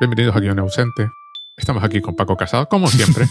[0.00, 1.10] Bienvenidos a Guión Ausente.
[1.56, 3.26] Estamos aquí con Paco Casado, como siempre.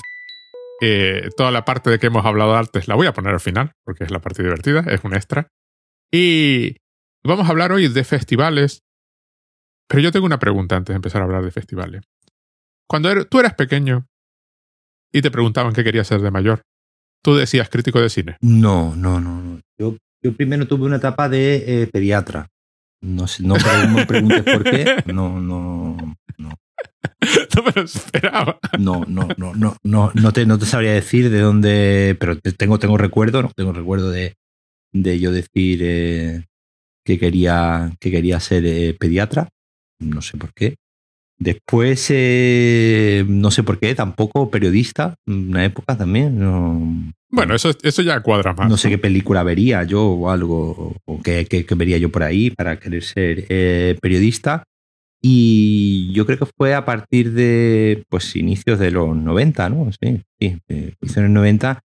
[0.82, 3.74] Eh, toda la parte de que hemos hablado antes la voy a poner al final,
[3.84, 5.48] porque es la parte divertida, es un extra.
[6.12, 6.78] Y
[7.24, 8.82] vamos a hablar hoy de festivales.
[9.88, 12.04] Pero yo tengo una pregunta antes de empezar a hablar de festivales.
[12.88, 14.06] Cuando er- tú eras pequeño
[15.12, 16.62] y te preguntaban qué querías ser de mayor,
[17.24, 18.38] tú decías crítico de cine.
[18.42, 19.42] No, no, no.
[19.42, 19.60] no.
[19.80, 22.48] Yo, yo primero tuve una etapa de eh, pediatra.
[23.02, 23.56] No, sé, no
[23.90, 25.04] me preguntes por qué.
[25.14, 26.09] No, no,
[26.40, 26.50] no.
[27.56, 28.60] no me lo esperaba.
[28.80, 32.54] No, no, no, no, no, no te, no te sabría decir de dónde, pero te-
[32.54, 33.52] tengo, tengo recuerdo, ¿no?
[33.56, 34.36] Tengo recuerdo de,
[34.94, 36.46] de yo decir eh,
[37.06, 39.50] que quería, que quería ser eh, pediatra.
[40.00, 40.76] No sé por qué.
[41.38, 46.38] Después, eh, no sé por qué, tampoco periodista, una época también.
[46.40, 48.70] No, Bueno, eso, eso ya cuadra más.
[48.70, 52.24] no sé qué película vería yo o algo, o qué, qué- qué vería yo por
[52.24, 54.64] ahí para querer ser eh, periodista.
[55.22, 59.90] Y yo creo que fue a partir de pues inicios de los 90, ¿no?
[59.92, 61.82] Sí, sí, eh, inicios de los 90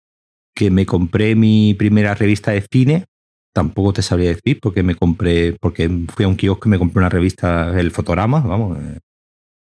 [0.55, 3.05] que me compré mi primera revista de cine.
[3.53, 6.99] Tampoco te sabría decir porque me compré, porque fui a un kiosco y me compré
[6.99, 8.99] una revista, el Fotograma, vamos, eh,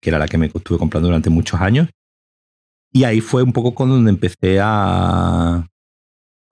[0.00, 1.88] que era la que me estuve comprando durante muchos años.
[2.92, 5.66] Y ahí fue un poco con donde empecé a,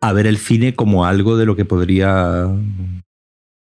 [0.00, 2.48] a ver el cine como algo de lo que podría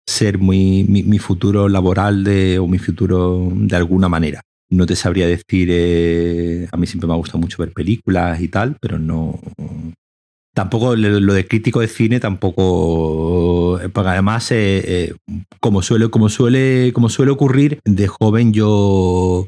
[0.08, 4.40] ser muy, mi, futuro laboral de, o mi futuro de alguna manera.
[4.70, 8.48] No te sabría decir, eh, a mí siempre me ha gustado mucho ver películas y
[8.48, 9.38] tal, pero no...
[10.54, 15.14] Tampoco lo de crítico de cine tampoco, porque además eh, eh,
[15.60, 19.46] como suele como suele como suele ocurrir de joven yo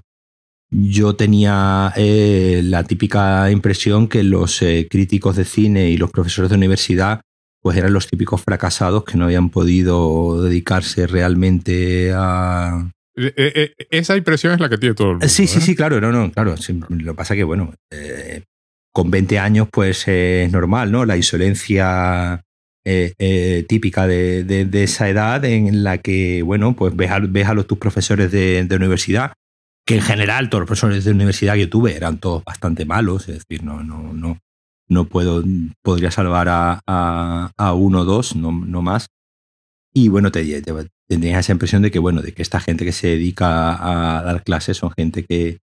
[0.70, 7.22] yo tenía la típica impresión que los críticos de cine y los profesores de universidad
[7.62, 12.90] pues eran los típicos fracasados que no habían podido dedicarse realmente a...
[13.16, 15.28] Eh, eh, eh, esa impresión es la que tiene todo el mundo.
[15.28, 15.60] Sí, sí, ¿eh?
[15.62, 16.56] sí, claro, no, no, claro.
[16.56, 18.44] sí, lo que pasa que, bueno, eh,
[18.92, 21.04] con 20 años pues eh, es normal, ¿no?
[21.04, 22.42] La insolencia
[23.68, 27.54] típica de, de- de esa edad en la que, bueno, pues ves a, ves a
[27.54, 29.32] los tus profesores de, de universidad,
[29.86, 33.28] que en general todos los profesores de universidad que yo tuve eran todos bastante malos,
[33.28, 34.38] es decir, no, no, no,
[34.90, 35.42] no puedo,
[35.82, 39.06] podría salvar a, a, a uno o dos, no, no más.
[39.94, 40.72] Y bueno, te, te,
[41.08, 44.44] tendrías esa impresión de que, bueno, de que esta gente que se dedica a dar
[44.44, 45.58] clases son gente que,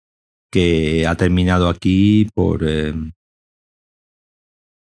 [0.52, 2.94] que ha terminado aquí por eh,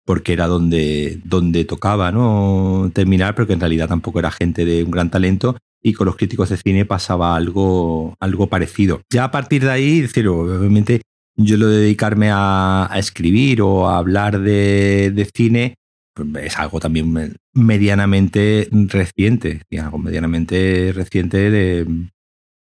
[0.04, 2.90] porque era donde, donde tocaba ¿no?
[2.92, 6.16] terminar, pero que en realidad tampoco era gente de un gran talento y con los
[6.16, 9.02] críticos de cine pasaba algo, algo parecido.
[9.08, 11.02] Ya a partir de ahí, decir, obviamente
[11.42, 15.74] yo lo de dedicarme a, a escribir o a hablar de, de cine
[16.14, 21.86] pues, es algo también medianamente reciente, algo medianamente reciente de,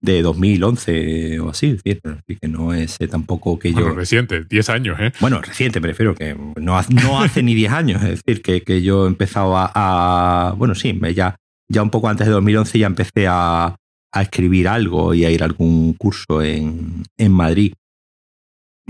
[0.02, 3.96] de 2011 o así, es decir, decir, que no es eh, tampoco que Bueno, yo...
[3.96, 5.12] reciente, 10 años, ¿eh?
[5.20, 8.62] Bueno, reciente, me refiero que no, hace- no hace ni 10 años, es decir, que,
[8.62, 11.36] que yo he empezado a, a- Bueno, sí, ya,
[11.72, 13.76] ya un poco antes de 2011 ya empecé a,
[14.14, 17.74] a escribir algo y a ir a algún curso en, en Madrid.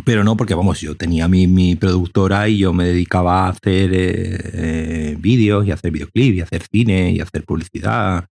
[0.04, 3.94] Pero no, porque vamos, yo tenía mi, mi productora y yo me dedicaba a hacer
[3.94, 8.26] eh, eh, vídeos y hacer videoclips y hacer cine y hacer publicidad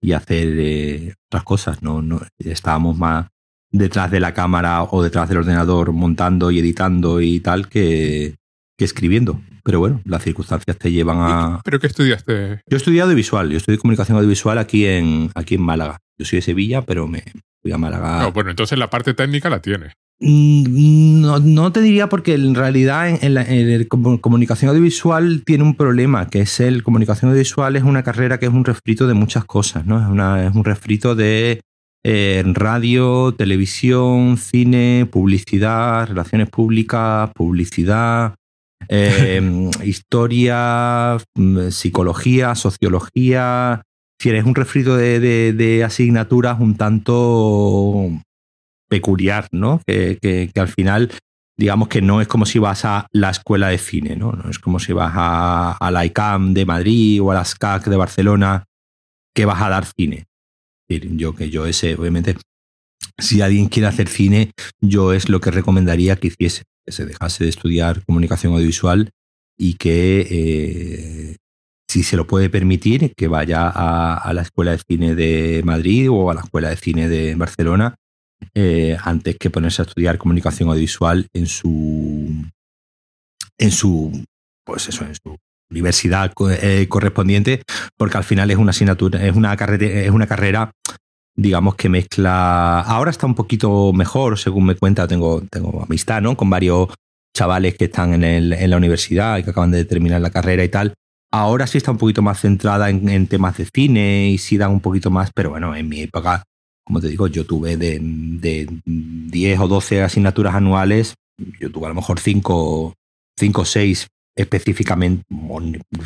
[0.00, 1.82] y hacer eh, otras cosas.
[1.82, 3.26] No, no estábamos más
[3.70, 8.36] detrás de la cámara o detrás del ordenador montando y editando y tal que,
[8.76, 9.40] que escribiendo.
[9.64, 11.60] Pero bueno, las circunstancias te llevan a.
[11.62, 12.62] ¿Pero qué estudiaste?
[12.66, 15.98] Yo estudié audiovisual, yo estudié comunicación audiovisual aquí en, aquí en Málaga.
[16.16, 17.22] Yo soy de Sevilla, pero me
[17.60, 18.22] fui a Málaga.
[18.22, 19.92] No, bueno, entonces la parte técnica la tienes.
[20.20, 24.70] Mm, No, no te diría porque en realidad en, en la en el comu- comunicación
[24.70, 28.64] audiovisual tiene un problema, que es el comunicación audiovisual es una carrera que es un
[28.64, 30.00] refrito de muchas cosas, ¿no?
[30.00, 31.60] Es, una, es un refrito de
[32.04, 38.34] eh, radio, televisión, cine, publicidad, relaciones públicas, publicidad,
[38.88, 43.82] eh, historia, mm, psicología, sociología.
[44.20, 48.10] Es decir, es un refrito de, de- de asignaturas un tanto
[48.88, 49.80] peculiar, ¿no?
[49.86, 51.10] Que, que- que al final,
[51.58, 54.32] digamos que no es como si vas a la escuela de cine, ¿no?
[54.32, 57.96] No es como si vas a, la ICAM de Madrid o a la SCAC de
[57.96, 58.64] Barcelona
[59.34, 60.24] que vas a dar cine.
[60.88, 62.36] Yo que yo ese, obviamente,
[63.18, 67.44] si alguien quiere hacer cine, yo es lo que recomendaría que hiciese, que se dejase
[67.44, 69.10] de estudiar comunicación audiovisual
[69.58, 71.36] y que eh,
[71.90, 76.30] si se lo puede permitir, que vaya a la escuela de cine de Madrid o
[76.30, 77.96] a la escuela de cine de Barcelona
[78.54, 82.44] eh, antes que ponerse a estudiar comunicación audiovisual en su
[83.58, 84.24] en su
[84.64, 85.36] pues eso en su
[85.70, 86.32] universidad
[86.62, 87.62] eh, correspondiente
[87.96, 90.70] porque al final es una asignatura es una carrera es una carrera
[91.38, 92.80] digamos que mezcla.
[92.80, 96.36] Ahora está un poquito mejor, según me cuenta, tengo, tengo amistad, ¿no?
[96.36, 96.88] Con varios
[97.32, 100.64] chavales que están en, el, en la universidad y que acaban de terminar la carrera
[100.64, 100.94] y tal.
[101.30, 104.80] Ahora sí está un poquito más centrada en, temas de cine y sí da un
[104.80, 106.42] poquito más, pero bueno, en mi época,
[106.88, 111.16] como te digo, yo tuve de, de 10 o 12 asignaturas anuales,
[111.60, 112.94] yo tuve a lo mejor 5
[113.36, 115.22] o 6 específicamente,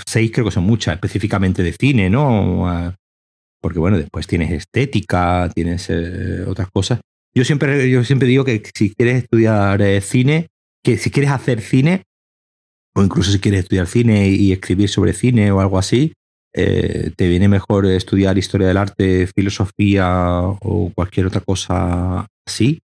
[0.06, 2.92] 6 creo que son muchas, específicamente de cine, ¿no?
[3.60, 6.98] Porque bueno, después tienes estética, tienes eh, otras cosas.
[7.32, 10.48] Yo siempre, yo siempre digo que si quieres estudiar eh, cine,
[10.82, 12.02] que si quieres hacer cine,
[12.96, 16.12] o incluso si quieres estudiar cine y escribir sobre cine o algo así,
[16.54, 22.80] eh, te viene mejor estudiar historia del arte, filosofía o cualquier otra cosa así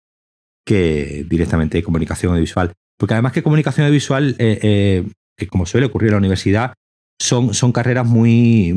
[0.64, 2.72] que directamente comunicación audiovisual.
[2.98, 5.04] Porque además que comunicación audiovisual, eh, eh,
[5.36, 6.74] que como suele ocurrir en la universidad,
[7.20, 8.74] son, son carreras muy,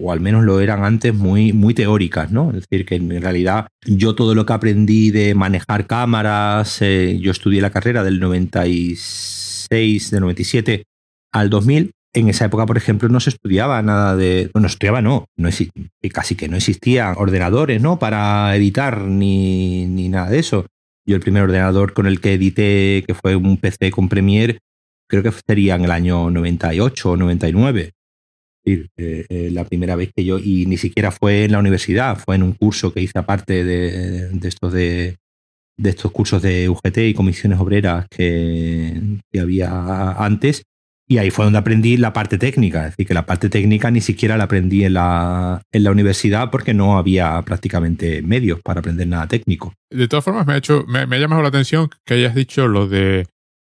[0.00, 2.50] o al menos lo eran antes, muy, muy teóricas, ¿no?
[2.50, 7.60] Es decir, que en realidad yo todo lo que aprendí de manejar cámaras, yo estudié
[7.60, 10.84] la carrera del 96 de 97
[11.32, 14.50] al 2000, en esa época, por ejemplo, no se estudiaba nada de.
[14.54, 15.26] No, no estudiaba, no.
[16.12, 17.98] casi que no existían ordenadores, ¿no?
[17.98, 20.66] Para editar ni, ni, nada de eso.
[21.06, 24.58] Yo, el primer ordenador con el que edité, que fue un PC con Premiere,
[25.08, 27.92] creo que sería en el año 98 o 99.
[28.64, 30.38] Es eh, eh, la primera vez que yo.
[30.38, 34.30] Y ni siquiera fue en la universidad, fue en un curso que hice aparte de
[34.42, 35.16] estos de,
[35.78, 39.00] de estos cursos de UGT y comisiones obreras que,
[39.40, 40.64] había antes.
[41.08, 42.84] Y ahí fue donde aprendí la parte técnica.
[42.84, 46.50] Es decir, que la parte técnica ni siquiera la aprendí en la, en la universidad
[46.50, 49.72] porque no había prácticamente medios para aprender nada técnico.
[49.90, 52.86] De todas formas, me ha, hecho, me ha llamado la atención que hayas dicho lo
[52.86, 53.26] de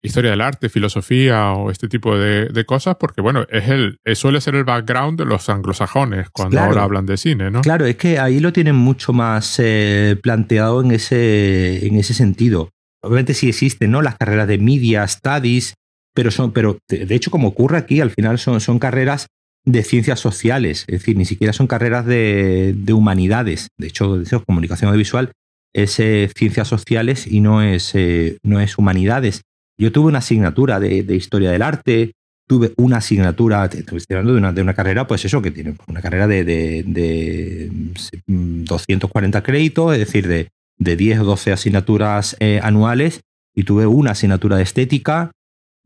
[0.07, 4.55] historia del arte, filosofía o este tipo de, cosas, porque bueno, es el, suele ser
[4.55, 7.61] el background de los anglosajones cuando ahora hablan de cine, ¿no?
[7.61, 12.71] Claro, es que ahí lo tienen mucho más eh, planteado en ese, en ese sentido.
[13.03, 14.03] Obviamente sí existen, ¿no?
[14.03, 15.75] Las carreras de media studies,
[16.17, 19.27] pero son, pero de hecho, como ocurre aquí, al final son, son carreras
[19.67, 23.69] de ciencias sociales, es decir, ni siquiera son carreras de, de humanidades.
[23.77, 25.33] De hecho, de comunicación audiovisual
[25.75, 29.43] es eh, ciencias sociales y no es, eh, no es humanidades.
[29.77, 32.13] Yo tuve una asignatura de, historia del arte,
[32.49, 36.01] tuve una asignatura, estoy hablando de una, de una carrera, pues eso, que tiene una
[36.01, 37.71] carrera de, de,
[38.27, 40.49] 240 créditos, es decir, de,
[40.79, 43.21] de 10 o 12 asignaturas eh, anuales,
[43.55, 45.33] y tuve una asignatura de estética,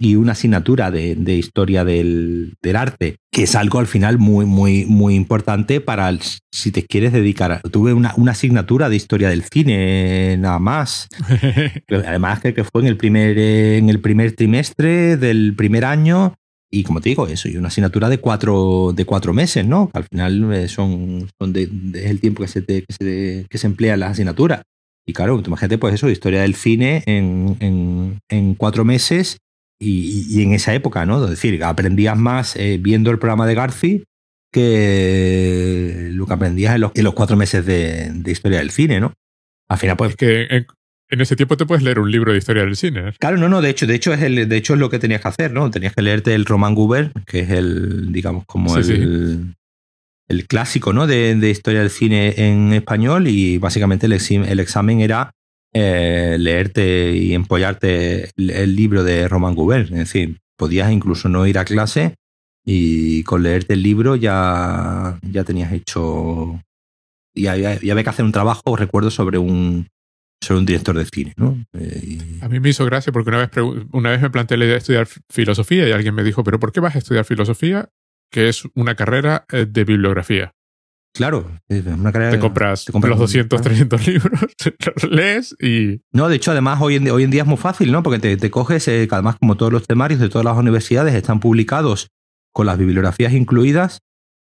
[0.03, 5.15] y una asignatura de, historia del, arte, que es algo al final muy, muy, muy
[5.15, 6.11] importante para
[6.51, 7.61] si te quieres dedicar.
[7.71, 11.07] tuve una, asignatura de historia del cine, nada más.
[11.89, 16.35] Además, que, que fue en el, primer, en el primer trimestre del primer año.
[16.73, 19.91] Y como te digo, eso, y una asignatura de cuatro, de cuatro meses, ¿no?
[19.93, 23.95] al final eh, son, son es el tiempo que se, que se, que se emplea
[23.95, 24.63] en las asignaturas.
[25.05, 29.39] Y claro, imagínate, pues eso, historia del cine en, en, en cuatro meses
[29.81, 31.25] y, en esa época, ¿no?
[31.25, 34.05] Es decir, aprendías más eh, viendo el programa de Garci
[34.53, 39.15] que lo que aprendías en los, en los cuatro meses de, historia del cine, ¿no?
[39.69, 40.11] Al final, pues.
[40.11, 40.67] Es que
[41.09, 43.13] en, ese tiempo te puedes leer un libro de historia del cine.
[43.19, 45.23] Claro, no, no, de hecho, de hecho es el, de hecho es lo que tenías
[45.23, 45.71] que hacer, ¿no?
[45.71, 49.55] Tenías que leerte el Roman Guber, que es el, digamos, como el,
[50.29, 51.07] el clásico, ¿no?
[51.07, 55.33] De, de, historia del cine en español, y básicamente el, el examen era
[55.73, 59.85] eh, leerte y empollarte el, libro de Roman Gubern.
[59.85, 62.17] Es decir, podías incluso no ir a clase
[62.65, 66.61] y con leerte el libro ya, ya tenías hecho.
[67.35, 69.87] Y había, había que hacer un trabajo, recuerdo, sobre un,
[70.43, 71.33] sobre un director de cine.
[71.37, 71.65] ¿no?
[71.75, 73.51] Eh, a mí me hizo gracia porque una vez,
[73.93, 76.73] una vez me planteé la idea de estudiar filosofía y alguien me dijo, ¿pero por
[76.73, 77.91] qué vas a estudiar filosofía?
[78.31, 80.53] Que es una carrera eh, de bibliografía.
[81.13, 82.31] Claro, es una carrera.
[82.31, 84.41] Te compras, te compras los 200, 300 libros,
[85.03, 86.03] los lees y.
[86.13, 88.03] No, de hecho, además, hoy en, hoy en día es muy fácil, ¿no?
[88.03, 91.41] Porque te, te coges, eh, además, como todos los temarios de todas las universidades están
[91.41, 92.09] publicados
[92.53, 94.01] con las bibliografías incluidas,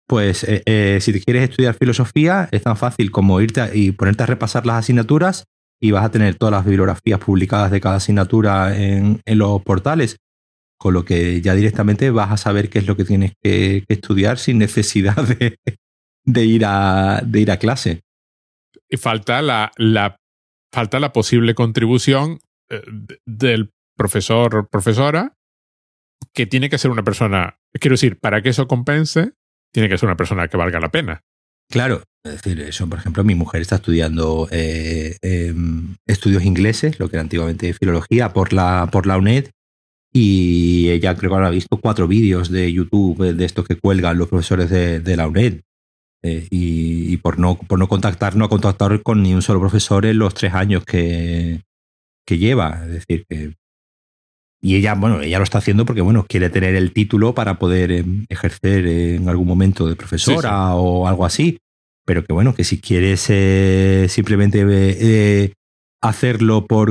[0.08, 4.24] pues eh, eh, si te quieres estudiar filosofía, es tan fácil como irte y ponerte
[4.24, 5.46] a repasar las asignaturas
[5.82, 10.18] y vas a tener todas las bibliografías publicadas de cada asignatura en, en los portales
[10.80, 14.40] con lo que ya directamente vas a saber qué es lo que tienes que estudiar
[14.40, 15.60] sin necesidad de,
[16.34, 18.02] de ir a, de ir a clase.
[18.88, 20.18] Y falta la, la,
[20.72, 22.82] falta la posible contribución eh,
[23.26, 25.34] del profesor o profesora,
[26.34, 29.34] que tiene que ser una persona, quiero decir, para que eso compense,
[29.74, 31.22] tiene que ser una persona que valga la pena.
[31.70, 37.10] Claro, es decir, eso, por ejemplo, mi mujer está estudiando eh, em, estudios ingleses, lo
[37.10, 39.50] que era antiguamente filología, por la, por la UNED,
[40.12, 44.28] y ella creo que habrá visto cuatro vídeos de YouTube de estos que cuelgan los
[44.28, 45.62] profesores de, de la UNED
[46.22, 50.06] Eh, y, por no por no contactar, no ha contactado con ni un solo profesor
[50.06, 51.62] en los tres años que,
[52.26, 52.82] que lleva.
[52.86, 53.54] Es decir, que.
[54.62, 57.92] Y ella, bueno, ella lo está haciendo porque, bueno, quiere tener el título para poder
[57.92, 61.60] em, ejercer en algún momento de profesora o algo así.
[62.06, 65.54] Pero que, bueno, que si quieres eh, simplemente eh,
[66.02, 66.90] hacerlo por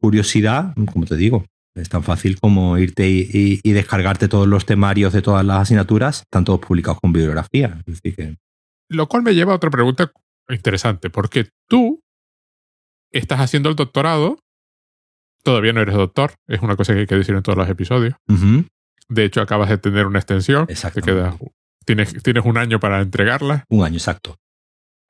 [0.00, 5.22] curiosidad, como te digo, es tan fácil como irte y, descargarte todos los temarios de
[5.22, 7.82] todas las asignaturas, están todos publicados con bibliografía.
[8.88, 10.12] Lo cual me lleva a otra pregunta
[10.48, 12.02] interesante, porque tú
[13.12, 14.38] estás haciendo el doctorado,
[15.42, 18.14] todavía no eres doctor, es una cosa que hay que decir en todos los episodios.
[19.08, 21.36] De hecho, acabas de tener una extensión, te quedas,
[21.84, 23.64] tienes, tienes un año para entregarla.
[23.68, 24.36] Un año, exacto.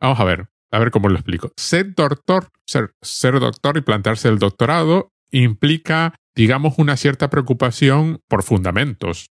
[0.00, 1.52] Vamos a ver, a ver cómo lo explico.
[1.56, 8.42] Ser doctor, ser, ser doctor y plantearse el doctorado implica digamos, una cierta preocupación por
[8.42, 9.30] fundamentos.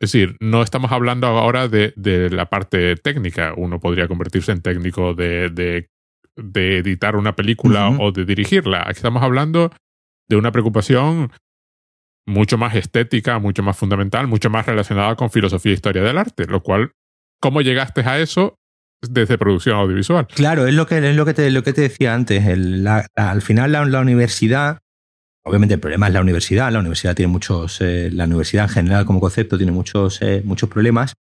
[0.00, 1.92] Es decir, no estamos hablando ahora de,
[2.30, 3.52] la parte técnica.
[3.56, 8.82] Uno podría convertirse en técnico de, de, editar una película o de dirigirla.
[8.82, 9.70] Aquí estamos hablando
[10.28, 11.30] de una preocupación
[12.26, 16.46] mucho más estética, mucho más fundamental, mucho más relacionada con filosofía e historia del arte,
[16.46, 16.92] lo cual,
[17.40, 18.56] ¿cómo llegaste a eso
[19.02, 20.26] desde producción audiovisual?
[20.28, 22.42] Claro, es lo que, es lo que, te, lo que te decía antes.
[23.16, 24.78] al final la, la, universidad
[25.50, 26.70] Obviamente el problema es la universidad.
[26.70, 30.68] La universidad tiene muchos, eh, la universidad en general como concepto tiene muchos, eh, muchos
[30.68, 31.14] problemas,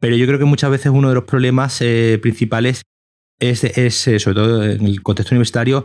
[0.00, 2.82] pero yo creo que muchas veces uno de los problemas eh, principales
[3.38, 5.84] es, es sobre todo en el contexto universitario,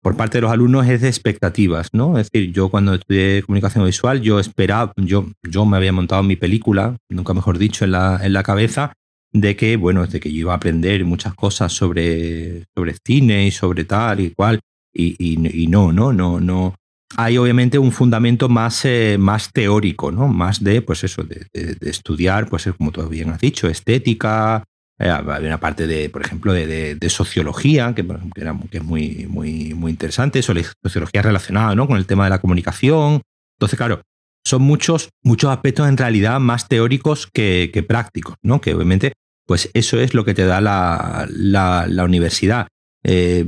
[0.00, 2.18] por parte de los alumnos es de expectativas, ¿no?
[2.18, 6.36] Es decir, yo cuando estudié comunicación visual, yo esperaba, yo, yo me había montado mi
[6.36, 8.92] película, nunca mejor dicho, en la, en la cabeza,
[9.32, 13.50] de que, bueno, de que yo iba a aprender muchas cosas sobre, sobre cine y
[13.50, 14.60] sobre tal y cual,
[14.94, 16.76] y, y, y no, no, no, no,
[17.16, 20.28] hay obviamente un fundamento más, eh, más teórico, ¿no?
[20.28, 21.46] Más de, pues eso, de,
[21.80, 24.64] estudiar, pues como tú bien has dicho, estética,
[24.98, 29.90] eh, hay una parte de, por ejemplo, de, sociología, que, que, es muy, muy, muy
[29.90, 31.86] interesante, sociología relacionada ¿no?
[31.86, 33.22] con el tema de la comunicación.
[33.56, 34.02] Entonces, claro,
[34.44, 38.60] son muchos, muchos aspectos en realidad más teóricos que, prácticos, ¿no?
[38.60, 39.12] Que obviamente,
[39.46, 42.68] pues eso es lo que te da la, la, universidad.
[43.02, 43.44] Eh,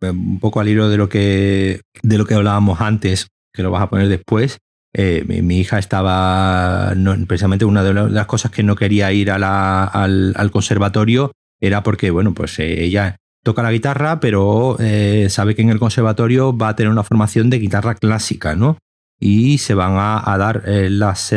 [0.00, 3.82] un poco al hilo de lo que, de lo que hablábamos antes, que lo vas
[3.82, 4.58] a poner después,
[4.94, 6.94] eh, mi, hija estaba,
[7.26, 12.10] precisamente una de las cosas que no quería ir a la, al, conservatorio era porque,
[12.10, 16.70] bueno, pues eh, ella toca la guitarra, pero eh, sabe que en el conservatorio va
[16.70, 18.78] a tener una formación de guitarra clásica, ¿no?
[19.20, 21.34] Y se van a, dar las,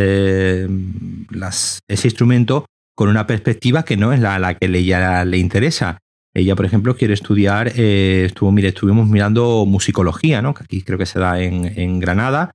[1.32, 2.65] las, ese instrumento
[2.96, 5.98] con una perspectiva que no es la, la que le, ella le interesa.
[6.34, 10.54] Ella, por ejemplo, quiere estudiar, eh, estuvo, mire, estuvimos mirando musicología, ¿no?
[10.54, 12.52] que aquí creo que se da en, Granada,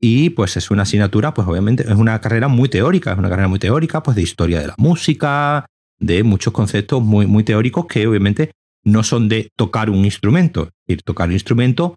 [0.00, 3.48] y pues es una asignatura, pues obviamente es una carrera muy teórica, es una carrera
[3.48, 5.66] muy teórica, pues de historia de la música,
[5.98, 10.62] de muchos conceptos muy, muy teóricos que obviamente no son de tocar un instrumento.
[10.62, 11.96] Es decir, tocar un instrumento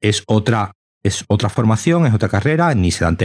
[0.00, 3.16] es otra, es otra formación, es otra carrera, ni se dan,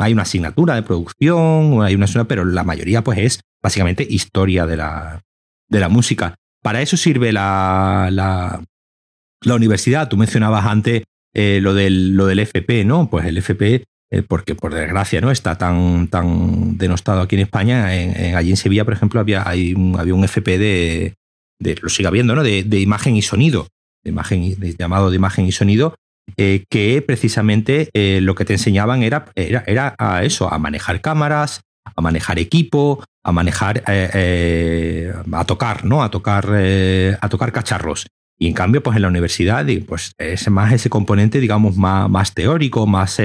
[0.00, 4.76] hay una asignatura de producción, hay una pero la mayoría pues es básicamente historia de
[4.76, 5.22] la,
[5.68, 6.36] de la música.
[6.62, 10.08] Para eso sirve la, la, universidad.
[10.08, 11.02] Tú mencionabas antes
[11.34, 13.10] eh, lo, del, lo del FP, ¿no?
[13.10, 17.94] Pues el FP, eh, porque por desgracia no está tan, tan denostado aquí en España.
[17.94, 19.44] En, allí en Sevilla, por ejemplo, había,
[19.76, 21.14] un, había un FP de,
[21.60, 22.44] de, lo sigue habiendo, ¿no?
[22.44, 23.66] De, imagen y sonido,
[24.04, 25.96] de imagen, llamado de imagen y sonido,
[26.36, 27.90] eh, que precisamente
[28.20, 33.02] lo que te enseñaban era, era, era a eso, a manejar cámaras, a manejar equipo,
[33.24, 36.02] a manejar, eh, eh, a tocar, ¿no?
[36.02, 38.06] A tocar, eh, a tocar cacharros.
[38.38, 42.86] Y en cambio, pues en la universidad, pues es más ese componente, digamos, más, teórico,
[42.86, 43.20] más,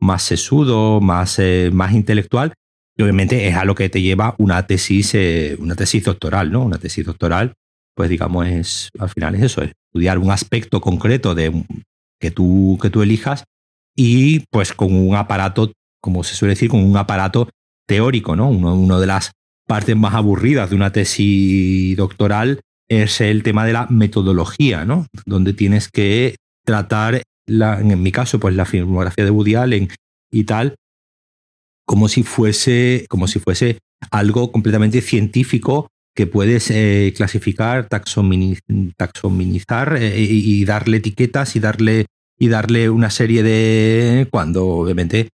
[0.00, 1.38] más sesudo, más,
[1.72, 2.54] más intelectual.
[2.96, 5.14] Y obviamente es a lo que te lleva una tesis,
[5.58, 6.62] una tesis doctoral, ¿no?
[6.62, 7.52] Una tesis doctoral,
[7.94, 11.64] pues digamos, es, al final es eso, es estudiar un aspecto concreto de,
[12.18, 13.44] que, tú, que tú elijas
[13.94, 17.50] y pues con un aparato, como se suele decir, con un aparato
[17.92, 18.48] teórico, ¿no?
[18.48, 19.32] Una de las
[19.66, 25.06] partes más aburridas de una tesis doctoral es el tema de la metodología, ¿no?
[25.26, 29.90] Donde tienes que tratar, la, en mi caso, pues la filmografía de Woody Allen
[30.30, 30.76] y tal,
[31.84, 33.76] como si fuese, como si fuese
[34.10, 42.06] algo completamente científico que puedes eh, clasificar, taxonomizar eh, y, darle etiquetas y darle,
[42.38, 44.28] y darle una serie de.
[44.30, 45.28] cuando obviamente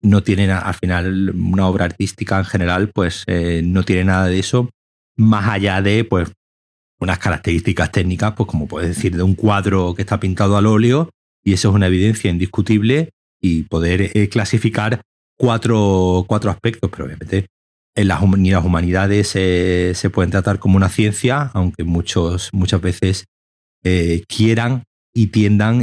[0.00, 4.38] no tiene al final una obra artística en general, pues eh, no tiene nada de
[4.38, 4.70] eso,
[5.16, 6.30] más allá de pues
[7.00, 11.10] unas características técnicas, pues como puedes decir, de un cuadro que está pintado al óleo,
[11.44, 15.00] y eso es una evidencia indiscutible, y poder eh, clasificar
[15.36, 17.46] cuatro, cuatro aspectos, pero obviamente
[17.94, 23.24] las, ni las humanidades se pueden tratar como una ciencia, aunque muchos, muchas veces
[24.28, 25.82] quieran y tiendan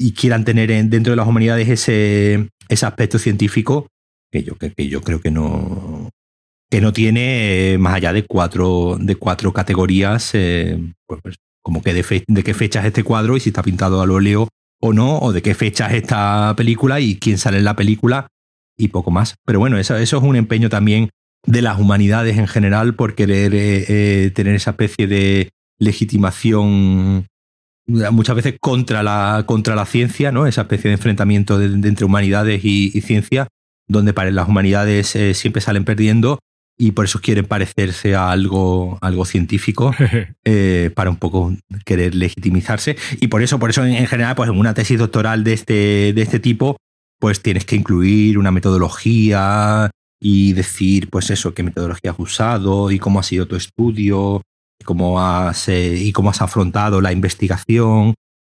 [0.00, 3.86] y quieran tener dentro de las humanidades ese, ese aspecto científico
[4.32, 6.08] que yo, que, yo creo que no,
[6.70, 12.24] que no tiene más allá de cuatro, de cuatro categorías, pues, pues, como que de,
[12.26, 14.48] de, qué fecha es este cuadro y si está pintado al óleo
[14.80, 18.28] o no, o de qué fecha es esta película y quién sale en la película
[18.78, 19.34] y poco más.
[19.44, 21.10] Pero bueno, eso, eso es un empeño también
[21.46, 27.26] de las humanidades en general por querer eh, eh, tener esa especie de legitimación
[28.10, 30.46] muchas veces contra la, contra la ciencia, ¿no?
[30.46, 33.48] esa especie de enfrentamiento de, entre humanidades y, ciencia,
[33.88, 36.38] donde para las humanidades eh, siempre salen perdiendo
[36.78, 39.94] y por eso quieren parecerse a algo, algo científico
[40.44, 41.52] eh, para un poco
[41.84, 42.96] querer legitimizarse.
[43.20, 46.22] Y por eso, por eso en, general, pues en una tesis doctoral de este, de
[46.22, 46.76] este tipo,
[47.18, 49.90] pues tienes que incluir una metodología
[50.22, 54.40] y decir, pues eso, qué metodología has usado y cómo ha sido tu estudio
[54.84, 58.14] cómo has, y cómo has afrontado la investigación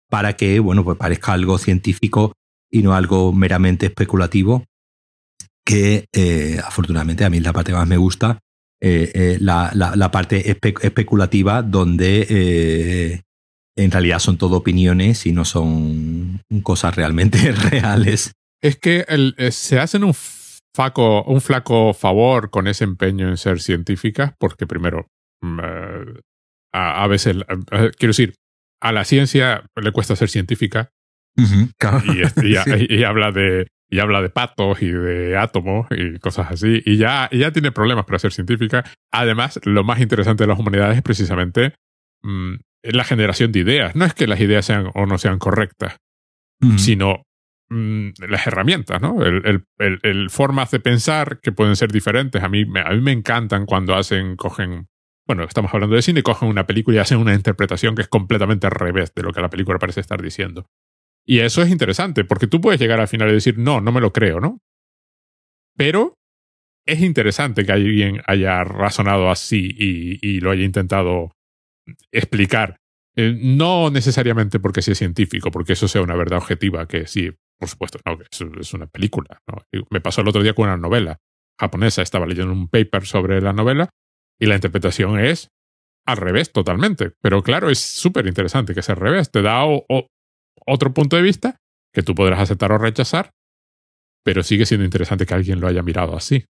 [0.09, 2.33] para que, bueno, pues parezca algo científico
[2.71, 4.65] y no algo meramente especulativo
[5.65, 8.41] que eh, afortunadamente a mí la parte más me gusta,
[8.81, 13.23] eh, eh, la, parte especulativa donde
[13.77, 18.33] en realidad son todo opiniones y no son cosas realmente reales.
[18.61, 19.07] Es que
[19.53, 20.15] se hacen un,
[20.75, 25.07] faco, un flaco favor con ese empeño en ser científicas porque primero,
[26.73, 27.37] a, veces,
[27.69, 28.35] quiero decir,
[28.81, 30.91] a la ciencia le cuesta ser científica.
[31.37, 37.29] y, habla de y habla de patos y de átomos y cosas así, y ya,
[37.33, 38.85] ya tiene problemas para ser científica.
[39.11, 41.75] Además, lo más interesante de las humanidades es precisamente
[42.23, 43.97] mm, la generación de ideas.
[43.97, 45.97] No es que las ideas sean o no sean correctas,
[46.77, 47.23] sino
[47.69, 49.25] mm, las herramientas, ¿no?
[49.25, 52.43] El, el, el, formas de pensar que pueden ser diferentes.
[52.45, 54.87] A mí, a mí me encantan cuando hacen, cogen
[55.31, 58.67] bueno, estamos hablando de cine, cogen una película y hacen una interpretación que es completamente
[58.67, 60.67] al revés de lo que la película parece estar diciendo.
[61.25, 64.01] Y eso es interesante, porque tú puedes llegar al final y decir, no, no me
[64.01, 64.59] lo creo, ¿no?
[65.77, 66.15] Pero
[66.85, 71.31] es interesante que alguien haya razonado así y, lo haya intentado
[72.11, 72.79] explicar.
[73.15, 77.69] Eh, no necesariamente porque sea científico, porque eso sea una verdad objetiva, que sí, por
[77.69, 79.39] supuesto, no, que es, una película.
[79.91, 81.19] Me pasó el otro día con una novela
[81.57, 83.91] japonesa, estaba leyendo un paper sobre la novela
[84.41, 85.51] y la interpretación es
[86.07, 87.13] al revés totalmente.
[87.21, 89.31] Pero claro, es súper interesante que sea al revés.
[89.31, 89.65] Te da
[90.67, 91.59] otro punto de vista
[91.93, 93.31] que tú podrás aceptar o rechazar,
[94.25, 96.45] pero sigue siendo interesante que alguien lo haya mirado así.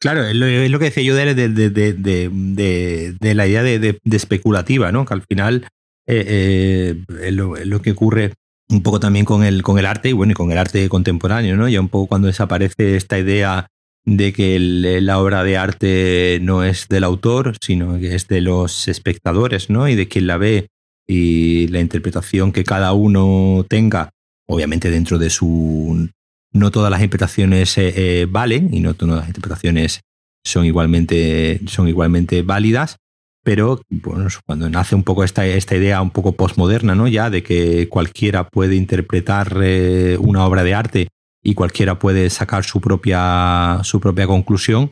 [0.00, 5.06] Claro, es lo, que decía yo de, de, la idea de, especulativa, ¿no?
[5.06, 5.66] Que al final
[6.06, 8.34] eh, eh, es, lo, que ocurre
[8.68, 11.56] un poco también con el, con el arte y bueno, y con el arte contemporáneo,
[11.56, 11.68] ¿no?
[11.68, 13.68] Ya un poco cuando desaparece esta idea
[14.04, 18.88] de que la obra de arte no es del autor, sino que es de los
[18.88, 19.88] espectadores, ¿no?
[19.88, 20.68] Y de quien la ve
[21.06, 24.10] y la interpretación que cada uno tenga,
[24.46, 26.10] obviamente dentro de su...
[26.52, 30.02] No todas las interpretaciones eh, eh, valen y no todas las interpretaciones
[30.44, 32.96] son igualmente, son igualmente válidas,
[33.42, 37.08] pero bueno, cuando nace un poco esta, esta idea un poco postmoderna, ¿no?
[37.08, 41.08] Ya de que cualquiera puede interpretar eh, una obra de arte
[41.44, 44.90] y cualquiera puede sacar su propia, su propia conclusión,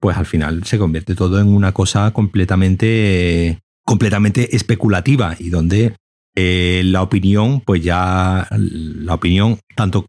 [0.00, 5.94] pues al final se convierte todo en una cosa completamente completamente especulativa y donde
[6.36, 10.06] eh, la opinión, pues ya la opinión, tanto,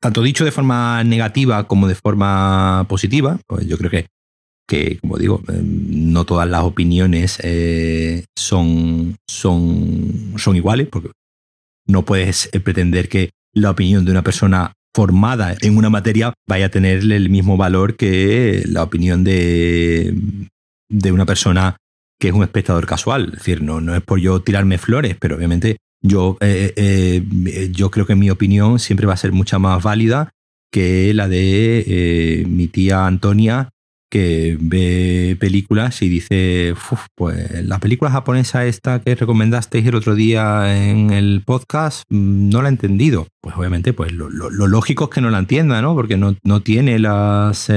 [0.00, 4.06] tanto dicho de forma negativa como de forma positiva, pues yo creo que,
[4.66, 11.10] que como digo, eh, no todas las opiniones eh, son, son, son iguales, porque
[11.86, 16.70] no puedes pretender que la opinión de una persona formada en una materia vaya a
[16.70, 20.14] tener el mismo valor que la opinión de,
[20.88, 21.76] de una persona
[22.20, 23.30] que es un espectador casual.
[23.32, 27.68] Es decir, no, no es por yo tirarme flores, pero obviamente yo, eh, eh, eh,
[27.72, 30.30] yo creo que mi opinión siempre va a ser mucha más válida
[30.70, 33.70] que la de mi tía Antonia,
[34.12, 36.74] que ve películas y dice,
[37.14, 42.60] pues la película japonesa esta que recomendasteis el otro día en el podcast, mm, no
[42.60, 43.26] la he entendido.
[43.40, 45.94] Pues obviamente, pues lo, lógico es que no la entienda, ¿no?
[45.94, 47.72] Porque no, no tiene las,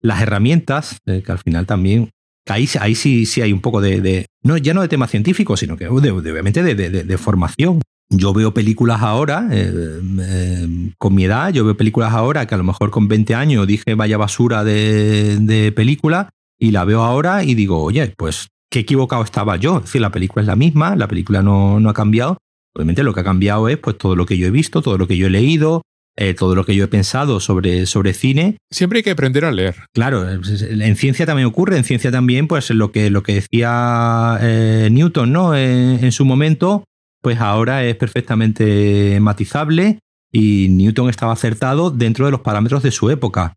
[0.00, 2.08] las herramientas, que al final también
[2.48, 5.76] ahí, ahí sí, sí hay un poco de, no, ya no de tema científico, sino
[5.76, 7.82] que obviamente de, formación.
[8.08, 12.58] Yo veo películas ahora, eh, eh, con mi edad, yo veo películas ahora que a
[12.58, 17.54] lo mejor con 20 años dije vaya basura de, película y la veo ahora y
[17.54, 19.78] digo, oye, pues qué equivocado estaba yo.
[19.78, 22.38] Es decir, la película es la misma, la película no, no ha cambiado.
[22.74, 25.08] Obviamente lo que ha cambiado es pues todo lo que yo he visto, todo lo
[25.08, 25.82] que yo he leído,
[26.16, 28.56] eh, todo lo que yo he pensado sobre, sobre cine.
[28.70, 29.74] Siempre hay que aprender a leer.
[29.92, 34.90] Claro, en ciencia también ocurre, en ciencia también, pues lo que, lo que decía eh,
[34.92, 35.56] Newton, ¿no?
[35.56, 36.84] en su momento,
[37.26, 39.98] pues ahora es perfectamente matizable
[40.30, 43.54] y Newton estaba acertado dentro de los parámetros de su época.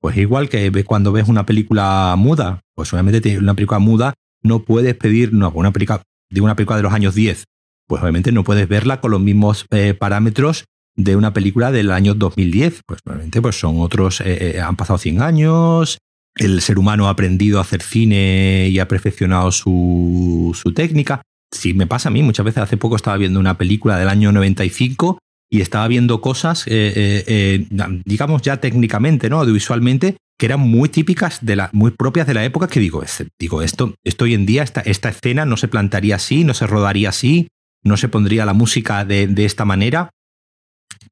[0.00, 4.94] Pues igual que cuando ves una película muda, pues obviamente una película muda no puedes
[4.94, 6.00] pedir, no, una película,
[6.30, 7.42] digo una película de los años 10,
[7.88, 12.14] pues obviamente no puedes verla con los mismos eh, parámetros de una película del año
[12.14, 12.82] 2010.
[12.86, 15.98] Pues obviamente pues son otros, eh, eh, han pasado 100 años,
[16.36, 21.22] el ser humano ha aprendido a hacer cine y ha perfeccionado su, su técnica.
[21.52, 24.32] Sí, me pasa a mí, muchas veces hace poco estaba viendo una película del año
[24.32, 25.18] 95
[25.50, 29.40] y estaba viendo cosas, digamos ya técnicamente, ¿no?
[29.40, 33.02] Audiovisualmente, que eran muy típicas, de la, muy propias de la época, que digo,
[33.38, 36.66] digo esto, esto hoy en día, esta, esta escena no se plantaría así, no se
[36.66, 37.48] rodaría así,
[37.82, 40.10] no se pondría la música de, esta manera.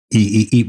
[0.09, 0.61] Y,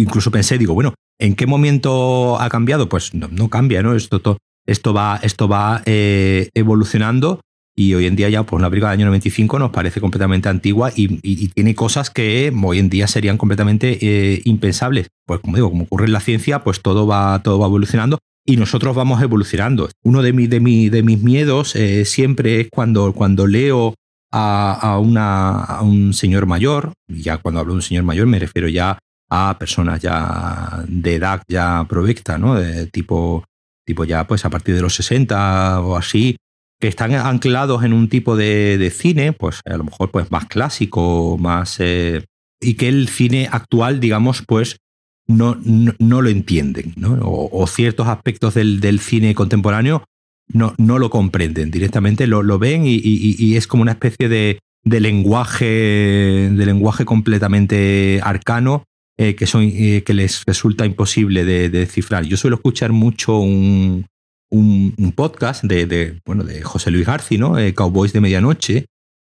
[0.00, 2.88] incluso pensé, digo, bueno, ¿en qué momento ha cambiado?
[2.88, 3.94] Pues no, cambia, ¿no?
[3.94, 7.40] Esto, esto va, esto va eh, evolucionando
[7.78, 10.90] y hoy en día ya pues una película del año 95 nos parece completamente antigua
[10.96, 15.08] y, tiene cosas que hoy en día serían completamente eh, impensables.
[15.26, 18.56] Pues como digo, como ocurre en la ciencia, pues todo va, todo va evolucionando y
[18.56, 19.90] nosotros vamos evolucionando.
[20.02, 23.94] Uno de, mi, de, mi, de mis miedos eh, siempre es cuando, cuando leo
[24.32, 28.38] a, una, a un señor mayor, y ya cuando hablo de un señor mayor me
[28.38, 28.98] refiero ya
[29.30, 32.54] a personas ya de edad ya provecta, ¿no?
[32.54, 33.44] De tipo,
[33.84, 36.36] tipo ya pues a partir de los 60 o así,
[36.80, 41.36] que están anclados en un tipo de, cine, pues a lo mejor pues más clásico,
[41.38, 41.76] más...
[41.80, 42.24] Eh,
[42.60, 44.78] y que el cine actual, digamos, pues
[45.26, 47.18] no, no, lo entienden, ¿no?
[47.22, 50.04] O, ciertos aspectos del, del, cine contemporáneo
[50.48, 54.60] no, no lo comprenden, directamente lo, lo ven y, y, es como una especie de,
[54.84, 58.84] de, lenguaje, de lenguaje completamente arcano
[59.18, 62.24] eh, que, son, eh, que les resulta imposible de, de descifrar.
[62.24, 64.06] Yo suelo escuchar mucho un,
[64.50, 67.58] un, podcast de, bueno, de José Luis Garci, ¿no?
[67.58, 68.86] Eh, Cowboys de Medianoche,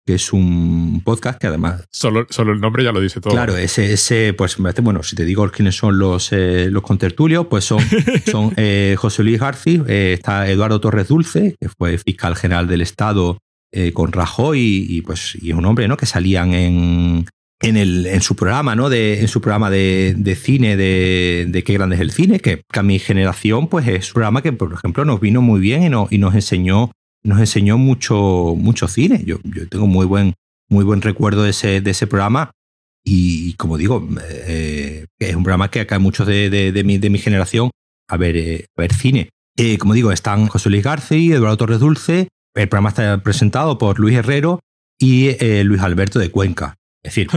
[0.06, 1.84] que es un podcast que además...
[1.90, 3.32] Solo, solo el nombre ya lo dice todo.
[3.32, 7.64] Claro, ese, ese pues bueno, si te digo quiénes son los, eh, los contertulios, pues
[7.64, 7.80] son,
[8.30, 13.38] son eh, José Luis Garci, está Eduardo Torres Dulce, que fue fiscal general del Estado
[13.94, 15.96] con Rajoy y, pues, y es un hombre ¿no?
[15.96, 17.24] que salían en,
[17.62, 18.90] en, el, en su programa, ¿no?
[18.90, 22.62] De, en su programa de, de cine, de, de, Qué grande es el cine, que,
[22.72, 25.88] a mi generación, pues es un programa que, por ejemplo, nos vino muy bien y,
[25.88, 26.90] no, y nos enseñó,
[27.22, 29.22] nos enseñó mucho, mucho cine.
[29.24, 30.34] Yo, yo tengo muy buen,
[30.68, 32.50] muy buen recuerdo de ese, de ese programa.
[33.04, 34.08] Y como digo,
[34.46, 37.70] eh, es un programa que acá muchos de, de, mi, de mi generación
[38.08, 39.30] a ver, eh, a ver cine.
[39.56, 42.28] Eh, como digo, están José Luis García, Eduardo Torres Dulce.
[42.54, 44.60] El programa está presentado por Luis Herrero
[44.98, 46.76] y Luis Alberto de Cuenca.
[47.04, 47.28] Es decir,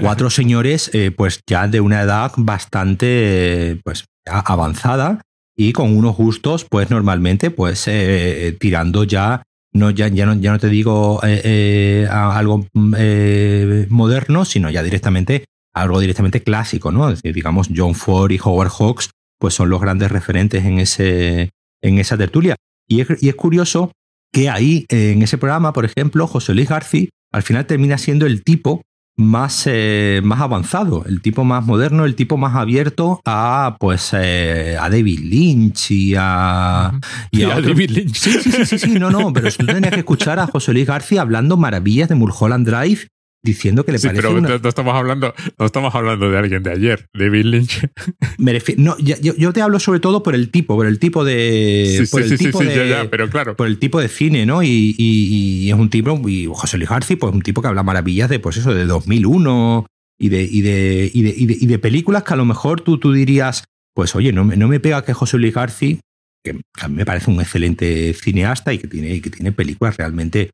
[0.00, 5.20] cuatro señores eh, pues ya de una edad bastante pues avanzada
[5.56, 10.34] y con unos gustos pues normalmente pues eh, eh, tirando ya no ya, ya, no,
[10.34, 17.08] ya no te digo algo moderno, sino ya directamente algo directamente clásico, ¿no?
[17.08, 21.50] Es decir, digamos John Ford y Howard Hawks pues son los grandes referentes en ese
[21.82, 22.56] en esa tertulia.
[22.88, 23.92] Y es, y es curioso
[24.32, 28.42] que ahí en ese programa, por ejemplo, José Luis García al final termina siendo el
[28.42, 28.82] tipo
[29.20, 34.76] más, eh, más avanzado, el tipo más moderno, el tipo más abierto a pues eh,
[34.80, 36.92] a David Lynch y a,
[37.30, 38.16] y a, David Lynch.
[38.16, 41.22] Sí, sí, sí, sí, no, no, pero tú tenías que escuchar a José Luis García
[41.22, 43.08] hablando maravillas de Mulholland Drive
[43.42, 44.22] diciendo que le sí, parece.
[44.22, 47.88] Pero no, estamos hablando, no estamos hablando de alguien de ayer, David Lynch.
[48.38, 52.06] Me no, yo, te hablo sobre todo por el tipo, por el tipo de.
[52.06, 53.56] Sí, sí, sí, de, ya, pero claro.
[53.56, 54.62] Por el tipo de cine, ¿no?
[54.62, 58.28] Y, y, es un tipo, y José Luis García, pues un tipo que habla maravillas
[58.28, 59.86] de, pues eso, de 2001
[60.18, 63.12] y de, y de, y de, y de, películas que a lo mejor tú, tú
[63.12, 65.96] dirías, pues oye, no, no me pega que José Luis García,
[66.44, 70.50] que a mí me parece un excelente cineasta y que tiene, que tiene películas realmente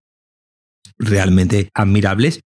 [0.99, 2.40] realmente admirables,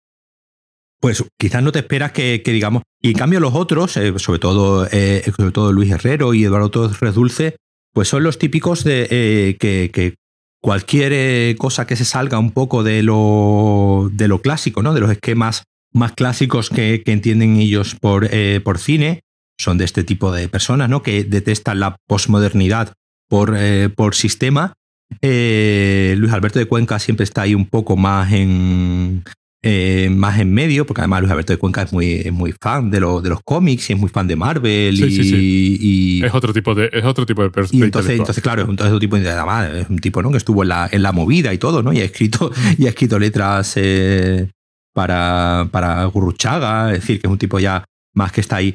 [1.00, 2.82] pues quizás no te esperas que, digamos.
[3.00, 6.70] Y en cambio, los otros, eh, sobre, todo, eh, sobre todo Luis Herrero y Eduardo
[6.70, 7.56] Torres Dulce,
[7.92, 10.14] pues son los típicos de eh, que,
[10.60, 14.92] cualquier cosa que se salga un poco de lo, de lo clásico, ¿no?
[14.92, 18.28] De los esquemas más clásicos que, entienden ellos por,
[18.64, 19.20] por cine,
[19.56, 21.02] son de este tipo de personas, ¿no?
[21.02, 22.92] Que detestan la posmodernidad
[23.28, 23.56] por,
[23.94, 24.74] por sistema.
[25.22, 29.22] Luis Alberto de Cuenca siempre está ahí un poco más en,
[29.62, 32.98] eh, más en medio, porque además Luis Alberto de Cuenca es muy, muy fan de,
[32.98, 34.94] de los cómics y es muy fan de Marvel.
[34.94, 38.74] y, es otro tipo de, es otro tipo de Y entonces, entonces, claro, es un,
[38.74, 40.30] otro tipo de, además, es un tipo ¿no?
[40.30, 41.92] que estuvo en la, en la movida y todo, ¿no?
[41.92, 44.48] Y ha escrito, y ha escrito letras eh,
[44.94, 48.74] para, para Gurruchaga, es decir, que es un tipo ya más que está ahí.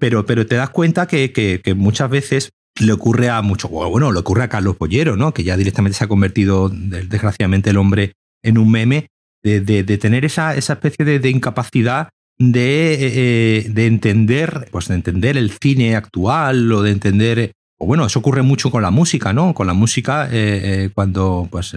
[0.00, 4.10] pero, pero te das cuenta que, que, que muchas veces le ocurre a mucho, bueno,
[4.10, 5.32] le ocurre a Carlos Pollero, ¿no?
[5.32, 9.06] Que ya directamente se ha convertido, desgraciadamente, el hombre en un meme,
[9.44, 15.36] de, de, tener esa, esa especie de, incapacidad de, eh, de, entender, pues de entender
[15.36, 19.54] el cine actual o de entender, o bueno, eso ocurre mucho con la música, ¿no?
[19.54, 20.30] Con la música, eh,
[20.86, 21.76] eh, cuando pues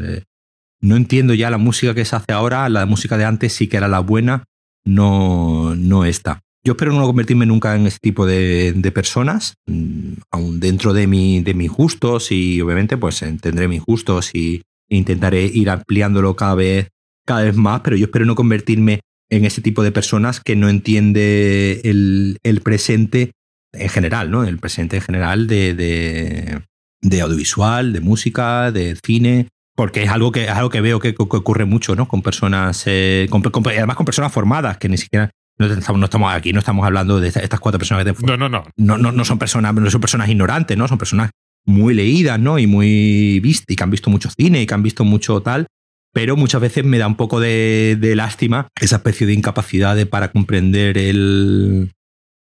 [0.80, 3.78] no entiendo ya la música que se hace ahora, la música de antes sí que
[3.78, 4.46] era la buena,
[4.86, 6.40] no, no está.
[6.64, 11.08] Yo espero no convertirme nunca en ese tipo de, de personas, mm, aún dentro de,
[11.08, 16.56] mi, de mis gustos y obviamente pues tendré mis gustos y intentaré ir ampliándolo cada
[16.56, 16.90] vez,
[17.28, 20.70] cada vez más, pero yo espero no convertirme en ese tipo de personas que no
[20.70, 23.32] entiende el, el presente
[23.74, 24.46] en general, ¿no?
[24.46, 26.62] El presente en general de, de,
[27.02, 31.14] de, audiovisual, de música, de cine, porque es algo que, es algo que veo que,
[31.14, 32.08] que ocurre mucho, ¿no?
[32.08, 36.06] Con personas, eh, con, con, además con personas formadas que ni siquiera no estamos, no
[36.06, 39.12] estamos aquí, no estamos hablando de estas cuatro personas que no, no, no, no, no,
[39.12, 40.88] no son personas, no son personas ignorantes, ¿no?
[40.88, 41.32] Son personas
[41.66, 42.58] muy leídas, ¿no?
[42.58, 45.68] Y muy vistas y que han visto mucho cine y que han visto mucho tal
[46.18, 50.08] pero muchas veces me da un poco de, de lástima esa especie de incapacidad de,
[50.08, 51.94] para comprender el,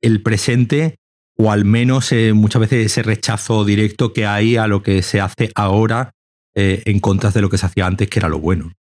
[0.02, 0.98] el, presente
[1.36, 5.20] o al menos eh, muchas veces ese rechazo directo que hay a lo que se
[5.20, 6.12] hace ahora
[6.54, 8.72] eh, en contra de lo que se hacía antes, que era lo bueno.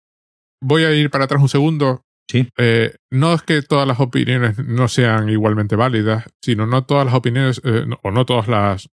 [0.61, 2.03] Voy a ir para atrás un segundo.
[2.29, 2.47] Sí.
[2.55, 7.15] Eh, no es que todas las opiniones no sean igualmente válidas, sino no todas las
[7.15, 7.59] opiniones
[8.03, 8.87] o no todos las,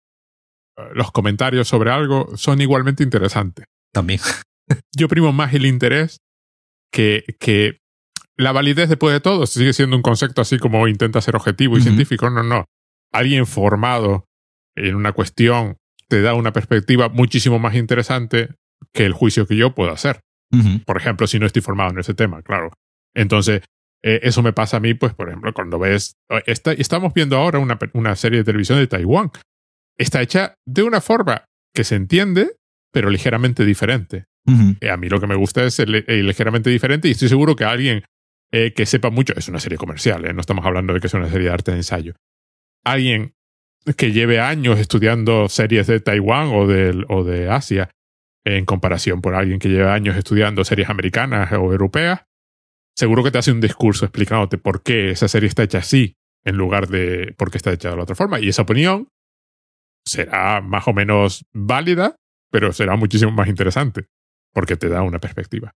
[0.94, 3.66] los comentarios sobre algo son igualmente interesantes.
[3.92, 4.22] También
[4.96, 6.20] yo primo más el interés
[6.92, 7.80] que, que
[8.38, 9.46] la validez después de todo.
[9.46, 11.84] Sigue siendo un concepto así como intenta ser objetivo y uh -huh.
[11.84, 12.30] científico.
[12.30, 12.66] No, no.
[13.12, 14.26] Alguien formado
[14.76, 18.50] en una cuestión te da una perspectiva muchísimo más interesante
[18.94, 20.22] que el juicio que yo puedo hacer.
[20.52, 20.86] Uh -huh.
[20.86, 22.72] Por ejemplo, si no estoy formado en ese tema, claro.
[23.14, 23.62] Entonces,
[24.04, 26.16] eh, eso me pasa a mí, pues, por ejemplo, cuando ves.
[26.46, 29.32] Está, estamos viendo ahora una, una serie de televisión de Taiwán.
[29.98, 32.56] Está hecha de una forma que se entiende,
[32.92, 34.26] pero ligeramente diferente.
[34.82, 37.66] Eh, a mí lo que me gusta es el, ligeramente diferente y estoy seguro que
[37.66, 38.04] alguien
[38.52, 40.34] eh, que sepa mucho, es una serie comercial, ¿eh?
[40.34, 42.16] no estamos hablando de que es una serie de arte de ensayo,
[42.84, 43.34] alguien
[43.98, 47.90] que lleve años estudiando series de Taiwán o de, o de Asia,
[48.44, 52.24] en comparación por alguien que lleve años estudiando series americanas o europeas,
[52.96, 56.58] seguro que te hace un discurso explicándote por qué esa serie está hecha así en
[56.58, 58.40] lugar de por qué está hecha de la otra forma.
[58.40, 59.08] Y esa opinión
[60.06, 62.16] será más o menos válida,
[62.52, 64.08] pero será muchísimo más interesante
[64.54, 65.74] porque te da una perspectiva.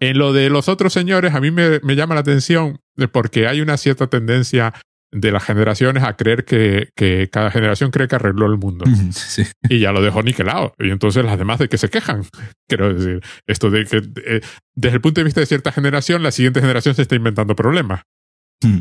[0.00, 2.80] En lo de los otros señores, a mí me, me llama la atención
[3.12, 4.74] porque hay una cierta tendencia
[5.14, 8.84] de las generaciones a creer que, que, cada generación cree que arregló el mundo.
[9.12, 9.44] Sí.
[9.68, 10.74] Y ya lo dejó niquelado.
[10.78, 12.24] Y entonces las demás de que se quejan.
[12.68, 14.40] Quiero decir, esto de que eh,
[14.74, 18.02] desde el punto de vista de cierta generación, la siguiente generación se está inventando problemas.
[18.62, 18.78] Mm.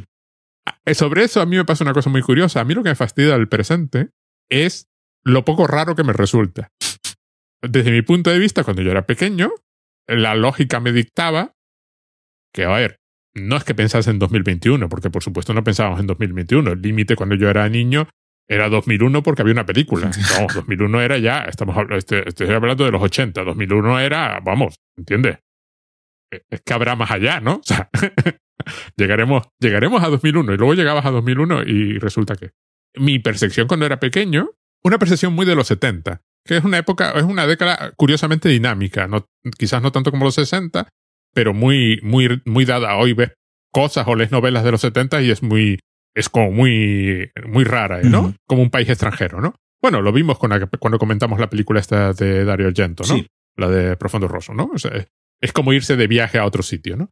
[0.94, 2.62] Sobre eso a mí me pasa una cosa muy curiosa.
[2.62, 4.10] A mí lo que me fastidia del presente
[4.50, 4.88] es
[5.24, 6.70] lo poco raro que me resulta.
[7.64, 9.52] Desde mi punto de vista, cuando yo era pequeño,
[10.08, 11.54] la lógica me dictaba
[12.54, 13.00] que, a ver,
[13.34, 16.74] no es que pensase en 2021, porque por supuesto no pensábamos en 2021.
[16.74, 18.08] El límite cuando yo era niño
[18.48, 20.12] era 2001 porque había una película.
[20.40, 23.44] No, 2001 era ya, estamos este, estoy hablando de los 80.
[23.44, 25.40] 2001 era, vamos, ¿entiendes?
[26.50, 27.62] Es que habrá más allá, ¿no?
[27.64, 27.90] O sea,
[28.96, 32.52] llegaremos, llegaremos a 2001 y luego llegabas a 2001 y resulta que
[32.96, 34.52] mi percepción cuando era pequeño,
[34.84, 39.08] una percepción muy de los 70, que es una época, es una década curiosamente dinámica,
[39.08, 39.26] no,
[39.58, 40.88] quizás no tanto como los 60,
[41.34, 42.96] pero muy, muy, muy dada.
[42.96, 43.34] Hoy ves
[43.72, 45.80] cosas o lees novelas de los 70 y es muy,
[46.16, 48.22] es como muy, muy rara, ¿no?
[48.22, 48.36] Uh -huh.
[48.48, 49.56] Como un país extranjero, ¿no?
[49.82, 53.16] Bueno, lo vimos con la, cuando comentamos la película esta de Dario Argento, ¿no?
[53.16, 53.28] Sí.
[53.58, 54.70] La de Profundo Rosso, ¿no?
[54.74, 54.92] O sea,
[55.42, 57.10] es como irse de viaje a otro sitio, ¿no?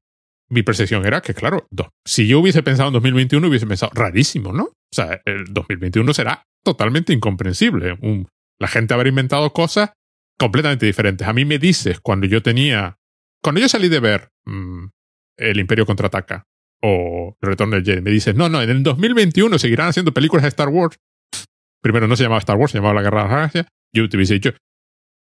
[0.50, 1.68] Mi percepción era que, claro,
[2.06, 4.64] si yo hubiese pensado en 2021, hubiese pensado, rarísimo, ¿no?
[4.64, 7.98] O sea, el 2021 será totalmente incomprensible.
[8.02, 8.28] Un,
[8.62, 9.90] la gente habrá inventado cosas
[10.38, 11.28] completamente diferentes.
[11.28, 13.00] A mí me dices, cuando yo tenía
[13.42, 14.86] cuando yo salí de ver mmm,
[15.36, 16.46] El Imperio contraataca
[16.80, 20.44] o El Retorno del Jedi, me dices, no, no, en el 2021 seguirán haciendo películas
[20.44, 21.00] de Star Wars.
[21.82, 23.68] Primero no se llamaba Star Wars, se llamaba La Guerra de las Galaxias.
[23.94, 24.54] Yo te hubiese dicho,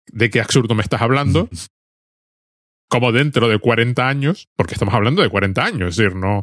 [0.08, 1.48] ¿de qué absurdo me estás hablando?
[2.90, 6.42] Como dentro de 40 años, porque estamos hablando de 40 años, es decir, no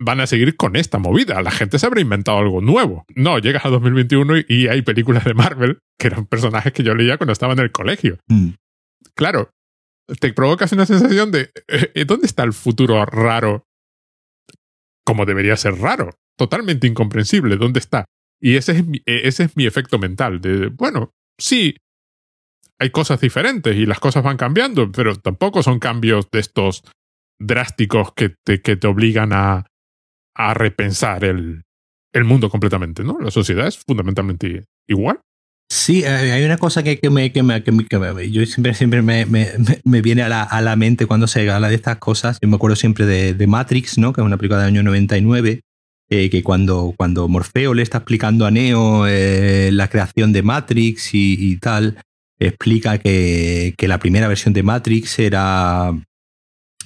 [0.00, 1.42] van a seguir con esta movida.
[1.42, 3.04] La gente se habrá inventado algo nuevo.
[3.14, 6.94] No, llegas a 2021 y, y hay películas de Marvel que eran personajes que yo
[6.94, 8.18] leía cuando estaba en el colegio.
[8.28, 8.50] Mm.
[9.14, 9.50] Claro,
[10.20, 13.66] te provocas una sensación de eh, ¿dónde está el futuro raro?
[15.04, 18.06] Como debería ser raro, totalmente incomprensible, ¿dónde está?
[18.40, 21.76] Y ese es mi, ese es mi efecto mental de, bueno, sí,
[22.78, 26.82] hay cosas diferentes y las cosas van cambiando, pero tampoco son cambios de estos
[27.38, 29.66] drásticos que te, que te obligan a,
[30.34, 31.62] a repensar el,
[32.12, 33.18] el mundo completamente, ¿no?
[33.20, 35.20] La sociedad es fundamentalmente igual.
[35.68, 39.26] Sí, eh, hay una cosa que, me, que, me, que, me, yo siempre, siempre me,
[39.26, 42.38] me, viene a la, a la, mente cuando se habla de estas cosas.
[42.40, 44.12] Yo me acuerdo siempre de, de Matrix, ¿no?
[44.12, 45.62] que es una película del año 99,
[46.10, 51.10] eh, que cuando, cuando Morfeo le está explicando a Neo eh, la creación de Matrix
[51.12, 51.98] y, tal,
[52.38, 55.92] explica que, que, la primera versión de Matrix era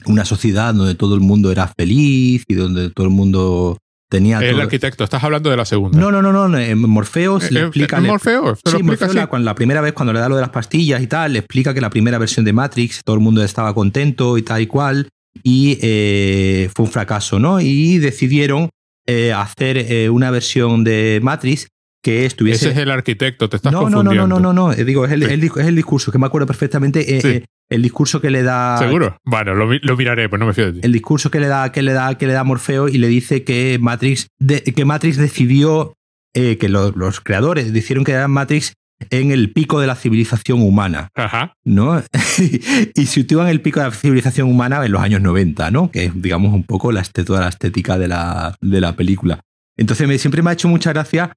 [0.09, 3.79] una sociedad donde todo el mundo era feliz y donde todo el mundo
[4.11, 5.99] tenía el arquitecto, estás hablando de la segunda.
[5.99, 6.89] No, no, no, no.
[6.89, 8.01] Morfeos le explica.
[8.01, 8.61] Morfeos?
[8.65, 11.07] Sí, Morfeos la, cuando, la primera vez cuando le da lo de las pastillas y
[11.07, 14.43] tal, le explica que la primera versión de Matrix todo el mundo estaba contento y
[14.43, 15.09] tal y cual,
[15.43, 17.61] y eh, fue un fracaso, ¿no?
[17.61, 18.71] Y decidieron
[19.07, 21.69] eh, hacer eh, una versión de Matrix
[22.03, 22.67] que estuviese.
[22.67, 24.27] Ese es el arquitecto, te estás no, confundiendo.
[24.27, 27.43] No, no, no, no, no, digo, es el, es el discurso que me acuerdo perfectamente
[27.71, 28.79] el discurso que le da.
[28.79, 29.19] ¿Seguro?
[29.25, 30.81] Bueno, lo, miraré, pues no me fío de ti.
[30.83, 33.45] El discurso que le da, que le da, que le da Morfeo y le dice
[33.45, 34.29] que Matrix,
[34.75, 35.95] que Matrix decidió
[36.35, 38.75] eh, que los creadores dijeron que era Matrix
[39.11, 41.11] en el pico de la civilización humana.
[41.15, 41.55] Ajá.
[41.65, 42.03] ¿No?
[42.95, 45.91] y sitúan el pico de la civilización humana en los años 90, ¿no?
[45.91, 49.41] Que es, digamos, un poco la, toda la estética de la, de la película.
[49.77, 51.33] Entonces me, siempre me ha hecho mucha gracia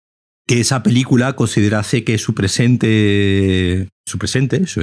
[0.47, 4.82] que esa película considerase que su presente, su presente, su,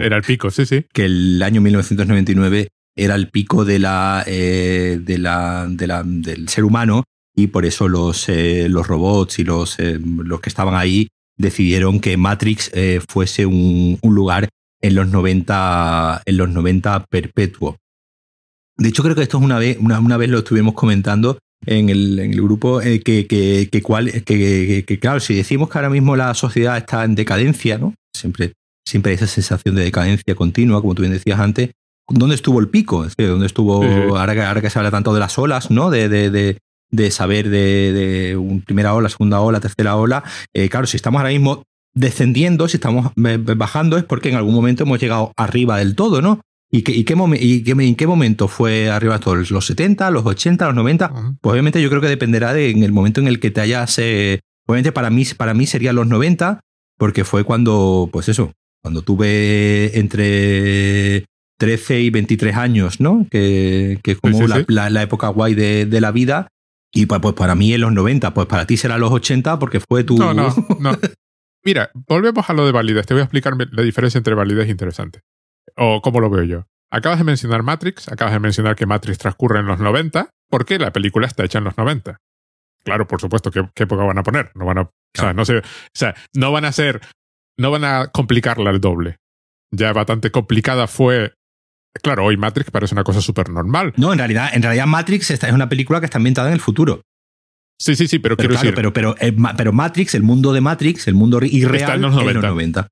[0.00, 4.98] era el pico, sí, sí, que el año 1999 era el pico de la, eh,
[5.00, 9.44] de la, de la, del ser humano y por eso los, eh, los robots y
[9.44, 12.70] los, eh, los que estaban ahí decidieron que Matrix
[13.08, 14.48] fuese un, un, lugar
[14.82, 17.76] en los 90, en los 90 perpetuo.
[18.76, 21.88] De hecho, creo que esto es una vez, una, una vez lo estuvimos comentando en
[21.88, 25.78] el, en el grupo eh, que, que, que, cual, que, que, claro, si decimos que
[25.78, 27.94] ahora mismo la sociedad está en decadencia, ¿no?
[28.16, 28.54] Siempre,
[28.86, 31.70] siempre hay esa sensación de decadencia continua, como tú bien decías antes.
[32.08, 33.06] ¿Dónde estuvo el pico?
[33.16, 33.84] ¿Dónde estuvo,
[34.16, 35.90] ahora, que, ahora que se habla tanto de las olas, ¿no?
[35.90, 36.58] De, de, de,
[36.90, 40.24] de saber de, de una primera ola, segunda ola, tercera ola.
[40.52, 41.62] Eh, claro, si estamos ahora mismo
[41.94, 46.40] descendiendo, si estamos bajando, es porque en algún momento hemos llegado arriba del todo, ¿no?
[46.72, 49.50] ¿Y, qué, y, qué en qué momento fue arriba todos?
[49.50, 51.12] ¿Los 70, los 80, los 90?
[51.40, 53.98] Pues obviamente yo creo que dependerá de en el momento en el que te hayas...
[53.98, 56.60] Eh, obviamente para mí, para mí serían los 90,
[56.96, 58.52] porque fue cuando, pues eso,
[58.82, 61.24] cuando tuve entre
[61.58, 63.26] 13 y 23 años, ¿no?
[63.30, 66.48] Que, que es como La, época guay de, de, la vida.
[66.92, 69.80] Y pues, pues, para mí en los 90, pues para ti será los 80 porque
[69.80, 70.16] fue tu...
[70.16, 70.92] No, no, no.
[71.64, 73.06] Mira, volvemos a lo de validez.
[73.06, 75.20] Te voy a explicar la diferencia entre validez e interesante.
[75.82, 76.66] ¿O cómo lo veo yo?
[76.90, 80.78] Acabas de mencionar Matrix, acabas de mencionar que Matrix transcurre en los 90, ¿por qué
[80.78, 82.18] la película está hecha en los 90?
[82.84, 84.50] Claro, por supuesto, ¿qué, qué época van a poner?
[84.54, 85.44] No van a, o, sea, no o
[85.94, 87.00] sea, no van a ser,
[87.56, 89.16] no van a complicarla el doble.
[89.72, 91.32] Ya bastante complicada fue
[92.02, 93.92] Claro, hoy Matrix parece una cosa súper normal.
[93.96, 97.02] No, en realidad, en realidad Matrix es una película que está ambientada en el futuro.
[97.78, 98.74] Sí, sí, sí, pero, quiero decir.
[98.74, 102.14] Pero, pero, eh, pero, Matrix, el mundo de Matrix, el mundo irreal, está en los
[102.14, 102.88] 90.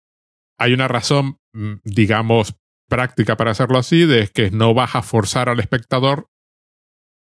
[0.58, 2.56] Hay una razón, mm, digamos,
[2.88, 6.28] práctica para hacerlo así, de que no vas a forzar al espectador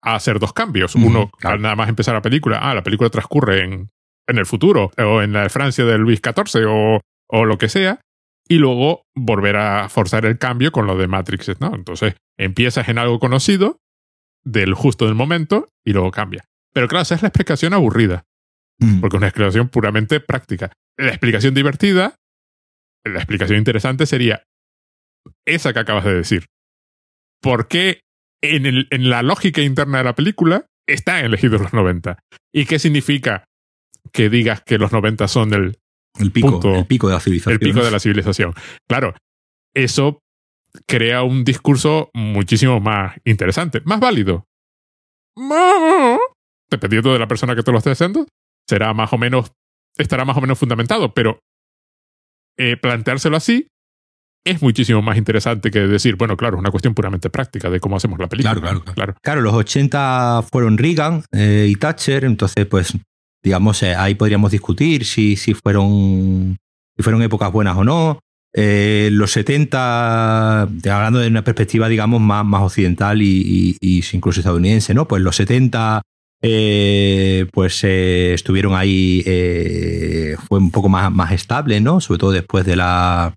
[0.02, 0.94] a hacer dos cambios.
[0.94, 3.90] Uno, al nada más empezar la película, ah, la película transcurre en,
[4.26, 8.00] en el futuro, o en la Francia de Luis XIV, o, o lo que sea,
[8.48, 11.74] y luego volver a forzar el cambio con lo de Matrix, ¿no?
[11.74, 13.78] Entonces, empiezas en algo conocido,
[14.44, 16.44] del justo del momento, y luego cambia.
[16.72, 18.24] Pero claro, esa es la explicación aburrida,
[19.00, 20.72] porque es una explicación puramente práctica.
[20.96, 22.14] La explicación divertida,
[23.04, 24.44] la explicación interesante sería,
[25.54, 26.46] esa que acabas de decir.
[27.40, 28.00] ¿Por qué
[28.42, 32.18] en, el, en la lógica interna de la película están elegidos los 90?
[32.52, 33.44] ¿Y qué significa
[34.12, 35.78] que digas que los 90 son el,
[36.18, 37.52] el pico, el pico de la civilización?
[37.52, 38.54] El pico de la civilización.
[38.88, 39.14] Claro,
[39.74, 40.20] eso
[40.86, 44.44] crea un discurso muchísimo más interesante, más válido.
[46.70, 48.26] Dependiendo de la persona que te lo esté haciendo,
[48.68, 49.52] será más o menos,
[49.96, 51.38] estará más o menos fundamentado, pero
[52.56, 53.68] eh, planteárselo así
[54.48, 57.96] es muchísimo más interesante que decir, bueno, claro, es una cuestión puramente práctica de cómo
[57.96, 58.54] hacemos la película.
[58.54, 58.94] Claro, claro.
[58.94, 62.94] Claro, claro los 80 fueron Reagan eh, y Thatcher, entonces, pues,
[63.42, 66.56] digamos, eh, ahí podríamos discutir si, si, fueron,
[66.96, 68.20] si fueron épocas buenas o no.
[68.54, 74.94] Eh, los 70, hablando de una perspectiva, digamos, más, más occidental y, y, incluso estadounidense,
[74.94, 75.06] ¿no?
[75.06, 76.02] Pues los 70
[77.52, 79.22] pues estuvieron ahí,
[80.48, 82.00] fue un poco más, más estable, ¿no?
[82.00, 83.34] Sobre todo después de la,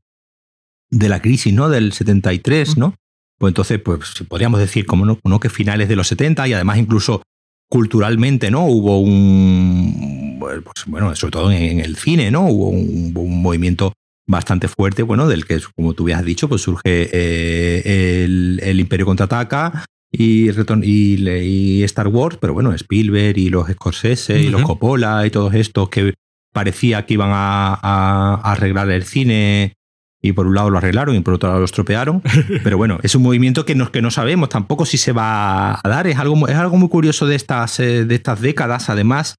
[0.92, 1.70] de la crisis, ¿no?
[1.70, 2.96] Del 73, ¿no?
[3.40, 7.24] Pues entonces, pues podríamos decir, como no, que finales de los 70 y además incluso
[7.70, 8.66] culturalmente, ¿no?
[8.66, 12.46] Hubo un, pues, bueno, sobre todo en, el cine, ¿no?
[12.48, 13.94] Hubo un, movimiento
[14.28, 19.86] bastante fuerte, bueno, del que, como tú habías dicho, pues surge eh, el, Imperio Contraataca
[20.12, 25.54] y, y, Star Wars, pero bueno, Spielberg y los Scorsese y los Coppola y todos
[25.56, 26.14] estos que
[26.54, 29.74] parecía que iban a, arreglar el cine
[30.22, 32.22] y por un lado lo arreglaron y por otro lado lo estropearon.
[32.64, 36.08] Pero bueno, es un movimiento que, que no sabemos tampoco si se va a dar.
[36.08, 39.36] Es algo, es algo muy curioso de estas, eh, de estas décadas, además,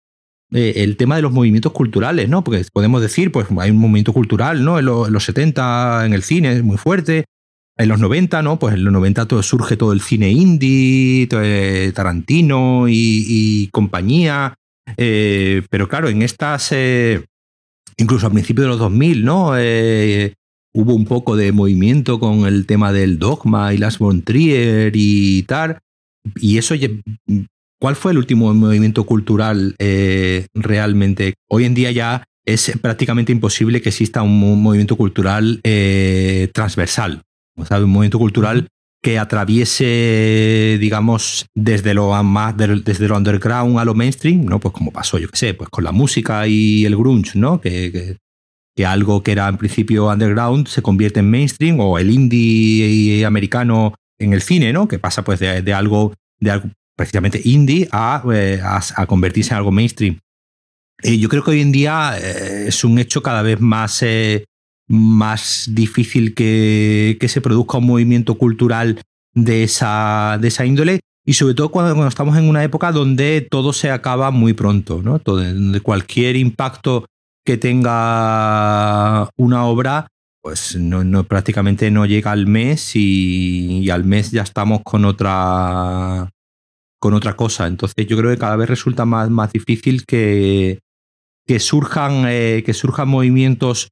[0.53, 2.45] eh, el tema de los movimientos culturales, ¿no?
[2.45, 4.79] Porque podemos decir, pues hay un movimiento cultural, ¿no?
[4.79, 7.25] En, los 70 en el cine es muy fuerte.
[7.79, 8.59] En los 90, ¿no?
[8.59, 14.55] Pues en los 90 todo, surge todo el cine indie, eh, Tarantino y compañía.
[14.97, 16.75] Eh, pero claro, en estas,
[17.97, 19.53] incluso al principio de los 2000, ¿no?
[19.57, 20.35] Eh,
[20.75, 25.43] hubo un poco de movimiento con el tema del dogma y las von Trier y
[25.45, 25.79] tal.
[26.37, 26.75] Y eso,
[27.81, 29.77] ¿cuál fue el último movimiento cultural
[30.55, 31.35] realmente?
[31.49, 35.61] Hoy en día ya es prácticamente imposible que exista un movimiento cultural
[36.53, 37.23] transversal.
[37.57, 38.69] Un movimiento cultural
[39.03, 44.61] que atraviese, digamos, desde lo más, desde lo underground a lo mainstream, ¿no?
[44.61, 47.61] Pues como pasó, yo qué sé, pues con la música y el grunge, ¿no?
[47.61, 48.17] Que, que,
[48.87, 54.33] algo que era en principio underground se convierte en mainstream, o el indie americano en
[54.33, 54.89] el cine, ¿no?
[54.89, 59.73] Que pasa pues de, algo, de algo precisamente indie a, eh, a, convertirse en algo
[59.73, 60.19] mainstream.
[61.03, 64.45] Y yo creo que hoy en día eh, es un hecho cada vez más eh,
[64.89, 69.01] más difícil que, se produzca un movimiento cultural
[69.35, 73.73] de esa, de esa índole y sobre todo cuando, estamos en una época donde todo
[73.73, 75.19] se acaba muy pronto, ¿no?
[75.25, 77.07] donde cualquier impacto
[77.45, 80.07] que tenga una obra,
[80.43, 86.31] pues no, prácticamente no llega al mes y, al mes ya estamos con otra
[86.99, 87.67] con otra cosa.
[87.67, 90.79] Entonces yo creo que cada vez resulta más, más difícil que,
[91.47, 93.89] que surjan, eh, que surjan movimientos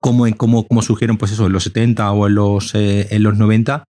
[0.00, 3.22] como, en, como, como surgieron pues eso, en los 70 o en los, eh, en
[3.22, 3.84] los 90.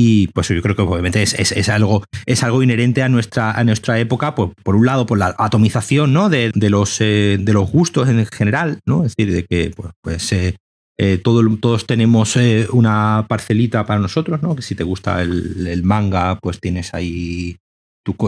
[0.00, 3.64] Y pues yo creo que obviamente es, es, algo, es algo inherente a nuestra, a
[3.64, 6.28] nuestra época, pues, por un lado, por la atomización ¿no?
[6.28, 9.04] de, de los, eh, de los gustos en general, ¿no?
[9.04, 12.38] es decir, de que pues, pues eh, todos tenemos
[12.70, 14.54] una parcelita para nosotros, ¿no?
[14.54, 17.56] que si te gusta el, manga, pues tienes ahí,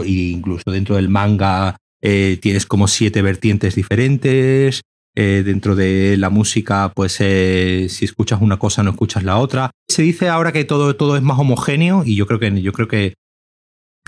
[0.05, 4.81] incluso dentro del manga tienes como siete vertientes diferentes,
[5.15, 9.71] eh, dentro de la música, pues eh, si escuchas una cosa no escuchas la otra.
[9.89, 12.87] Se dice ahora que todo, todo es más homogéneo y yo creo que yo creo
[12.87, 13.13] que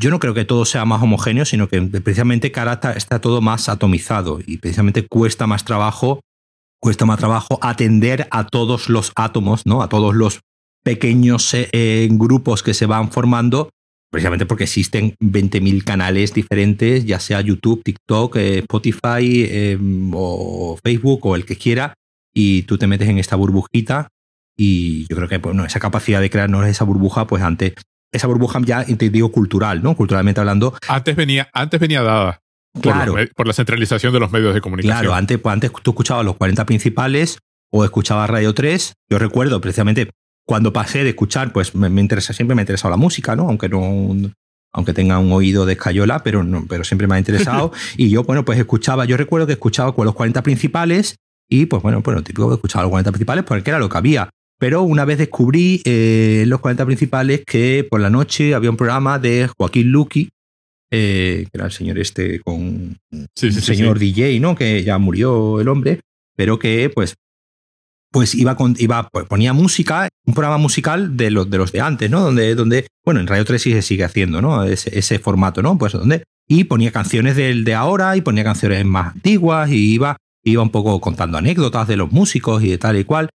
[0.02, 3.70] yo no creo que todo sea más homogéneo, sino que precisamente cara está, todo más
[3.70, 6.22] atomizado y precisamente cuesta más trabajo,
[6.80, 9.82] cuesta más trabajo atender a todos los átomos, ¿no?
[9.82, 10.40] A todos los
[10.84, 13.70] pequeños eh, grupos que se van formando
[14.14, 21.26] precisamente porque existen 20.000 canales diferentes, ya sea YouTube, TikTok, eh, Spotify em, o Facebook
[21.26, 21.96] o el que quiera,
[22.32, 24.10] y tú te metes en esta burbujita
[24.56, 27.74] y yo creo que bueno, esa capacidad de crearnos esa burbuja, pues antes,
[28.12, 29.96] esa burbuja ya te digo cultural, ¿no?
[29.96, 30.78] Culturalmente hablando.
[30.88, 32.40] Antes venía, antes venía dada.
[32.80, 33.16] Claro.
[33.36, 35.00] Por, la centralización de los medios de comunicación.
[35.00, 37.40] Claro, antes, pues antes tú escuchabas los 40 principales
[37.72, 38.94] o escuchabas Radio 3.
[39.10, 40.12] Yo recuerdo precisamente
[40.46, 43.48] cuando pasé de escuchar, pues me, interesa, siempre me ha interesado la música, ¿no?
[43.48, 44.16] Aunque no,
[44.74, 47.72] aunque tenga un oído de escayola, pero, no, pero siempre me ha interesado.
[47.98, 51.16] y yo, bueno, pues escuchaba, yo recuerdo que escuchaba con los 40 principales
[51.50, 53.98] y pues bueno, pues lo típico que escuchaba los 40 principales porque era lo que
[53.98, 54.30] había.
[54.60, 59.20] Pero una vez descubrí eh, los 40 principales que por la noche había un programa
[59.20, 60.30] de Joaquín Luqui,
[60.92, 62.98] eh, que era el señor este con
[63.36, 64.56] sí, sí, señor DJ, ¿no?
[64.56, 66.02] Que ya murió el hombre,
[66.36, 67.16] pero que pues
[68.14, 72.22] pues iba, con, iba pues ponía música, un programa musical de los de, antes, ¿no?
[72.22, 74.64] Donde, donde, bueno, en Radio 3 sí se sigue haciendo, ¿no?
[74.64, 75.80] Ese, formato, ¿no?
[75.80, 80.18] Pues donde, y ponía canciones del de ahora y ponía canciones más antiguas y iba,
[80.44, 83.30] iba un poco contando anécdotas de los músicos y de tal y cual.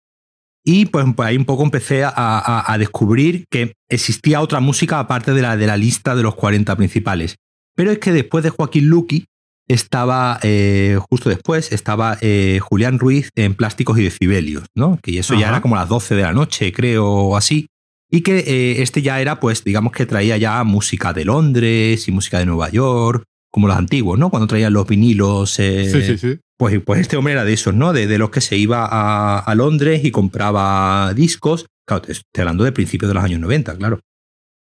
[0.65, 5.41] Y pues, pues ahí un poco empecé a, descubrir que existía otra música aparte de
[5.41, 7.36] la de la lista de los 40 principales.
[7.76, 9.26] Pero es que después de Joaquín Luqui,
[9.68, 14.99] estaba, eh, justo después, estaba eh, Julián Ruiz en Plásticos y Decibelios, ¿no?
[15.01, 17.68] Que eso ya era como las 12 de la noche, creo, o así.
[18.11, 22.11] Y que eh, este ya era, pues, digamos que traía ya música de Londres y
[22.11, 24.30] música de Nueva York, como los antiguos, ¿no?
[24.30, 25.51] Cuando traían los vinilos.
[25.51, 26.39] sí, sí, sí.
[26.57, 27.91] Pues, pues este hombre era de esos, ¿no?
[27.91, 31.66] De, los que se iba a, a, Londres y compraba discos.
[31.86, 33.99] Claro, estoy hablando de principios de los años 90, claro.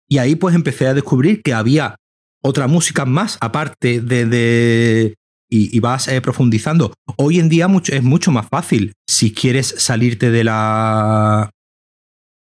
[0.09, 1.97] Y ahí pues empecé a descubrir que había
[2.43, 5.15] otra música más aparte de...
[5.49, 6.93] y, vas eh, profundizando.
[7.17, 11.51] Hoy en día mucho, es mucho más fácil si quieres salirte de la...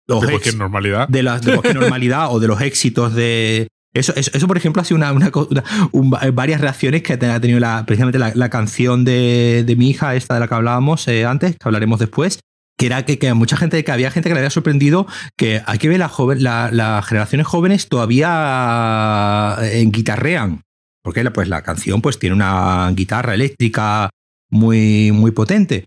[0.07, 1.07] de cualquier normalidad.
[1.07, 3.67] De, la, de cualquier normalidad o de los éxitos de...
[3.93, 8.19] Eso, eso, por ejemplo, ha sido una, una, varias reacciones que ha tenido la, precisamente
[8.19, 11.99] la, canción de, de, mi hija, esta de la que hablábamos eh, antes, que hablaremos
[11.99, 12.39] después,
[12.81, 15.05] que era que, que, mucha gente, que había gente que le había sorprendido
[15.37, 20.63] que hay que ver las la, la generaciones jóvenes todavía en guitarrean.
[21.03, 24.09] Porque pues, la canción pues, tiene una guitarra eléctrica
[24.49, 25.85] muy, muy potente.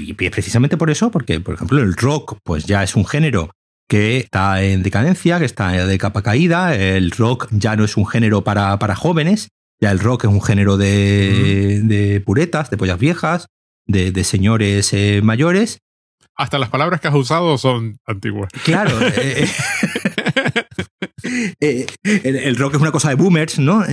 [0.00, 3.52] Y precisamente por eso, porque, por ejemplo, el rock pues ya es un género
[3.88, 6.74] que está en decadencia, que está de capa caída.
[6.74, 10.42] El rock ya no es un género para, para jóvenes, ya el rock es un
[10.42, 13.46] género de, de puretas, de pollas viejas,
[13.86, 15.78] de, de señores eh, mayores.
[16.36, 18.50] Hasta las palabras que has usado son antiguas.
[18.64, 18.98] Claro.
[19.00, 19.46] Eh,
[21.60, 21.86] eh,
[22.24, 23.84] el, el, rock es una cosa de boomers, ¿no?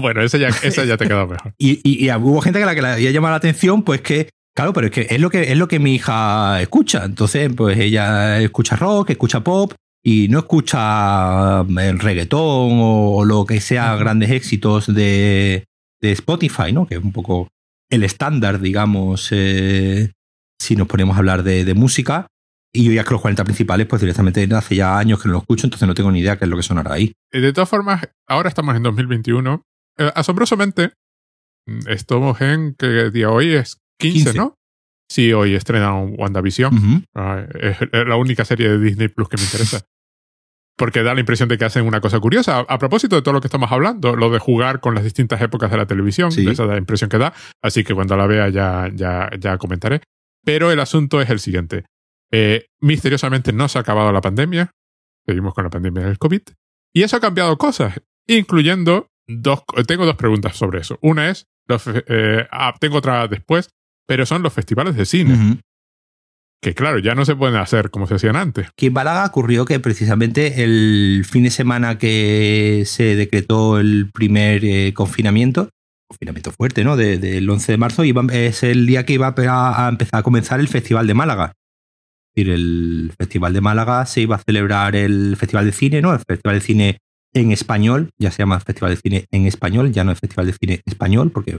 [0.00, 1.52] bueno, esa ya, esa ya te queda mejor.
[1.58, 4.28] Y, y, y, hubo gente a la que le había llamado la atención, pues que
[4.54, 7.04] Claro, pero es que es lo que es lo que mi hija escucha.
[7.04, 13.60] Entonces, pues ella escucha rock, escucha pop y no escucha el reggaetón o, lo que
[13.60, 15.64] sea grandes éxitos de,
[16.00, 16.86] de, Spotify, ¿no?
[16.86, 17.48] Que es un poco
[17.90, 20.12] el estándar, digamos, eh,
[20.60, 22.26] si nos ponemos a hablar de, de, música.
[22.72, 25.38] Y yo ya que los 40 principales, pues directamente hace ya años que no lo
[25.40, 27.12] escucho, entonces no tengo ni idea qué es lo que sonará ahí.
[27.32, 29.62] De todas formas, ahora estamos en 2021.
[29.98, 30.92] Eh, asombrosamente,
[31.66, 34.38] mm, estamos en que día hoy es 15, 15.
[34.38, 34.54] ¿no?
[35.10, 36.72] Sí, hoy estrenan WandaVision.
[36.72, 37.48] Uh -huh.
[37.60, 39.80] es la única serie de Disney Plus que me interesa.
[40.78, 42.60] Porque da la impresión de que hacen una cosa curiosa.
[42.60, 45.70] A, propósito de todo lo que estamos hablando, lo de jugar con las distintas épocas
[45.70, 46.48] de la televisión, sí.
[46.48, 47.34] esa es la impresión que da.
[47.60, 50.00] Así que cuando la vea ya, ya, ya comentaré.
[50.44, 51.84] Pero el asunto es el siguiente.
[52.32, 54.70] Eh, misteriosamente no se ha acabado la pandemia.
[55.26, 56.42] Seguimos con la pandemia del COVID.
[56.94, 59.62] Y eso ha cambiado cosas, incluyendo dos.
[59.86, 60.98] Tengo dos preguntas sobre eso.
[61.02, 63.68] Una es, los, eh, ah, tengo otra después,
[64.06, 65.34] pero son los festivales de cine.
[65.34, 65.60] Uh -huh.
[66.62, 68.68] Que claro, ya no se pueden hacer como se hacían antes.
[68.68, 74.64] Aquí en Málaga ocurrió que precisamente el fin de semana que se decretó el primer
[74.64, 75.70] eh, confinamiento,
[76.10, 76.96] confinamiento fuerte, ¿no?
[76.96, 80.20] Del de, de 11 de marzo, iba, es el día que iba a, a, empezar
[80.20, 81.52] a comenzar el Festival de Málaga.
[82.34, 86.12] Es decir, el Festival de Málaga se iba a celebrar el Festival de Cine, ¿no?
[86.12, 86.98] El Festival de Cine
[87.32, 90.52] en español, ya se llama Festival de Cine en español, ya no es Festival de
[90.52, 91.58] Cine español, porque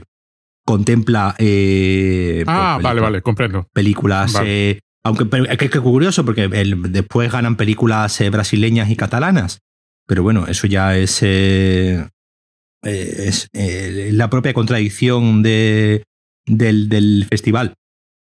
[0.64, 1.34] contempla.
[1.38, 3.66] Eh, ah, pues, vale, vale, comprendo.
[3.72, 4.34] Películas.
[4.34, 4.70] Vale.
[4.70, 9.60] Eh, aunque es que, que curioso, porque el, después ganan películas eh, brasileñas y catalanas.
[10.06, 11.18] Pero bueno, eso ya es.
[11.22, 12.06] Eh,
[12.82, 16.04] es la propia contradicción de,
[16.46, 17.74] del, del festival.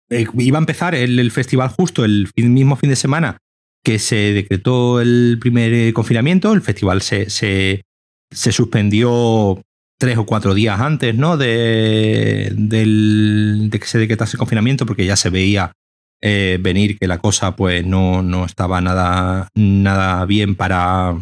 [0.10, 3.38] iba a empezar el, festival justo el mismo fin de semana
[3.86, 6.52] que se decretó el primer confinamiento.
[6.52, 7.84] El festival se, se,
[8.32, 9.62] se suspendió
[10.00, 11.38] tres o cuatro días antes ¿no?
[11.38, 15.72] de, del, de que se decretase el confinamiento, porque ya se veía
[16.22, 21.16] eh, venir que la cosa pues no, no estaba nada, nada bien para,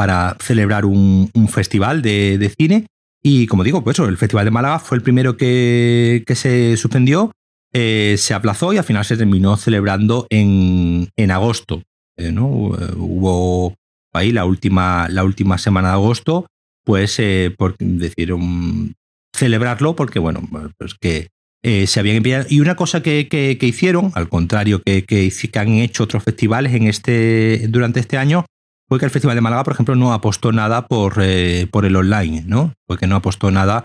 [0.00, 2.86] para celebrar un, un festival de, de, cine.
[3.22, 6.78] Y como digo, pues eso, el Festival de Málaga fue el primero que, que se
[6.78, 7.32] suspendió,
[7.74, 11.82] eh, se aplazó y al final se terminó celebrando en, en agosto.
[12.16, 12.46] Eh, ¿no?
[12.46, 13.74] Hubo
[14.14, 16.46] ahí la última, la última semana de agosto
[16.82, 18.94] pues eh, por, decidieron
[19.36, 20.48] celebrarlo porque, bueno,
[20.78, 21.28] pues que
[21.62, 22.46] eh, se habían enviado.
[22.48, 26.72] Y una cosa que, que, que hicieron, al contrario que, que, han hecho otros festivales
[26.72, 28.46] en este, durante este año,
[28.90, 31.94] fue que el Festival de Málaga, por ejemplo, no apostó nada por, eh, por el
[31.94, 32.74] online, ¿no?
[32.88, 33.84] Porque no apostó nada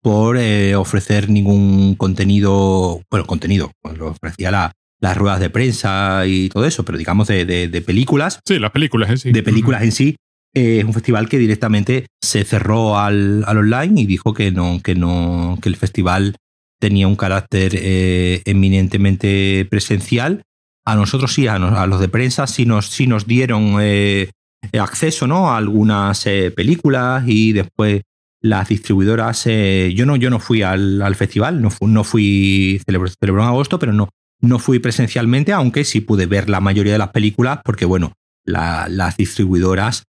[0.00, 6.24] por eh, ofrecer ningún contenido, bueno, contenido, pues lo ofrecía la, las ruedas de prensa
[6.28, 8.38] y todo eso, pero digamos de, de, de películas.
[8.46, 9.32] Sí, las películas en sí.
[9.32, 9.86] De películas uh -huh.
[9.86, 10.16] en sí,
[10.54, 14.78] eh, es un festival que directamente se cerró al, al, online y dijo que no,
[14.84, 16.36] que no, que el festival
[16.80, 20.42] tenía un carácter eh, eminentemente presencial.
[20.86, 24.30] A nosotros sí, a, a, los de prensa sí nos, sí nos dieron eh,
[24.72, 25.50] acceso ¿no?
[25.50, 28.02] a algunas eh, películas y después
[28.40, 29.46] las distribuidoras.
[29.46, 33.42] Eh, yo no, yo no fui al, al festival, no, fui, no fui celebró, celebró
[33.42, 34.08] en agosto, pero no,
[34.40, 38.12] no fui presencialmente, aunque sí pude ver la mayoría de las películas, porque bueno,
[38.44, 40.04] la, las distribuidoras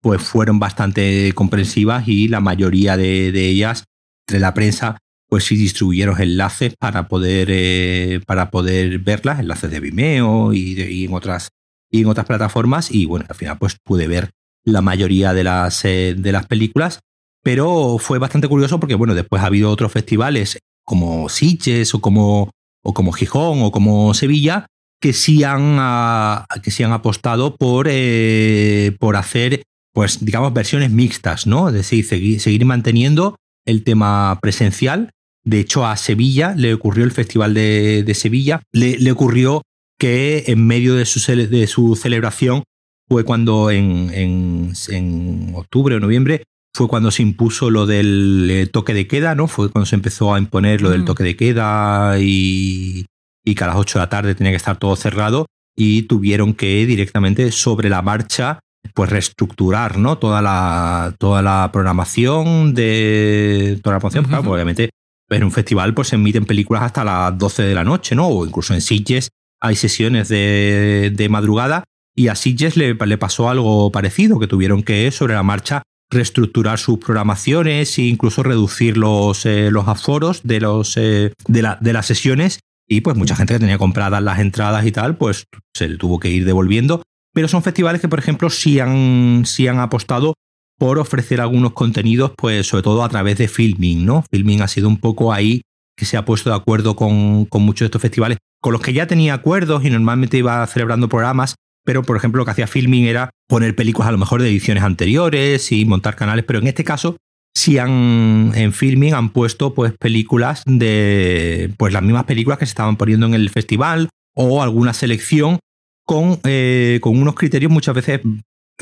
[0.00, 3.84] pues fueron bastante comprensivas y la mayoría de, de ellas,
[4.28, 4.98] de la prensa,
[5.28, 10.90] pues sí distribuyeron enlaces para poder, eh, para poder verlas, enlaces de Vimeo y, de,
[10.90, 11.48] y, en otras,
[11.96, 12.90] y en otras plataformas.
[12.90, 14.30] Y bueno, al final pues pude ver
[14.64, 17.00] la mayoría de las, eh, de las películas,
[17.42, 22.50] pero fue bastante curioso porque bueno, después ha habido otros festivales como Sitges o como,
[22.82, 24.66] o como Gijón o como Sevilla
[25.00, 29.62] que sí han, uh, que sí han apostado por, eh, por hacer
[29.96, 31.68] pues digamos, versiones mixtas, ¿no?
[31.68, 35.10] Es decir, seguir, seguir manteniendo el tema presencial.
[35.42, 39.62] De hecho, a Sevilla le ocurrió el Festival de, de Sevilla, le, le, ocurrió
[39.98, 42.62] que en medio de su, de su celebración
[43.08, 46.42] fue cuando en, en, en, octubre o noviembre
[46.74, 49.46] fue cuando se impuso lo del eh, toque de queda, ¿no?
[49.46, 51.06] Fue cuando se empezó a imponer lo del mm.
[51.06, 53.06] toque de queda y,
[53.44, 56.52] y que a las 8 de la tarde tenía que estar todo cerrado y tuvieron
[56.54, 58.60] que directamente sobre la marcha
[58.94, 60.18] pues reestructurar ¿no?
[60.18, 64.90] toda, la, toda la programación de toda la programación, pues, obviamente
[65.28, 68.28] en un festival pues se emiten películas hasta las 12 de la noche, ¿no?
[68.28, 69.30] O incluso en Sitges
[69.66, 75.10] hay sesiones de, de madrugada y a Sitges le, pasó algo parecido, que tuvieron que
[75.10, 80.96] sobre la marcha reestructurar sus programaciones e incluso reducir los, eh, los aforos de, los,
[80.96, 84.86] eh, de, la, de las sesiones y pues mucha gente que tenía compradas las entradas
[84.86, 85.44] y tal, pues
[85.74, 87.02] se le tuvo que ir devolviendo.
[87.34, 90.34] Pero son festivales que, por ejemplo, sí han, han apostado
[90.78, 94.24] por ofrecer algunos contenidos, pues sobre todo a través de Filming, ¿no?
[94.30, 95.62] Filming ha sido un poco ahí
[95.96, 98.92] que se ha puesto de acuerdo con, con muchos de estos festivales, con los que
[98.92, 103.06] ya tenía acuerdos y normalmente iba celebrando programas, pero por ejemplo lo que hacía Filming
[103.06, 106.84] era poner películas a lo mejor de ediciones anteriores y montar canales, pero en este
[106.84, 107.16] caso
[107.56, 112.70] si han en filming han puesto pues películas de pues las mismas películas que se
[112.70, 115.58] estaban poniendo en el festival o alguna selección
[116.04, 118.20] con, eh, con unos criterios muchas veces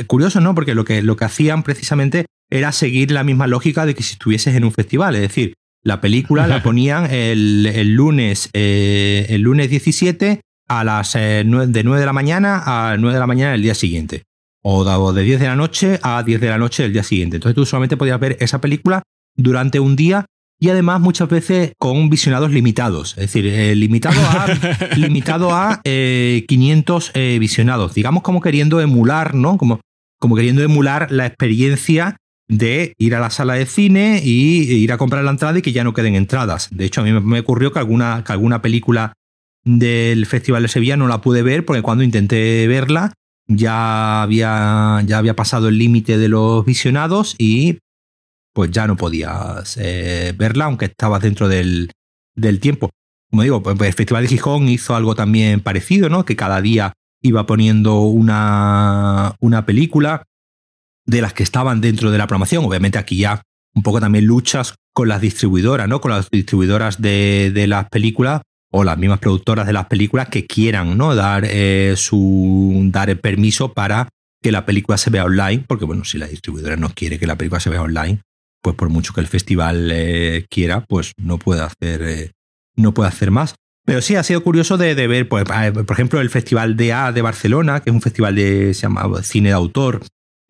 [0.09, 0.57] curiosos, ¿no?
[0.57, 4.15] Porque lo que, lo que hacían precisamente era seguir la misma lógica de que si
[4.15, 5.55] estuvieses en un festival, es decir,
[5.85, 11.85] la película la ponían el, el lunes eh, el lunes 17 a las eh, de
[11.85, 14.25] 9 de la mañana a 9 de la mañana del día siguiente
[14.67, 17.37] o de 10 de la noche a 10 de la noche del día siguiente.
[17.37, 19.03] Entonces tú solamente podías ver esa película
[19.37, 20.25] durante un día
[20.59, 24.47] y además muchas veces con visionados limitados, es decir, eh, limitado a,
[24.97, 29.59] limitado a 500 eh, eh, visionados, digamos como queriendo emular, ¿no?
[29.59, 29.81] Como,
[30.19, 32.17] como queriendo emular la experiencia
[32.49, 35.73] de ir a la sala de cine y ir a comprar la entrada y que
[35.73, 36.69] ya no queden entradas.
[36.71, 39.15] De hecho, a mí me ocurrió que alguna, que alguna película
[39.65, 43.13] del Festival de Sevilla no la pude ver porque cuando intenté verla
[43.47, 47.79] ya había, ya había pasado el límite de los visionados y
[48.53, 51.91] pues ya no podías eh, verla, aunque estabas dentro del,
[52.37, 52.91] del tiempo.
[53.31, 56.25] Como digo, pues, el Festival de Gijón hizo algo también parecido, ¿no?
[56.25, 60.23] Que cada día iba poniendo una, una película
[61.07, 62.65] de las que estaban dentro de la programación.
[62.65, 63.43] Obviamente aquí ya
[63.75, 66.01] un poco también luchas con las distribuidoras, ¿no?
[66.01, 68.43] Con las distribuidoras de, de las películas
[68.77, 71.15] o las mismas productoras de las películas que quieran ¿no?
[71.15, 74.09] dar, eh, su, dar el permiso para
[74.43, 77.37] que la película se vea online, porque bueno, si la distribuidora no quiere que la
[77.37, 78.23] película se vea online,
[78.61, 82.33] pues por mucho que el festival eh, quiera, pues no puede hacer, eh,
[82.75, 83.55] no puede hacer más.
[83.87, 87.81] Pero sí ha sido curioso de, ver, pues, por ejemplo, el Festival DA de Barcelona,
[87.81, 90.01] que es un festival de se llama cine de autor,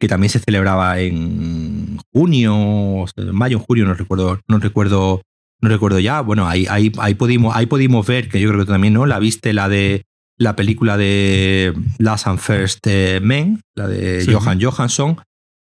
[0.04, 5.22] que también se celebraba en junio, mayo, junio, no recuerdo, no recuerdo
[5.62, 8.70] no recuerdo ya, bueno, ahí, ahí, ahí, pudimos, ahí pudimos ver, que yo creo que
[8.70, 9.06] también, ¿no?
[9.06, 10.04] La viste, la de
[10.36, 15.16] la película de Last and First eh, Men, la de Johan Johansson,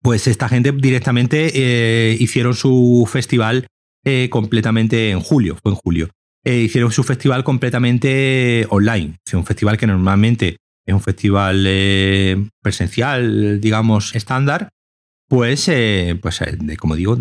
[0.03, 3.65] pues esta gente directamente eh, hicieron su festival
[4.05, 6.09] eh, completamente en julio, fue en julio.
[6.45, 9.15] hicieron su festival completamente online.
[9.25, 10.57] Es un festival que normalmente
[10.87, 14.69] es un festival presencial, digamos, estándar,
[15.29, 17.17] pues, eh, pues eh, como digo,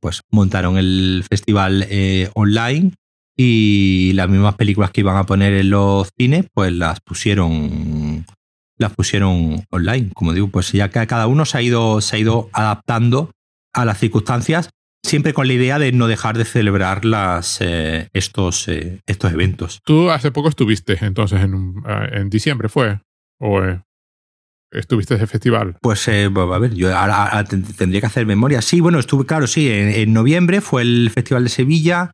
[0.00, 2.94] pues montaron el festival eh, online
[3.36, 8.26] y las mismas películas que iban a poner en los cines, pues las pusieron,
[8.76, 10.10] las pusieron online.
[10.14, 13.30] Como digo, pues ya cada uno se ha ido, se ha ido adaptando
[13.72, 14.70] a las circunstancias,
[15.02, 19.80] siempre con la idea de no dejar de celebrar las, estos, estos eventos.
[19.84, 21.82] Tú hace poco estuviste entonces en,
[22.12, 23.00] en diciembre, ¿fue?
[23.40, 23.60] ¿O,
[24.72, 25.76] ¿Estuviste en ese festival?
[25.82, 28.62] Pues, eh, a ver, yo ahora, tendría que hacer memoria.
[28.62, 32.12] Sí, bueno, estuve, claro, sí, en, noviembre fue el Festival de Sevilla,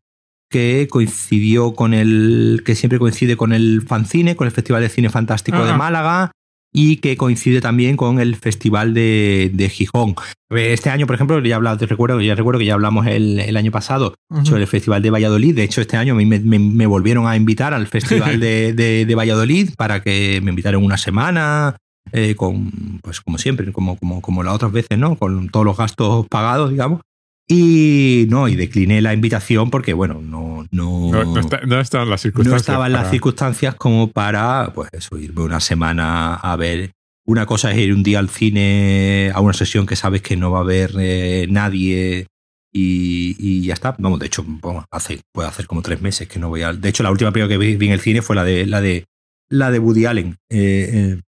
[0.51, 2.63] que coincidió con el.
[2.67, 6.33] que siempre coincide con el Fancine, con el Festival de Cine Fantástico de Málaga,
[6.73, 10.15] y que coincide también con el Festival de, de Gijón.
[10.51, 13.57] Este año, por ejemplo, ya hablado, te recuerdo, ya recuerdo que ya hablamos el, el
[13.57, 14.15] año pasado
[14.45, 15.55] sobre el Festival de Valladolid.
[15.55, 19.71] De hecho, este año me, me, volvieron a invitar al Festival de, de, de, Valladolid
[19.77, 21.77] para que me invitaran una semana
[22.13, 25.17] eh, con, pues como siempre, como, como, como las otras veces, ¿no?
[25.17, 27.01] Con todos los gastos pagados, digamos.
[27.51, 32.53] Y no, y decliné la invitación porque, bueno, no, no, no, estaban las circunstancias.
[32.53, 36.93] No estaban las circunstancias como para, pues eso, irme una semana a ver.
[37.25, 40.51] Una cosa es ir un día al cine a una sesión que sabes que no
[40.51, 42.27] va a haber eh, nadie
[42.71, 43.97] y, y, ya está.
[43.99, 44.45] Vamos, de hecho,
[44.91, 46.83] hace, puede hacer como tres meses que no voy al.
[46.83, 49.07] De hecho, la última película que vi, en el cine fue la de la de
[49.49, 50.37] la de Woody Allen.
[50.51, 51.19] Eh,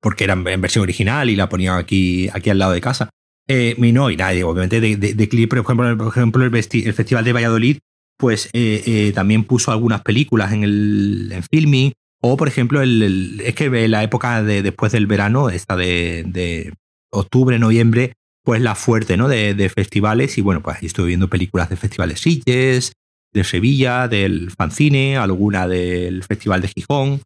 [0.00, 3.10] porque era en versión original y la ponían aquí, aquí al lado de casa.
[3.48, 7.24] Eh, y no, y nadie, obviamente, de, de, clip, por ejemplo, por ejemplo el, Festival
[7.24, 7.78] de Valladolid,
[8.18, 13.40] pues eh, eh, también puso algunas películas en el en filming, o por ejemplo, el,
[13.44, 16.74] es que la época de, después del verano, esta de, de
[17.10, 18.12] octubre, noviembre,
[18.44, 19.28] pues la fuerte, ¿no?
[19.28, 22.92] De, de, festivales, y bueno, pues estuve viendo películas de festivales Sitges,
[23.32, 27.22] de Sevilla, del Fancine, alguna del Festival de Gijón,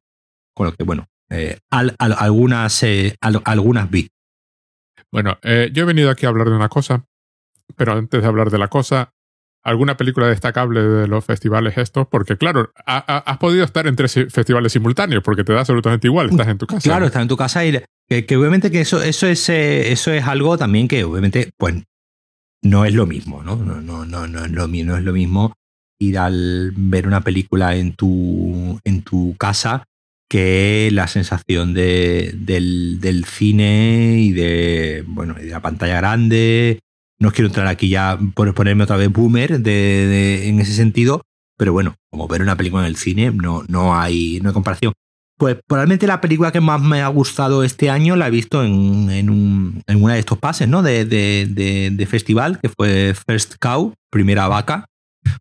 [0.55, 4.09] con lo que, bueno, eh, algunas, eh, algunas vi.
[5.13, 7.05] Bueno, eh, yo he venido aquí a hablar de una cosa,
[7.77, 9.13] pero antes de hablar de la cosa,
[9.63, 12.09] ¿alguna película destacable de los festivales estos?
[12.09, 16.49] Porque claro, has podido estar en tres festivales simultáneos, porque te da absolutamente igual, estás
[16.49, 16.81] en tu casa.
[16.81, 20.57] Claro, estás en tu casa y que, obviamente que eso, eso, es, eso es algo
[20.57, 21.83] también que obviamente, pues,
[22.63, 23.57] no es lo mismo, ¿no?
[23.57, 25.53] No, no, no, no, es, lo, no es lo mismo
[25.99, 29.85] ir al ver una película en tu, en tu casa
[30.33, 36.79] que la sensación de, del, cine y de, bueno, de la pantalla grande.
[37.21, 41.21] No quiero entrar aquí ya por ponerme otra vez boomer de, en ese sentido,
[41.59, 44.95] pero bueno, como ver una película en el cine no, no, hay, no hay comparación.
[45.37, 49.11] Pues probablemente la película que más me ha gustado este año la he visto en,
[49.11, 50.83] en una de estos pases ¿no?
[50.83, 54.87] de, de, festival, que fue First Cow, Primera Vaca,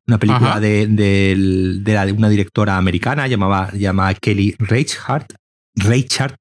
[0.07, 5.33] una película de, de, una directora americana llamada, llamada Kelly Reichardt.
[5.75, 6.35] Reichardt.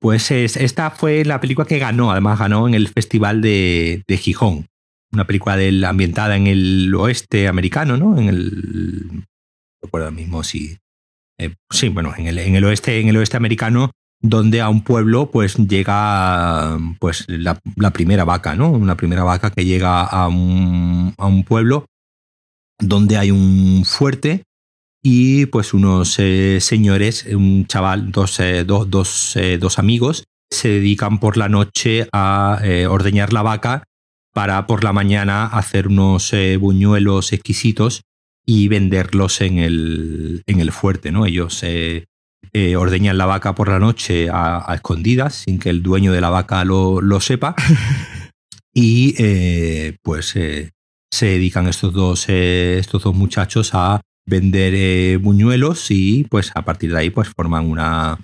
[0.00, 4.66] Pues esta fue la película que ganó, además ganó en el Festival de, de Gijón.
[5.12, 5.56] Una película
[5.88, 8.18] ambientada en el oeste americano, ¿no?
[8.18, 9.08] En el.
[9.12, 9.22] No
[9.82, 10.76] recuerdo mismo si
[11.38, 14.82] eh, sí, bueno, en el, en el, oeste, en el oeste americano, donde a un
[14.82, 17.58] pueblo pues llega pues la,
[17.92, 18.70] primera vaca, ¿no?
[18.70, 21.86] Una primera vaca que llega a un, a un pueblo
[22.78, 24.42] donde hay un fuerte
[25.02, 31.36] y pues unos eh, señores, un chaval, dos, eh, dos, dos, amigos, se dedican por
[31.36, 33.84] la noche a ordeñar la vaca
[34.32, 38.02] para por la mañana hacer unos buñuelos exquisitos
[38.46, 41.26] y venderlos en el, en el fuerte, ¿no?
[41.26, 42.06] Ellos eh,
[42.52, 46.30] eh, ordeñan la vaca por la noche a, escondidas sin que el dueño de la
[46.30, 47.54] vaca lo, lo sepa
[48.74, 50.34] y eh, pues
[51.14, 56.98] se dedican estos dos, estos dos muchachos a vender buñuelos y pues a partir de
[56.98, 58.18] ahí pues forman una,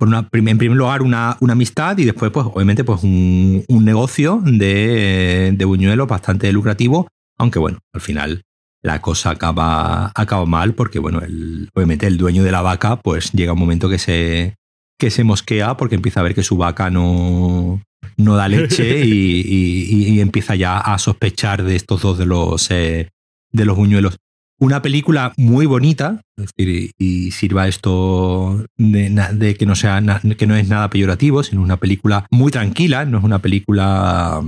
[0.00, 4.42] una en primer lugar una, una, amistad y después pues obviamente pues un, un negocio
[4.44, 7.08] de, de buñuelos bastante lucrativo.
[7.38, 8.42] Aunque bueno al final
[8.82, 13.32] la cosa acaba, acaba mal porque, bueno, el, obviamente el dueño de la vaca, pues
[13.32, 14.54] llega un momento que se,
[14.98, 17.82] que se mosquea porque empieza a ver que su vaca no,
[18.16, 23.10] no da leche y, empieza ya a sospechar de estos dos de los, eh,
[23.52, 24.16] de los buñuelos.
[24.58, 26.22] Una película muy bonita,
[26.56, 30.02] y sirva esto de, que, no sea,
[30.38, 34.42] que no es nada peyorativo, sino una película muy tranquila, no es una película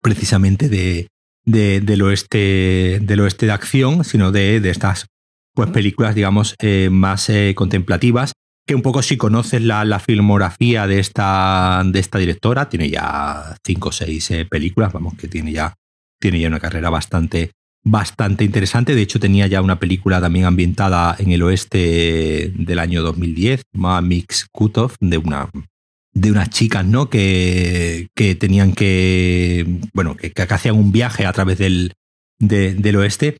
[0.00, 1.08] precisamente de,
[1.44, 5.06] del, oeste, del oeste de acción, sino de, estas
[5.54, 8.32] pues, películas, digamos, eh, más eh, contemplativas,
[8.70, 13.88] que un poco si conoces la, filmografía de esta, de esta directora, tiene ya cinco
[13.88, 15.74] o seis eh, películas, vamos, que tiene ya,
[16.20, 17.50] tiene ya una carrera bastante,
[17.82, 18.94] bastante interesante.
[18.94, 24.02] De hecho, tenía ya una película también ambientada en el oeste del año 2010, llamada
[24.02, 25.50] Mix Kutov, de una
[26.12, 27.10] de unas chicas, ¿no?
[27.10, 31.94] Que, que tenían que, bueno, que, que, hacían un viaje a través del,
[32.38, 33.36] del oeste.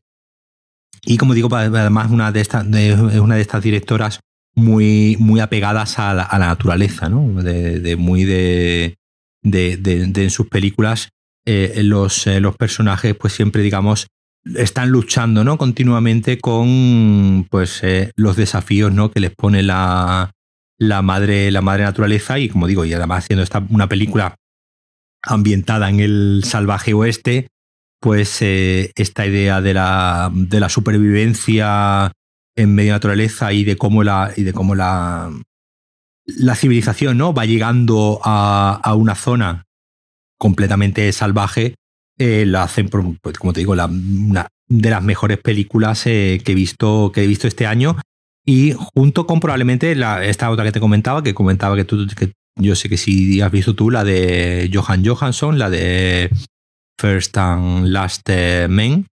[1.05, 4.19] Y como digo, además una de estas, es una de estas directoras
[4.55, 7.41] muy, muy apegadas a la, naturaleza, ¿no?
[7.41, 8.97] De, muy de,
[9.43, 11.09] de, en sus películas
[11.45, 14.07] eh, los, eh, los personajes, pues siempre, digamos,
[14.55, 15.57] están luchando, ¿no?
[15.57, 19.11] Continuamente con, pues, eh, los desafíos, ¿no?
[19.11, 20.31] Que les pone la,
[20.77, 24.35] la madre, la madre naturaleza y como digo, y además haciendo esta, una película
[25.23, 27.47] ambientada en el salvaje oeste,
[27.99, 32.11] pues esta idea de la, de la supervivencia
[32.61, 35.31] en medio de naturaleza y de cómo la, y de cómo la,
[36.25, 37.33] la civilización ¿no?
[37.33, 39.65] va llegando a, una zona
[40.37, 41.75] completamente salvaje,
[42.17, 46.51] eh, la hacen, pues, como te digo, la, una de las mejores películas eh, que,
[46.51, 47.97] he visto, que he visto este año
[48.45, 52.07] y junto con probablemente la, esta otra que te comentaba, que comentaba que tú,
[52.59, 56.29] yo sé que si has visto tú, la de Johan Johansson, la de
[56.99, 58.29] First and Last
[58.69, 59.07] Men,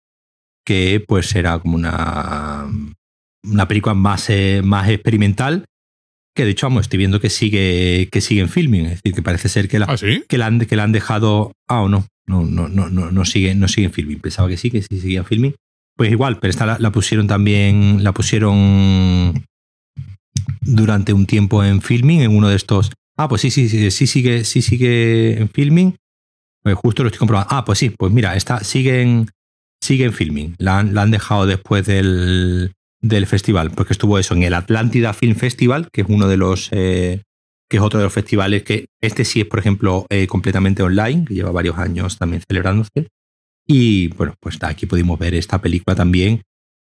[0.65, 2.67] que pues era como una,
[3.45, 5.65] una película más, eh, más experimental,
[6.35, 9.21] que de hecho, vamos, estoy viendo que sigue, que sigue en filming, es decir, que
[9.21, 11.53] parece ser que la, ¿Ah, que la, han, que la han dejado.
[11.69, 14.19] Ah, o no, no, no, no, no, no sigue, no sigue en filming.
[14.19, 15.55] Pensaba que sí, que sí seguía en filming.
[15.95, 19.45] Pues igual, pero esta la, pusieron también, la pusieron
[20.59, 22.91] durante un tiempo en filming, en uno de estos.
[23.17, 25.95] Ah, pues sí, sí, sí, sí sigue, sí sigue en filming.
[26.63, 27.47] Pues justo lo estoy comprobando.
[27.49, 29.29] Ah, pues sí, pues mira, esta sigue en,
[29.81, 30.55] sigue en filming.
[30.57, 32.73] La han, la han dejado después del,
[33.08, 36.70] del festival, porque estuvo eso en el Atlántida Film Festival, que es uno de los,
[36.72, 37.22] eh,
[37.70, 41.26] que es otro de los festivales que este sí es, por ejemplo, eh, completamente online,
[41.26, 43.08] que lleva varios años también celebrándose.
[43.68, 46.41] Y bueno, pues aquí pudimos ver esta película también,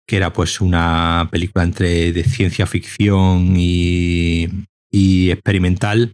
[0.06, 4.48] que era pues una película entre de ciencia ficción y,
[4.90, 6.12] y experimental.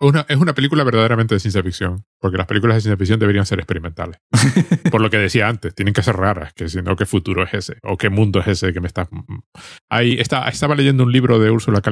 [0.00, 3.46] Una, es una película verdaderamente de ciencia ficción, porque las películas de ciencia ficción deberían
[3.46, 4.20] ser experimentales.
[4.90, 7.52] Por lo que decía antes, tienen que ser raras, que si no, ¿qué futuro es
[7.54, 7.78] ese?
[7.82, 9.08] ¿O qué mundo es ese que me está...?
[9.90, 11.90] Ahí está, estaba leyendo un libro de Úrsula K.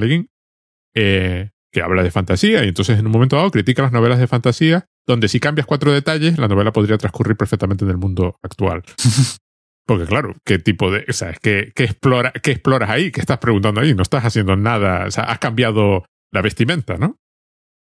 [0.95, 4.29] eh, que habla de fantasía y entonces en un momento dado critica las novelas de
[4.29, 8.83] fantasía, donde si cambias cuatro detalles, la novela podría transcurrir perfectamente en el mundo actual.
[9.87, 11.05] Porque claro, ¿qué tipo de...
[11.09, 13.13] O sea, ¿qué, qué, explora, ¿qué exploras ahí?
[13.13, 13.95] ¿Qué estás preguntando ahí?
[13.95, 15.07] No estás haciendo nada.
[15.07, 17.19] O sea, has cambiado la vestimenta, ¿no?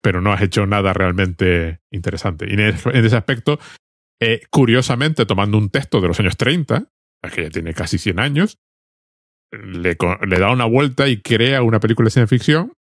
[0.03, 2.45] Pero no has hecho nada realmente interesante.
[2.47, 3.59] Y en, ese aspecto,
[4.21, 6.89] eh, curiosamente, tomando un texto de los años 30,
[7.33, 8.57] que ya tiene casi 100 años,
[9.51, 12.73] le, da una vuelta y crea una película de ciencia ficción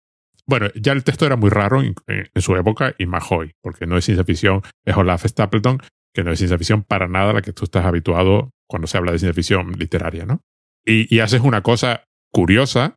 [0.50, 1.94] bueno, ya el texto era muy raro en,
[2.34, 5.80] su época y más hoy, porque no es ciencia ficción, es Olaf Stapleton,
[6.12, 9.12] que no es ciencia ficción para nada la que tú estás habituado cuando se habla
[9.12, 10.42] de ciencia ficción literaria, ¿no?
[10.84, 12.96] Y, haces una cosa curiosa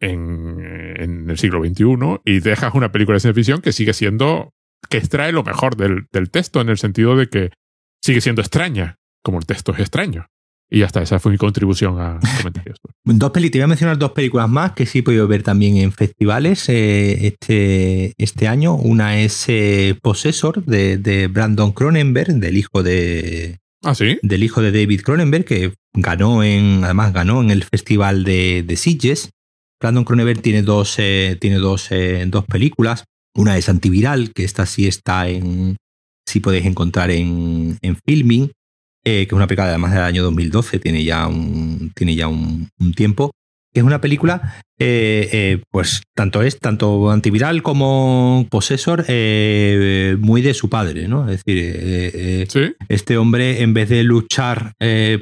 [0.00, 4.52] en, el siglo XXI y dejas una película de ciencia ficción que sigue siendo,
[4.88, 7.50] que extrae lo mejor del, del texto en el sentido de que
[8.02, 10.26] sigue siendo extraña, como el texto es extraño.
[10.72, 12.78] Y ya está, esa fue mi contribución a comentarios.
[13.04, 15.90] dos te voy a mencionar dos películas más que sí he podido ver también en
[15.90, 18.76] festivales eh, este, este año.
[18.76, 23.58] Una es eh, Possessor de, Brandon Cronenberg, del hijo de.
[23.82, 24.18] ¿Ah, sí?
[24.22, 26.84] Del hijo de David Cronenberg, que ganó en.
[26.84, 29.30] Además, ganó en el festival de, de Sitges.
[29.80, 31.88] Brandon Cronenberg tiene dos, eh, tiene dos,
[32.26, 33.04] dos películas.
[33.34, 35.76] Una es Antiviral, que esta sí está en.
[36.28, 38.50] Sí podéis encontrar en, en filming.
[39.02, 42.68] Eh, que es una película además del año 2012, tiene ya un, tiene ya un,
[42.94, 43.30] tiempo.
[43.72, 49.04] Es una película, eh, eh, pues tanto es, tanto antiviral como posesor,
[50.18, 51.28] muy de su padre, ¿no?
[51.28, 52.48] Es decir,
[52.88, 54.72] este hombre en vez de luchar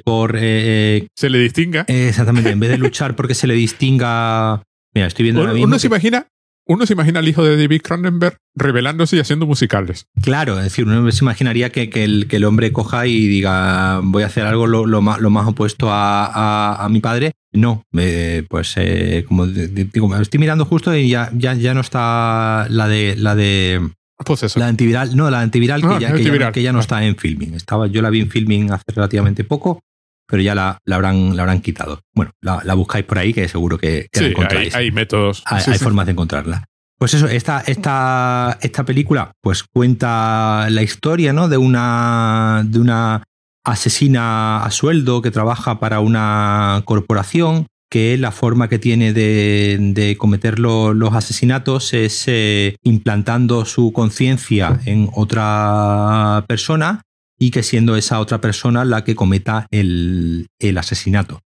[0.04, 0.38] por...
[0.38, 1.84] se le distinga.
[1.88, 4.62] exactamente, en vez de luchar porque se le distinga...
[4.94, 5.66] Mira, estoy viendo ahora mismo...
[5.66, 6.26] Uno se imagina
[6.68, 10.06] uno se imagina al hijo de David Cronenberg revelándose y haciendo musicales.
[10.22, 14.44] Claro, es decir, uno se imaginaría que, el, hombre coja y diga, voy a hacer
[14.44, 17.32] algo lo, más, opuesto a, mi padre.
[17.52, 22.86] No, pues eh, como digo, estoy mirando justo y ya, ya, ya no está la
[22.86, 23.80] de la de
[24.24, 27.54] pues La antiviral, no, la antiviral, que, ah, ya, que, ya, no está en filming.
[27.54, 29.80] Estaba, yo la vi en filming hace relativamente poco
[30.28, 32.00] pero ya la, la, habrán, la habrán quitado.
[32.14, 34.74] Bueno, la, la, buscáis por ahí, que seguro que, la encontráis.
[34.74, 35.42] Hay, métodos.
[35.46, 36.64] Hay, formas de encontrarla.
[36.98, 41.48] Pues eso, esta, esta, esta película pues cuenta la historia ¿no?
[41.48, 43.22] de, una, de una
[43.64, 50.16] asesina a sueldo que trabaja para una corporación que la forma que tiene de, de
[50.18, 57.02] cometer los asesinatos es eh, implantando su conciencia en otra persona
[57.38, 61.40] y que siendo esa otra persona la que cometa el, asesinato.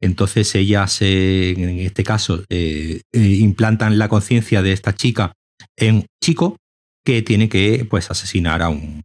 [0.00, 5.32] Entonces ellas, en este caso, eh, eh, implantan la conciencia de esta chica
[5.76, 6.56] en un chico
[7.04, 9.02] que tiene que pues, asesinar a un,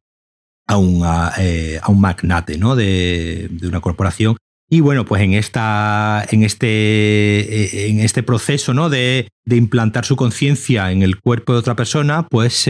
[0.68, 1.04] a un,
[1.40, 2.76] eh, a un magnate ¿no?
[2.76, 4.38] de, una corporación.
[4.70, 8.90] Y bueno, pues en, esta, en, este, en este proceso ¿no?
[8.90, 12.70] de, de implantar su conciencia en el cuerpo de otra persona, pues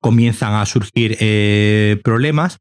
[0.00, 1.16] comienzan a surgir
[2.02, 2.58] problemas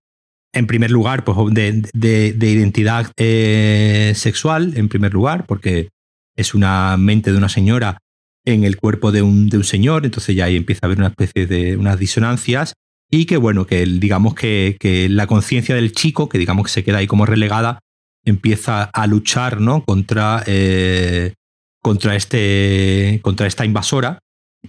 [0.53, 5.89] en primer lugar, pues de, identidad eh, sexual, en primer lugar, porque
[6.35, 7.97] es una mente de una señora
[8.45, 11.09] en el cuerpo de un, de un señor, entonces ya ahí empieza a haber una
[11.09, 12.73] especie de unas disonancias
[13.09, 16.83] y que bueno, que digamos que, que la conciencia del chico, que digamos que se
[16.83, 17.79] queda ahí como relegada,
[18.25, 19.83] empieza a luchar ¿no?
[19.83, 21.33] contra, eh,
[21.81, 24.19] contra, este, contra esta invasora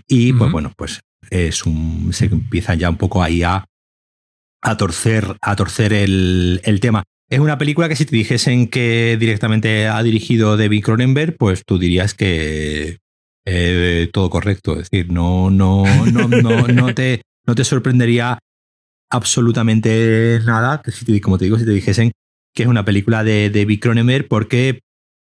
[0.08, 3.64] y pues bueno, pues es un, se empieza ya un poco ahí a
[4.62, 7.02] a torcer, a torcer el, tema.
[7.28, 11.78] Es una película que si te dijesen que directamente ha dirigido David Cronenberg, pues tú
[11.78, 12.98] dirías que
[13.44, 14.78] eh, todo correcto.
[14.78, 18.38] Es decir, no, no, no, no, no, te, no te sorprendería
[19.10, 22.12] absolutamente nada, si como te digo, si te dijesen
[22.54, 24.80] que es una película de David Cronenberg, porque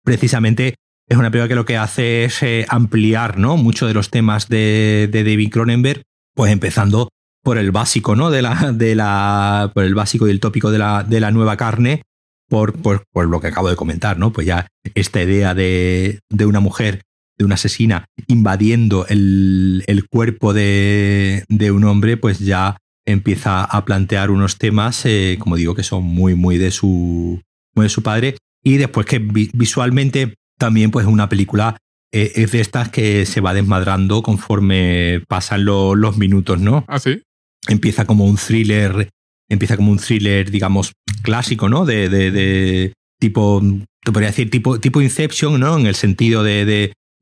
[0.05, 0.75] precisamente
[1.09, 3.57] es una película que lo que hace es eh, ampliar ¿no?
[3.57, 6.03] muchos de los temas de, de David Cronenberg,
[6.35, 7.09] pues empezando
[7.43, 8.30] por el básico, ¿no?
[8.30, 11.57] De la, de la, por el básico y el tópico de la, de la nueva
[11.57, 12.03] carne,
[12.49, 14.32] por, por, por, lo que acabo de comentar, ¿no?
[14.32, 17.03] Pues ya esta idea de, de una mujer,
[17.38, 22.76] de una asesina, invadiendo el, el cuerpo de, de, un hombre, pues ya
[23.07, 27.40] empieza a plantear unos temas, eh, como digo, que son muy, muy de su,
[27.74, 28.36] muy de su padre.
[28.62, 31.78] Y después que visualmente también, pues una película
[32.12, 36.84] eh, es de estas que se va desmadrando conforme pasan los minutos, ¿no?
[36.86, 37.22] Ah, sí
[37.69, 39.09] empieza como un thriller,
[39.49, 40.93] empieza como un thriller, digamos,
[41.23, 41.85] clásico, ¿no?
[41.85, 43.63] De, de, tipo,
[44.05, 45.79] te podría decir, tipo, tipo Inception, ¿no?
[45.79, 46.65] En el sentido de,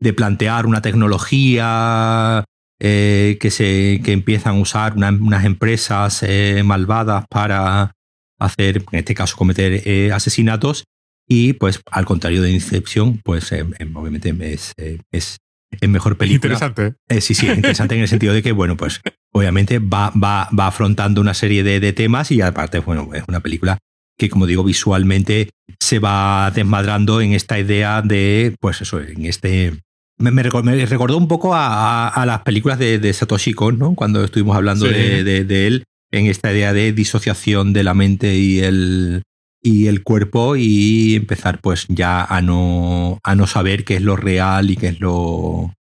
[0.00, 2.44] de, plantear una tecnología
[2.80, 7.92] eh, que, se, que empiezan a usar unas empresas eh, malvadas para
[8.38, 10.84] hacer, en este caso, cometer eh, asesinatos.
[11.28, 13.52] Y pues, al contrario de Inception, pues
[13.94, 14.72] obviamente es,
[15.12, 15.36] es,
[15.70, 16.54] es, mejor película.
[16.54, 16.94] Interesante.
[17.20, 19.00] sí, sí, interesante en el sentido de que, bueno, pues
[19.32, 23.40] obviamente va, va, va afrontando una serie de, de temas y aparte, bueno, es una
[23.40, 23.78] película
[24.20, 25.48] que como digo, visualmente
[25.80, 29.72] se va desmadrando en esta idea de, pues eso, en este...
[30.18, 33.94] Me, recordó un poco a, las películas de, Satoshi Kon, ¿no?
[33.94, 39.22] Cuando estuvimos hablando de, él, en esta idea de disociación de la mente y el,
[39.62, 44.16] y el cuerpo y empezar pues ya a no, a no saber qué es lo
[44.16, 45.72] real y qué es lo,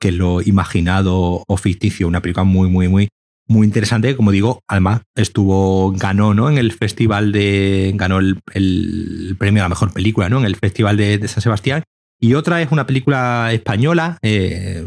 [0.00, 2.08] qué es lo imaginado o ficticio.
[2.08, 3.08] Una película muy, muy, muy
[3.48, 6.50] muy interesante, como digo, además estuvo, ganó, ¿no?
[6.50, 10.38] En el festival de, ganó el, premio a la mejor película, ¿no?
[10.38, 11.84] En el festival de, San Sebastián.
[12.18, 14.82] Y otra es una película española, eh,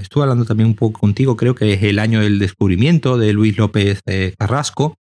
[0.00, 3.58] estuve hablando también un poco contigo, creo que es El año del descubrimiento de Luis
[3.58, 4.94] López eh, Carrasco.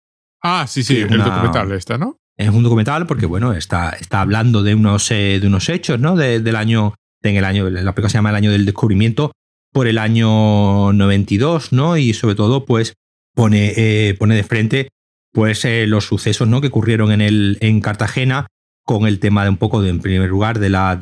[0.41, 2.17] Ah, sí, sí, el documental esta, ¿no?
[2.37, 6.15] Es un documental porque, bueno, está, está hablando de unos, eh, de unos hechos, ¿no?
[6.15, 9.31] del año, en el año, la película se llama El año del descubrimiento,
[9.75, 11.97] por el año 92, ¿no?
[11.97, 12.93] Y sobre todo, pues,
[13.35, 14.87] pone, eh, pone de frente
[15.33, 16.61] pues, eh, los sucesos ¿no?
[16.61, 18.47] que ocurrieron en, el, en Cartagena
[18.85, 20.97] con el tema de un poco, de, en primer lugar, de la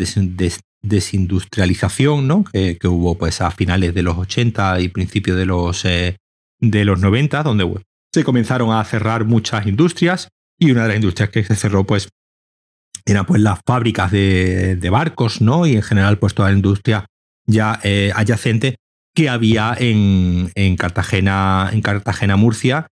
[0.82, 2.46] desindustrialización ¿no?
[2.46, 6.18] que, hubo pues, a finales de los 80 y principios de los, eh,
[6.60, 7.72] de los 90, donde
[8.12, 12.10] se comenzaron a cerrar muchas industrias y una de las industrias que se cerró pues,
[13.06, 15.68] eran pues, las fábricas de, de barcos ¿no?
[15.68, 17.06] y en general pues, toda la industria
[17.46, 18.76] ya eh, adyacente
[19.16, 22.88] que había en, en, Cartagena, en Cartagena, Murcia,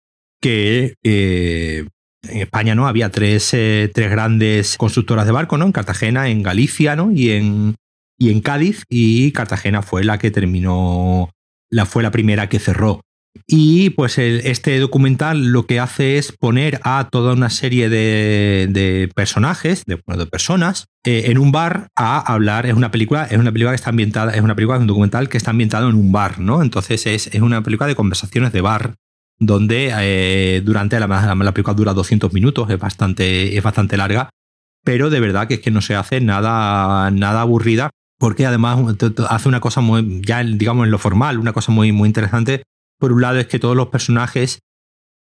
[0.41, 1.85] que eh,
[2.23, 5.65] en España no había tres, eh, tres, grandes constructoras de barcos, ¿no?
[5.65, 7.11] En Cartagena, en Galicia, ¿no?
[7.11, 7.75] Y en,
[8.17, 11.29] y en Cádiz, y Cartagena fue la que terminó,
[11.69, 13.01] la fue la primera que cerró.
[13.45, 19.83] Y pues este documental lo que hace es poner a toda una serie de, personajes,
[19.85, 22.65] de, personas, eh, en un bar a hablar.
[22.65, 25.37] Es una película, es una película que está ambientada, es una película, un documental que
[25.37, 26.61] está ambientado en un bar, ¿no?
[26.61, 28.95] Entonces es, una película de conversaciones de bar,
[29.39, 34.29] donde eh, durante la, la, película dura 200 minutos, es bastante, es bastante larga,
[34.83, 38.79] pero de verdad que es que no se hace nada, nada aburrida, porque además
[39.29, 42.63] hace una cosa muy, ya digamos en lo formal, una cosa muy, muy interesante
[42.99, 44.59] por un lado es que todos los personajes,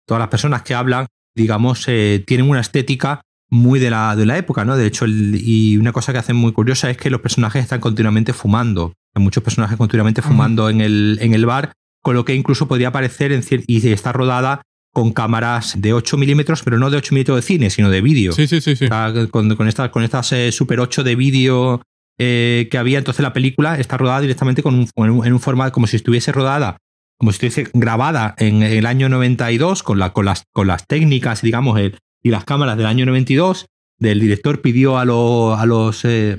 [0.06, 4.38] todas las personas que hablan, digamos, eh, tienen una estética muy de la, de la
[4.38, 4.76] época, ¿no?
[4.76, 8.34] De hecho, y una cosa que hacen muy curiosa es que los personajes están continuamente
[8.34, 8.94] fumando.
[9.14, 12.92] Hay muchos personajes continuamente fumando en, el, en el bar, con lo que incluso podría
[12.92, 14.62] parecer, en y está rodada
[14.94, 18.32] con cámaras de 8 milímetros, pero no de 8 milímetros de cine, sino de vídeo.
[18.32, 18.76] Sí, sí, sí.
[18.76, 18.88] sí.
[19.30, 21.82] con, estas, con estas eh, Super 8 de vídeo
[22.18, 24.88] eh, que había, entonces la película está rodada directamente con un,
[25.26, 26.78] en un formato como si estuviese rodada
[27.18, 31.42] como si estuviese grabada en el año 92 con, la, con, las, con las técnicas,
[31.42, 31.80] digamos,
[32.24, 33.68] y las cámaras del año 92.
[34.00, 36.38] El director pidió a, a, los, eh,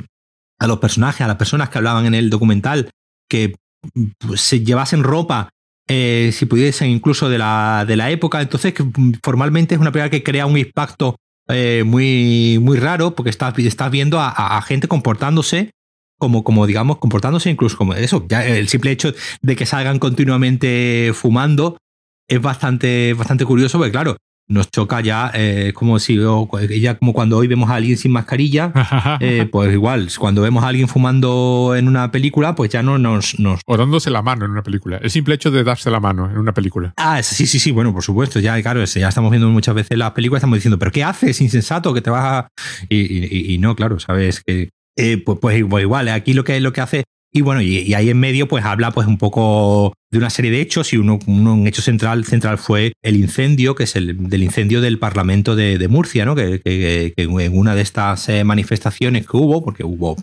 [0.59, 2.91] a los personajes, a las personas que hablaban en el documental,
[3.29, 3.55] que
[4.19, 5.49] pues, se llevasen ropa,
[5.89, 8.43] eh, si pudiesen, incluso de la, de la época.
[8.43, 8.75] Entonces,
[9.23, 11.17] formalmente es una película que crea un impacto
[11.49, 15.71] eh, muy, muy raro, porque estás, estás viendo a, gente comportándose
[16.19, 18.25] como, como digamos, comportándose incluso como eso.
[18.29, 19.13] Ya el simple hecho
[19.43, 21.77] de que salgan continuamente fumando
[22.29, 24.17] es bastante, bastante curioso, porque claro,
[24.49, 26.19] nos choca ya, eh, como si
[26.81, 28.73] ya como cuando hoy vemos a alguien sin mascarilla,
[29.21, 33.39] eh, pues igual, cuando vemos a alguien fumando en una película, pues ya no nos,
[33.41, 33.61] nos...
[33.67, 34.99] O dándose la mano en una película.
[34.99, 36.95] El simple hecho de darse la mano en una película.
[36.97, 40.13] Ah, sí, sí, sí, bueno, por supuesto, ya, claro, ya estamos viendo muchas veces las
[40.13, 42.49] películas, estamos diciendo, pero ¿qué haces, insensato, que te vas a...?
[42.89, 46.81] Y, y no, claro, sabes que eh, pues, pues, igual, aquí lo que, lo que
[46.81, 47.05] hace
[47.37, 50.63] y bueno, y, ahí en medio pues habla pues un poco de una serie de
[50.63, 54.81] hechos y uno, un hecho central, central fue el incendio, que es el del incendio
[54.81, 56.35] del Parlamento de, Murcia, ¿no?
[56.35, 56.63] Que,
[57.15, 60.17] en una de estas eh, manifestaciones que hubo, porque hubo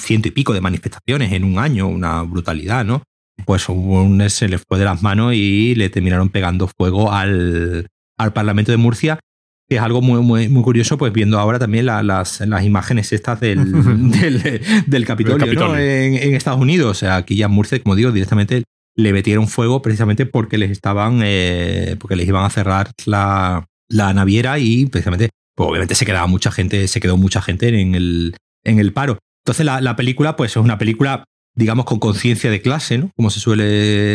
[0.00, 3.02] ciento y pico de manifestaciones en un año, una brutalidad, ¿no?
[3.44, 8.32] Pues un, se le fue de las manos y le terminaron pegando fuego al, al
[8.32, 9.20] Parlamento de Murcia
[9.68, 13.38] que es algo muy, muy, muy curioso, pues viendo ahora también las, las, imágenes estas
[13.40, 13.70] del,
[14.86, 16.90] del, Capitolio, en, Estados Unidos.
[16.90, 18.64] O sea, aquí ya en Murcia, como digo, directamente
[18.96, 24.12] le metieron fuego precisamente porque les estaban, eh, porque les iban a cerrar la, la
[24.14, 28.34] naviera y precisamente, pues obviamente se quedaba mucha gente, se quedó mucha gente en el,
[28.64, 29.18] en el paro.
[29.44, 31.24] Entonces la, la película, pues es una película
[31.58, 33.10] digamos, con conciencia de clase, ¿no?
[33.16, 33.64] Como se suele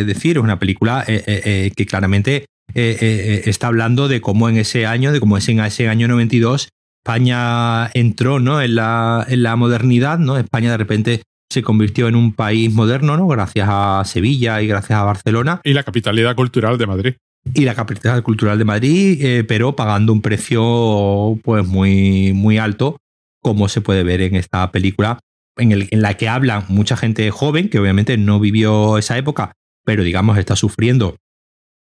[0.04, 4.48] decir, es una película eh, eh, que claramente eh, eh, eh, está hablando de cómo
[4.48, 6.68] en ese año, de cómo es en ese año 92,
[7.04, 8.62] España entró ¿no?
[8.62, 10.38] en, la, en la modernidad, ¿no?
[10.38, 13.28] España de repente se convirtió en un país moderno, ¿no?
[13.28, 15.60] Gracias a Sevilla y gracias a Barcelona.
[15.64, 17.14] Y la capitalidad cultural de Madrid.
[17.52, 22.96] Y la capitalidad cultural de Madrid, eh, pero pagando un precio pues muy, muy alto,
[23.42, 25.18] como se puede ver en esta película,
[25.58, 29.52] en, el, en la que habla mucha gente joven, que obviamente no vivió esa época,
[29.84, 31.16] pero digamos está sufriendo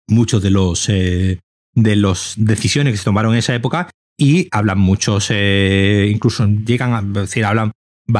[0.08, 1.38] muchos de los eh,
[1.74, 6.92] de las decisiones que se tomaron en esa época y hablan muchos, eh, incluso llegan
[6.92, 7.70] a decir, hablan,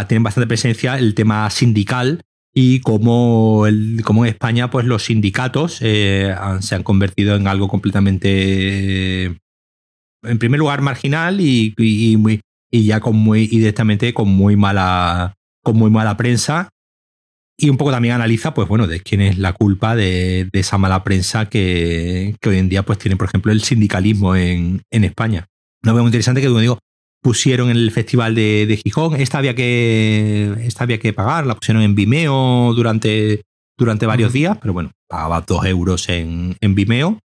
[0.07, 2.23] tienen bastante presencia el tema sindical
[2.55, 9.25] y cómo, el, en España pues los sindicatos eh, se han convertido en algo completamente,
[10.23, 15.35] en primer lugar, marginal y, y, y ya con muy, y directamente con muy mala,
[15.65, 16.69] con muy mala prensa
[17.61, 21.03] y un poco también analiza, pues bueno, de quién es la culpa de, esa mala
[21.03, 25.49] prensa que, hoy en día pues tiene, por ejemplo, el sindicalismo en, España.
[25.83, 26.79] Una veo muy interesante que, como digo,
[27.21, 29.17] pusieron en el festival de, Gijón.
[29.17, 33.43] Esta había que, esta había que pagar, la pusieron en Vimeo durante,
[33.77, 37.19] durante varios días, pero bueno, pagabas dos euros en, en Vimeo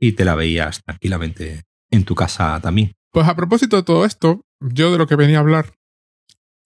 [0.00, 2.92] y te la veías tranquilamente en tu casa también.
[3.12, 5.74] Pues a propósito de todo esto, yo de lo que venía a hablar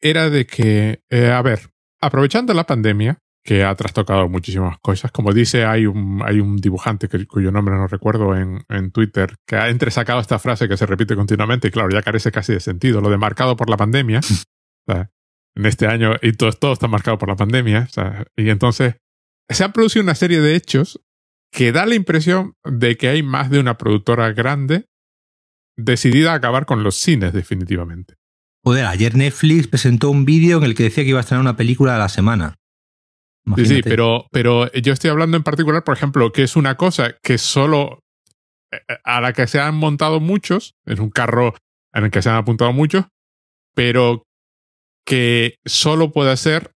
[0.01, 1.72] era de que, eh, a ver,
[2.03, 5.11] aprovechando la pandemia, que ha trastocado muchísimas cosas.
[5.11, 9.69] Como dice, hay un, hay un dibujante cuyo nombre no recuerdo en, Twitter que ha
[9.69, 13.11] entresacado esta frase que se repite continuamente y claro, ya carece casi de sentido, lo
[13.11, 14.21] de marcado por la pandemia.
[15.55, 17.89] en este año y todo, todo está marcado por la pandemia.
[18.37, 18.97] y entonces
[19.49, 21.01] se ha producido una serie de hechos
[21.51, 24.87] que da la impresión de que hay más de una productora grande
[25.77, 28.15] decidida a acabar con los cines definitivamente.
[28.65, 31.57] Joder, ayer Netflix presentó un vídeo en el que decía que iba a estrenar una
[31.57, 32.55] película a la semana.
[33.57, 37.17] Sí, sí, pero, pero yo estoy hablando en particular, por ejemplo, que es una cosa
[37.23, 38.05] que solo
[38.71, 41.55] eh, a la que se han montado muchos, es un carro
[41.93, 43.07] en el que se han apuntado muchos,
[43.75, 44.23] pero
[45.05, 46.73] que solo puede ser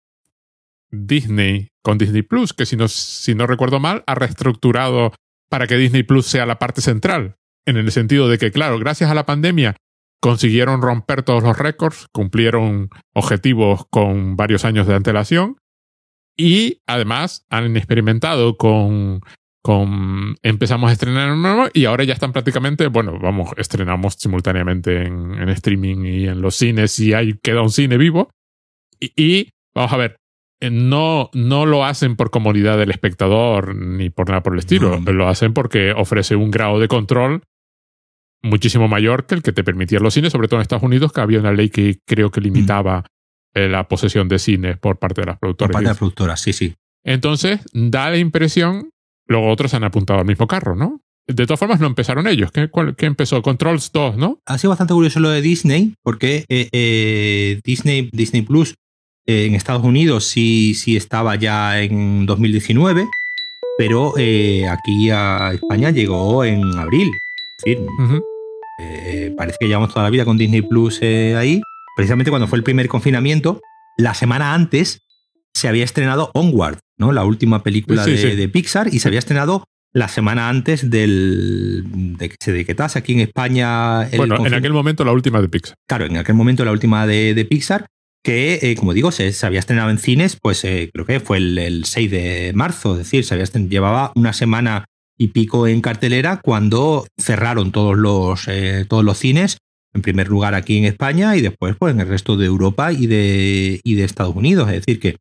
[0.90, 5.12] Disney con Disney Plus, que si no, si no recuerdo mal, ha reestructurado
[5.48, 9.08] para que Disney Plus sea la parte central, en el sentido de que, claro, gracias
[9.08, 9.76] a la pandemia
[10.20, 15.56] consiguieron romper todos los récords, cumplieron objetivos con varios años de antelación
[16.36, 19.20] y además han experimentado con,
[19.62, 25.02] con empezamos a estrenar un nuevo y ahora ya están prácticamente, bueno, vamos, estrenamos simultáneamente
[25.02, 28.30] en, streaming y en los cines y ahí queda un cine vivo.
[29.00, 30.16] Y, vamos a ver,
[30.60, 34.98] eh, no, no lo hacen por comodidad del espectador ni por nada por el estilo,
[35.00, 37.42] lo hacen porque ofrece un grado de control
[38.46, 41.20] muchísimo mayor que el que te permitía los cines, sobre todo en Estados Unidos, que
[41.20, 43.04] había una ley que creo que limitaba
[43.54, 45.68] eh, la posesión de cines por parte de las productoras.
[45.68, 46.74] Por parte de las productoras, sí, sí.
[47.04, 48.90] Entonces, da la impresión,
[49.26, 51.00] luego otros han apuntado al mismo carro, ¿no?
[51.26, 52.52] De todas formas, no empezaron ellos.
[52.52, 52.68] ¿Qué,
[53.06, 53.40] empezó?
[53.40, 54.40] Controls 2, ¿no?
[54.44, 58.74] Ha sido bastante curioso lo de Disney, porque eh, eh, Disney, Disney Plus
[59.28, 63.06] en Estados Unidos sí, sí estaba ya en 2019,
[63.76, 64.10] pero
[64.70, 67.10] aquí a España llegó en abril.
[67.64, 67.78] Es
[68.78, 71.60] eh, parece que llevamos toda la vida con Disney Plus eh, ahí.
[71.96, 73.60] Precisamente cuando fue el primer confinamiento,
[73.96, 75.00] la semana antes
[75.54, 77.12] se había estrenado Onward, ¿no?
[77.12, 79.64] La última película de, Pixar, y se había estrenado
[79.94, 81.84] la semana antes del,
[82.18, 84.06] de que se decretase aquí en España.
[84.14, 85.76] bueno, en aquel momento la última de Pixar.
[85.88, 87.86] Claro, en aquel momento la última de, Pixar,
[88.22, 92.10] que, eh, como digo, se, había estrenado en cines, pues creo que fue el, 6
[92.10, 94.84] de marzo, es decir, se había llevaba una semana
[95.18, 99.58] y pico en cartelera cuando cerraron todos los, eh, todos los cines,
[99.94, 103.06] en primer lugar aquí en España y después pues, en el resto de Europa y
[103.06, 104.68] de, y de Estados Unidos.
[104.68, 105.16] Es decir, que...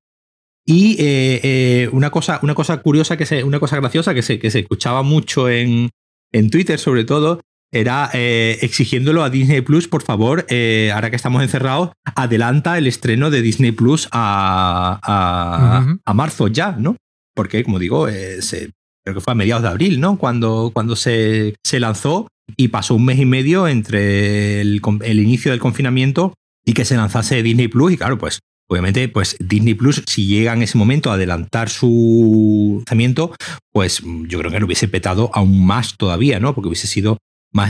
[0.67, 4.39] Y eh, eh, una, cosa, una cosa curiosa, que se, una cosa graciosa que se,
[4.39, 5.91] que se escuchaba mucho en,
[6.31, 7.39] en Twitter sobre todo,
[7.72, 10.45] era exigiéndolo a Disney Plus, por favor,
[10.93, 16.95] ahora que estamos encerrados, adelanta el estreno de Disney Plus a, a, marzo ya, ¿no?
[17.35, 18.72] Porque, como digo, se,
[19.06, 20.18] creo que fue a mediados de abril, ¿no?
[20.18, 22.27] Cuando, cuando se, se lanzó
[22.57, 26.34] y pasó un mes y medio entre el, el, inicio del confinamiento
[26.65, 27.94] y que se lanzase Disney Plus.
[27.94, 32.77] Y claro, pues obviamente, pues Disney Plus, si llega en ese momento a adelantar su
[32.80, 33.36] lanzamiento,
[33.72, 36.56] pues yo creo que lo hubiese petado aún más todavía, ¿no?
[36.56, 37.18] Porque hubiese sido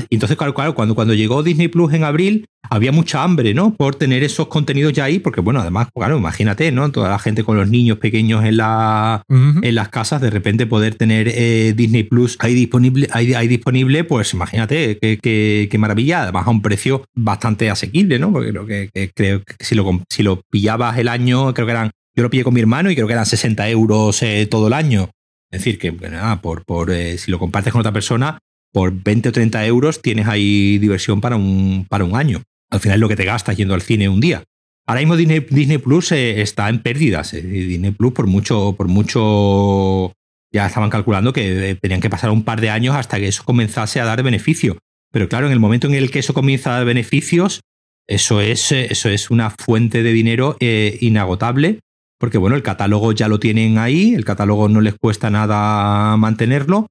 [0.10, 3.76] entonces, claro, claro, cuando, cuando llegó Disney Plus en abril, había mucha hambre, ¿no?
[3.76, 6.92] Por tener esos contenidos ya ahí, porque bueno, además, claro, imagínate, ¿no?
[6.92, 10.96] Toda la gente con los niños pequeños en, la, en las casas, de repente poder
[10.96, 16.62] tener eh, Disney Plus ahí disponible, ahí, disponible, pues imagínate, qué, maravilla, además a un
[16.62, 18.32] precio bastante asequible, ¿no?
[18.32, 21.92] Porque creo que, creo que si lo, si lo pillabas el año, creo que eran,
[22.16, 24.74] yo lo pillé con mi hermano y creo que eran 60 euros eh, todo el
[24.74, 25.10] año.
[25.52, 28.40] Es decir, que nada, por, por eh, si lo compartes con otra persona,
[28.76, 32.44] por 20 o 30 euros tienes ahí diversión para un, para un año.
[32.70, 34.44] al final es lo que te gastas yendo al cine un día.
[34.86, 37.34] Ahora mismo Disney, Disney Plus eh, está en pérdidas.
[37.34, 40.12] Eh, Disney Plus por mucho, por mucho
[40.52, 43.46] ya estaban calculando que eh, tenían que pasar un par de años hasta que eso
[43.46, 44.78] comenzase a dar beneficio.
[45.10, 47.62] Pero claro, en el momento en el que eso comienza a dar beneficios,
[48.10, 51.80] eso es, eso es una fuente de dinero inagotable,
[52.20, 56.88] porque bueno, el catálogo ya lo tienen ahí, el catálogo no les cuesta nada mantenerlo,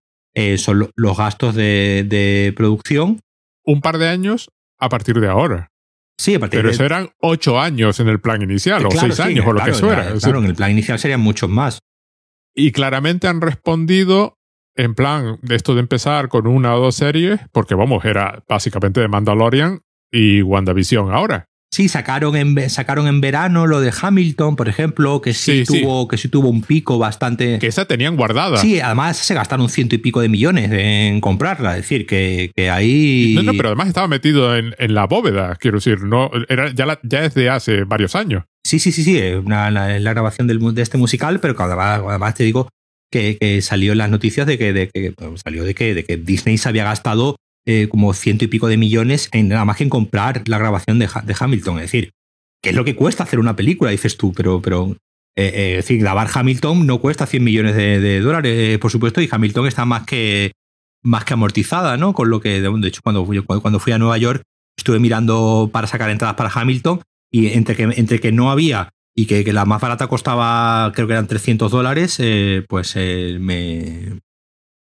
[0.58, 3.20] son los gastos de, de producción.
[3.64, 5.70] Un par de años a partir de ahora.
[6.18, 9.44] Sí, a partir Pero eso eran ocho años en el plan inicial, o seis años,
[9.46, 10.12] o lo que fuera.
[10.20, 11.80] Claro, en el plan inicial serían muchos más.
[12.54, 14.38] Y claramente han respondido
[14.76, 19.00] en plan de esto de empezar con una o dos series, porque vamos, era básicamente
[19.00, 19.80] de Mandalorian
[20.10, 21.46] y WandaVision ahora.
[21.74, 26.16] Sí, sacaron en, sacaron en verano lo de Hamilton, por ejemplo, que sí, tuvo, que
[26.16, 27.58] sí tuvo un pico bastante.
[27.58, 28.58] Que esa tenían guardada.
[28.58, 31.72] Sí, además se gastaron ciento y pico de millones en comprarla.
[31.72, 33.32] Es decir, que, que ahí.
[33.34, 37.22] No, no, pero además estaba metido en, la bóveda, quiero decir, no, era, ya, ya
[37.22, 38.44] desde hace varios años.
[38.64, 39.20] Sí, sí, sí, sí.
[39.44, 42.68] Una, la, la, grabación del, de este musical, pero además, además te digo
[43.10, 45.12] que, que, salió en las noticias de que, de que
[45.44, 47.34] salió de que, de que Disney se había gastado
[47.66, 50.98] eh, como ciento y pico de millones en nada más que en comprar la grabación
[50.98, 51.08] de,
[51.40, 51.76] Hamilton.
[51.76, 52.12] Es decir,
[52.62, 53.90] ¿qué es lo que cuesta hacer una película?
[53.90, 54.98] Dices tú, pero, pero
[55.34, 59.28] eh, eh, es decir, grabar Hamilton no cuesta 100 millones de, dólares, por supuesto, y
[59.30, 60.52] Hamilton está más que,
[61.02, 62.12] más que amortizada, ¿no?
[62.12, 64.42] Con lo que, de hecho, cuando fui, cuando fui a Nueva York,
[64.76, 67.00] estuve mirando para sacar entradas para Hamilton
[67.32, 71.14] y entre que, entre que no había y que, la más barata costaba, creo que
[71.14, 72.20] eran 300 dólares,
[72.68, 74.20] pues me,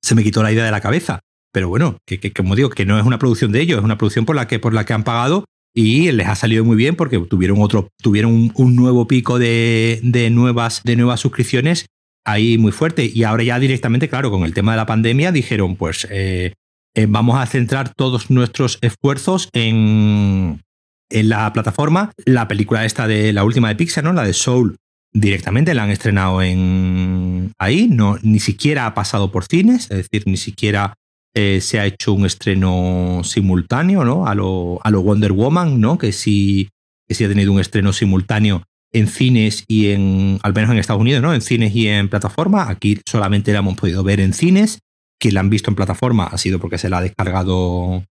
[0.04, 1.22] se me quitó la idea de la cabeza.
[1.52, 4.26] Pero bueno, que, como digo, que no es una producción de ellos, es una producción
[4.26, 7.20] por la que, por la que han pagado y les ha salido muy bien porque
[7.20, 10.00] tuvieron otro, tuvieron un, nuevo pico de,
[10.32, 11.86] nuevas, de nuevas suscripciones
[12.26, 13.10] ahí muy fuerte.
[13.14, 16.54] Y ahora ya directamente, claro, con el tema de la pandemia, dijeron, pues eh,
[16.96, 20.62] eh, vamos a centrar todos nuestros esfuerzos en,
[21.10, 22.12] en la plataforma.
[22.26, 24.14] La película esta de la última de Pixar, ¿no?
[24.14, 24.76] La de Soul,
[25.14, 30.24] directamente la han estrenado en ahí, no, ni siquiera ha pasado por cines, es decir,
[30.26, 30.96] ni siquiera
[31.36, 34.28] eh, se ha hecho un estreno simultáneo, ¿no?
[34.28, 35.98] A lo, a lo Wonder Woman, ¿no?
[35.98, 36.70] Que sí,
[37.08, 41.02] que sí ha tenido un estreno simultáneo en cines y en, al menos en Estados
[41.02, 41.34] Unidos, ¿no?
[41.34, 42.70] En cines y en plataforma.
[42.70, 44.80] Aquí solamente la hemos podido ver en cines.
[45.20, 48.04] Quien la han visto en plataforma ha sido porque se la ha descargado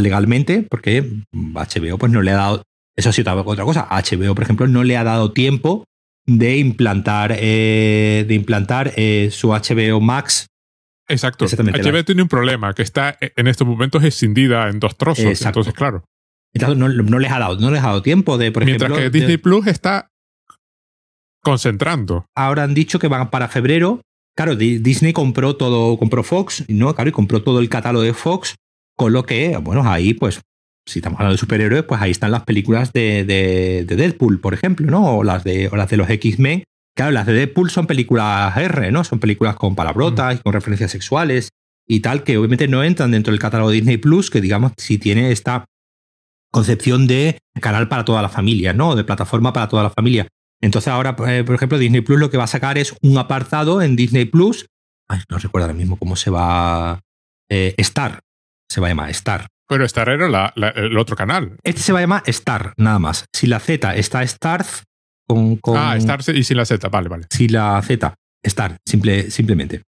[0.00, 2.62] legalmente, porque HBO pues no le ha dado,
[2.96, 5.84] eso ha sido otra cosa, HBO por ejemplo no le ha dado tiempo
[6.26, 10.48] de implantar, eh, de implantar eh, su HBO Max
[11.08, 11.46] Exacto.
[11.46, 15.40] HBO tiene un problema, que está en estos momentos escindida en dos trozos.
[15.40, 16.04] Entonces, claro.
[16.52, 19.36] Entonces no, les ha dado, no les ha dado tiempo de, por Mientras que Disney
[19.36, 20.10] Plus está
[21.42, 22.26] concentrando.
[22.34, 24.00] Ahora han dicho que van para febrero.
[24.36, 26.94] Claro, Disney compró todo, compró Fox, ¿no?
[26.94, 28.54] Claro, y compró todo el catálogo de Fox,
[28.96, 30.40] con lo que, bueno, ahí, pues,
[30.86, 34.52] si estamos hablando de superhéroes, pues ahí están las películas de, de, de Deadpool, por
[34.54, 35.16] ejemplo, ¿no?
[35.16, 36.64] O las de, o las de los X-Men,
[36.96, 39.04] Claro, las de Deadpool son películas R, ¿no?
[39.04, 41.50] Son películas con palabrotas y con referencias sexuales
[41.86, 44.96] y tal, que obviamente no entran dentro del catálogo de Disney Plus, que digamos, si
[44.96, 45.66] tiene esta
[46.50, 48.96] concepción de canal para toda la familia, ¿no?
[48.96, 50.26] De plataforma para toda la familia.
[50.62, 53.82] Entonces ahora, eh, por ejemplo, Disney Plus lo que va a sacar es un apartado
[53.82, 54.66] en Disney Plus.
[55.06, 57.00] Ay, no recuerdo ahora mismo cómo se va.
[57.50, 58.20] Eh, Star.
[58.70, 59.48] Se va a llamar Star.
[59.68, 61.58] Pero Star era el otro canal.
[61.62, 63.26] Este se va a llamar Star, nada más.
[63.34, 64.22] Si la Z está
[65.28, 67.26] Star, ah, Star y sin la Z, vale, vale.
[67.30, 69.82] Sin la Z, Star, simple, simplemente.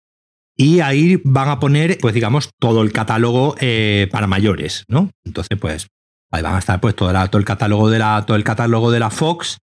[0.56, 5.10] Y ahí van a poner, pues digamos, todo el catálogo eh, para mayores, ¿no?
[5.24, 5.86] Entonces, pues,
[6.32, 9.10] ahí van a estar pues todo, el catálogo de la, todo el catálogo de la
[9.10, 9.58] Fox,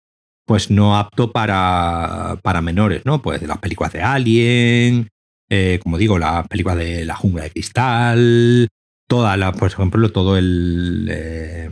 [0.47, 3.23] pues no apto para, para menores, ¿no?
[3.23, 5.09] Pues las películas de Alien,
[5.51, 8.69] eh, como digo, las películas de La Jungla de Cristal,
[9.09, 11.09] toda la, por ejemplo, todo el.
[11.11, 11.71] Eh,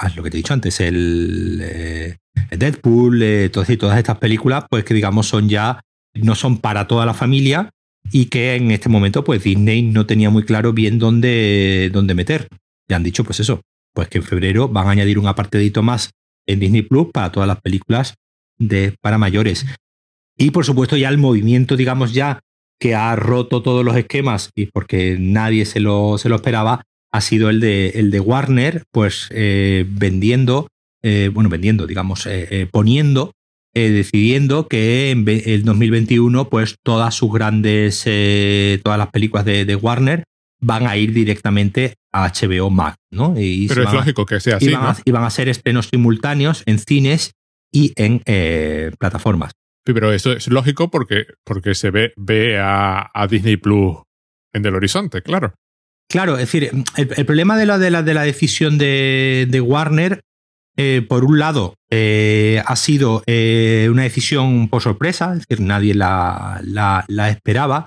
[0.00, 2.18] ah, lo que te he dicho antes, el
[2.50, 5.80] Deadpool, eh, todas, todas estas películas, pues que digamos son ya,
[6.14, 7.70] no son para toda la familia
[8.10, 12.48] y que en este momento pues Disney no tenía muy claro bien dónde, dónde meter.
[12.88, 13.60] Ya han dicho pues eso,
[13.94, 16.10] pues que en febrero van a añadir un apartadito más
[16.46, 18.14] en Disney Plus para todas las películas
[18.58, 19.66] de, para mayores.
[20.36, 22.40] Y por supuesto ya el movimiento, digamos ya,
[22.80, 26.82] que ha roto todos los esquemas y porque nadie se lo, se lo esperaba,
[27.12, 30.68] ha sido el de, el de Warner, pues eh, vendiendo
[31.02, 33.32] eh, bueno, vendiendo, digamos, eh, poniendo,
[33.72, 38.04] decidiendo que en el 2021, pues todas sus grandes,
[38.82, 40.24] todas las películas de, Warner
[40.60, 43.32] van a ir directamente a HBO Max, ¿no?
[43.34, 44.66] Pero es lógico que sea así.
[44.66, 47.32] Y van, a, y van, a, ser estrenos simultáneos en cines
[47.72, 48.20] y en
[48.98, 49.52] plataformas.
[49.82, 53.96] Pero eso es lógico porque, porque se ve, ve a, a Disney Plus
[54.52, 55.54] en el horizonte, claro.
[56.10, 60.20] Claro, es decir, el, problema de la, de la, de la decisión de, de Warner,
[60.76, 65.94] eh, por un lado, eh, ha sido eh, una decisión por sorpresa, es decir, nadie
[65.94, 67.86] la, la, la, esperaba.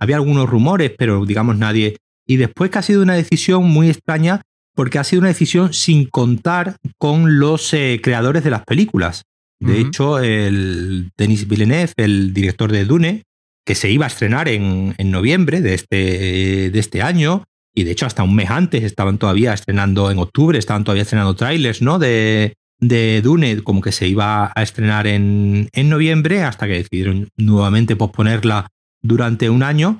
[0.00, 1.96] Había algunos rumores, pero digamos nadie.
[2.26, 4.42] Y después que ha sido una decisión muy extraña,
[4.74, 7.70] porque ha sido una decisión sin contar con los
[8.02, 9.22] creadores de las películas.
[9.60, 13.22] De hecho, el Denis Villeneuve, el director de Dune,
[13.64, 17.44] que se iba a estrenar en, en noviembre de este, de este año,
[17.80, 21.34] y de hecho hasta un mes antes estaban todavía estrenando en octubre, estaban todavía estrenando
[21.34, 21.98] trailers, ¿no?
[21.98, 27.28] De, de Dune, como que se iba a estrenar en, en noviembre, hasta que decidieron
[27.36, 28.68] nuevamente posponerla
[29.02, 29.98] durante un año.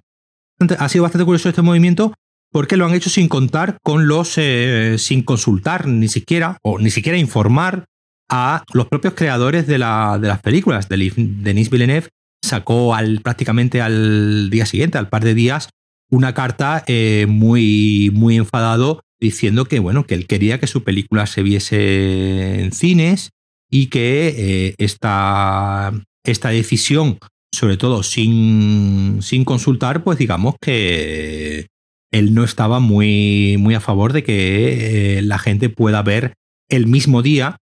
[0.78, 2.12] Ha sido bastante curioso este movimiento
[2.52, 6.90] porque lo han hecho sin contar con los, eh, sin consultar ni siquiera, o ni
[6.90, 7.84] siquiera informar
[8.28, 10.88] a los propios creadores de, la, de las películas.
[10.88, 12.08] Denis Villeneuve
[12.42, 15.68] sacó al, prácticamente al día siguiente, al par de días,
[16.10, 21.26] una carta eh, muy, muy enfadado diciendo que, bueno, que él quería que su película
[21.26, 23.30] se viese en cines
[23.70, 25.92] y que eh, esta,
[26.24, 27.18] esta, decisión,
[27.52, 31.68] sobre todo sin, sin, consultar, pues digamos que
[32.10, 36.34] él no estaba muy, muy a favor de que eh, la gente pueda ver
[36.68, 37.58] el mismo día.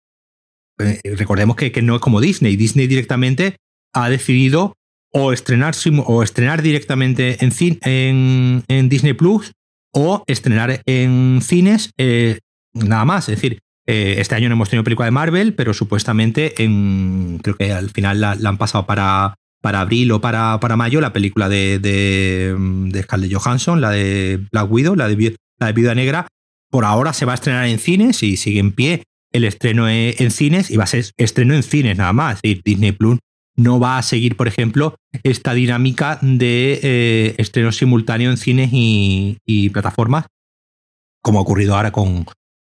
[1.04, 2.56] recordemos que, que no es como Disney.
[2.56, 3.56] Disney directamente
[3.94, 4.74] ha decidido
[5.16, 5.74] o estrenar,
[6.06, 9.52] o estrenar directamente en, en, Disney Plus
[9.92, 12.40] o estrenar en cines eh,
[12.72, 13.28] nada más.
[13.28, 17.56] Es decir, eh, este año no hemos tenido película de Marvel, pero supuestamente en, creo
[17.56, 21.48] que al final la, han pasado para, para abril o para, para mayo la película
[21.48, 26.26] de, de, Scarlett Johansson, la de Black Widow, la de, la de Viuda Negra.
[26.70, 30.30] Por ahora se va a estrenar en cines y sigue en pie el estreno en
[30.30, 32.42] cines y va a ser estreno en cines nada más.
[32.42, 33.18] Decir, Disney Plus
[33.56, 39.70] no va a seguir, por ejemplo, esta dinámica de eh, estrenos simultáneos en cines y,
[39.70, 40.26] plataformas,
[41.22, 42.26] como ha ocurrido ahora con,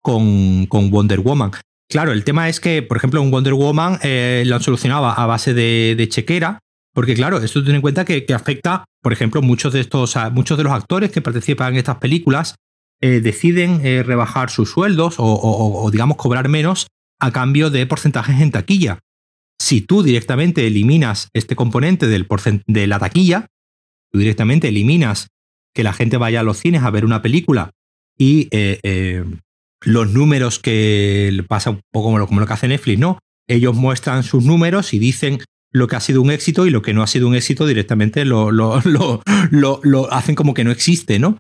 [0.03, 1.53] con, Wonder Woman.
[1.91, 5.27] Claro, el tema es que, por ejemplo, un Wonder Woman eh, lo han solucionado a
[5.27, 6.59] base de, chequera,
[6.95, 10.65] porque claro, esto tiene en cuenta que, afecta, por ejemplo, muchos de estos, muchos de
[10.65, 12.57] los actores que participan en estas películas
[13.01, 16.89] eh, deciden rebajar sus sueldos o, digamos, cobrar menos
[17.21, 18.99] a cambio de porcentajes en taquilla.
[19.69, 23.49] Si tú directamente eliminas este componente de la taquilla,
[24.11, 25.28] tú directamente eliminas
[25.74, 27.73] que la gente vaya a los cines a ver una película
[28.16, 29.27] y eh, eh,
[29.82, 33.19] los números que pasa un poco como lo, que hace Netflix, ¿no?
[33.47, 35.39] Ellos muestran sus números y dicen
[35.70, 38.24] lo que ha sido un éxito y lo que no ha sido un éxito directamente
[38.24, 38.55] lo
[40.11, 41.36] hacen como que no existe, ¿no?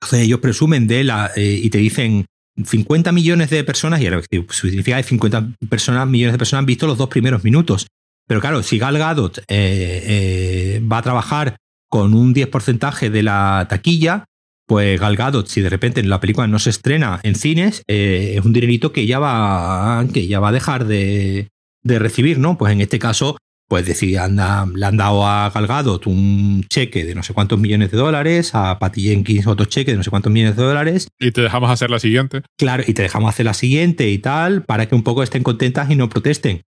[0.00, 2.24] Entonces ellos presumen de la eh, y te dicen
[2.56, 6.86] 50 millones de personas, y ahora significa que 50 personas, millones de personas han visto
[6.86, 7.86] los dos primeros minutos.
[8.26, 11.56] Pero claro, si Gal Gadot eh, eh, va a trabajar
[11.88, 14.24] con un 10% de la taquilla,
[14.66, 18.44] pues Gal Gadot, si de repente la película no se estrena en cines, eh, es
[18.44, 21.48] un dinerito que ya va, que ya va a dejar de,
[21.82, 22.56] de recibir, ¿no?
[22.56, 23.36] Pues en este caso,
[23.70, 27.92] pues decir, anda, le han dado a Galgado un cheque de no sé cuántos millones
[27.92, 31.06] de dólares, a Patty Jenkins otro cheque de no sé cuántos millones de dólares.
[31.20, 32.42] Y te dejamos hacer la siguiente.
[32.58, 35.88] Claro, y te dejamos hacer la siguiente y tal, para que un poco estén contentas
[35.88, 36.62] y no protesten.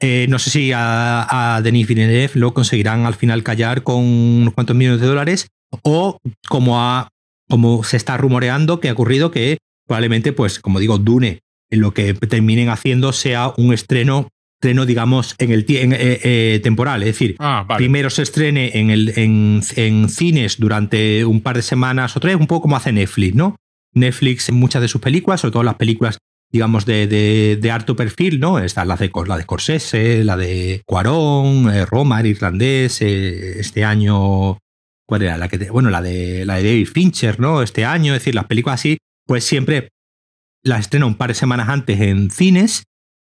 [0.00, 4.52] Eh, no sé si a, a, Denis Villeneuve lo conseguirán al final callar con unos
[4.52, 5.46] cuantos millones de dólares
[5.82, 6.18] o
[6.48, 7.10] como, a,
[7.48, 12.12] como se está rumoreando que ha ocurrido que probablemente, pues como digo, Dune, lo que
[12.14, 14.26] terminen haciendo sea un estreno
[14.60, 17.02] estreno, digamos, en el eh, eh, temporal.
[17.02, 21.62] Es decir, ah, primero se estrene en, el, en, en, cines durante un par de
[21.62, 23.56] semanas o tres, un poco como hace Netflix, ¿no?
[23.94, 26.18] Netflix en muchas de sus películas, sobre todo las películas,
[26.52, 28.58] digamos, de, de, de alto perfil, ¿no?
[28.58, 34.58] Está la de, la de Scorsese, la de Cuarón, eh, Roma, el irlandés, este año.
[35.06, 35.38] ¿Cuál era?
[35.38, 37.62] La que bueno, la de, la de David Fincher, ¿no?
[37.62, 39.88] Este año, es decir, las películas así, pues siempre
[40.62, 42.82] las estrena un par de semanas antes en cines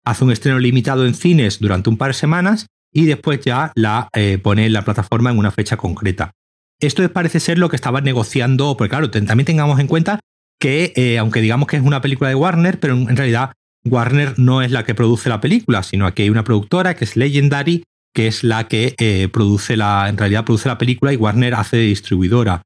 [0.05, 4.09] hace un estreno limitado en cines durante un par de semanas y después ya la
[4.15, 6.33] eh, pone en la plataforma en una fecha concreta.
[6.81, 10.21] Esto parece ser lo que estaban negociando, porque claro, también tengamos en cuenta
[10.59, 13.53] que, eh, aunque digamos que es una película de Warner, pero en realidad
[13.85, 17.17] Warner no es la que produce la película, sino que hay una productora que es
[17.17, 17.85] Legendary,
[18.15, 21.79] que es la que eh, produce la, en realidad produce la película y Warner hace
[21.79, 22.63] de distribuidora.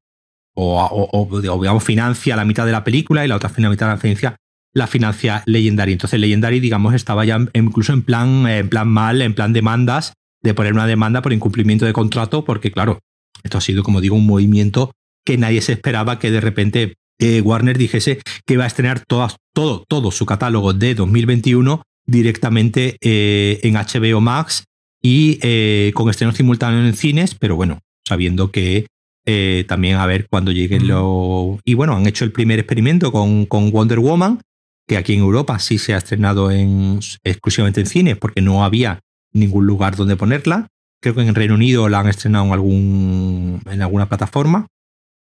[0.59, 4.35] O, digamos, financia la mitad de la película y la otra mitad la financia
[4.77, 5.93] la financia Legendary.
[5.93, 10.13] Entonces Legendary, digamos, estaba ya incluso en plan, en plan mal, en plan demandas,
[10.43, 12.99] de poner una demanda por incumplimiento de contrato, porque claro,
[13.43, 14.91] esto ha sido, como digo, un movimiento
[15.25, 19.35] que nadie se esperaba que de repente eh, Warner dijese que iba a estrenar todas,
[19.53, 24.63] todo, todo su catálogo de 2021 directamente eh, en HBO Max
[25.01, 28.85] y eh, con estrenos simultáneos en cines, pero bueno, sabiendo que
[29.29, 31.59] eh, también a ver cuando lleguen los...
[31.65, 34.39] Y bueno, han hecho el primer experimento con, con, Wonder Woman,
[34.87, 39.01] que aquí en Europa sí se ha estrenado en, exclusivamente en cines porque no había
[39.33, 40.67] ningún lugar donde ponerla.
[41.01, 44.67] Creo que en Reino Unido la han estrenado en, algún, en alguna plataforma.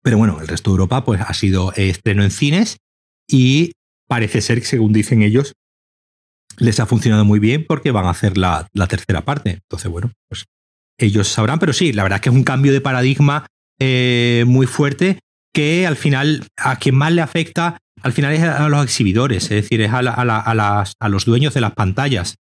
[0.04, 2.78] Pero bueno, el resto de Europa pues ha sido estreno en cines
[3.28, 3.72] y
[4.08, 5.54] parece ser que según dicen ellos
[6.58, 9.60] les ha funcionado muy bien porque van a hacer la, la tercera parte.
[9.64, 10.46] Entonces, bueno, pues
[11.00, 13.46] ellos sabrán, pero sí, la verdad es que es un cambio de paradigma
[13.80, 15.20] eh, muy fuerte
[15.58, 19.50] que al final a quien más le afecta al final es a los exhibidores, es
[19.50, 22.36] decir, es a, a, los dueños de las pantallas.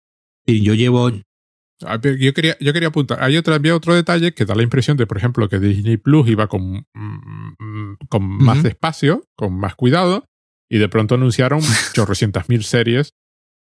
[0.45, 1.13] Y yo llevo...
[1.13, 5.07] Yo quería, yo quería apuntar, hay otro, había otro detalle que da la impresión de,
[5.07, 10.25] por ejemplo, que Disney Plus iba con, mm, con más despacio, con más cuidado,
[10.69, 11.61] y de pronto anunciaron
[11.93, 13.13] chorrocientas mil series,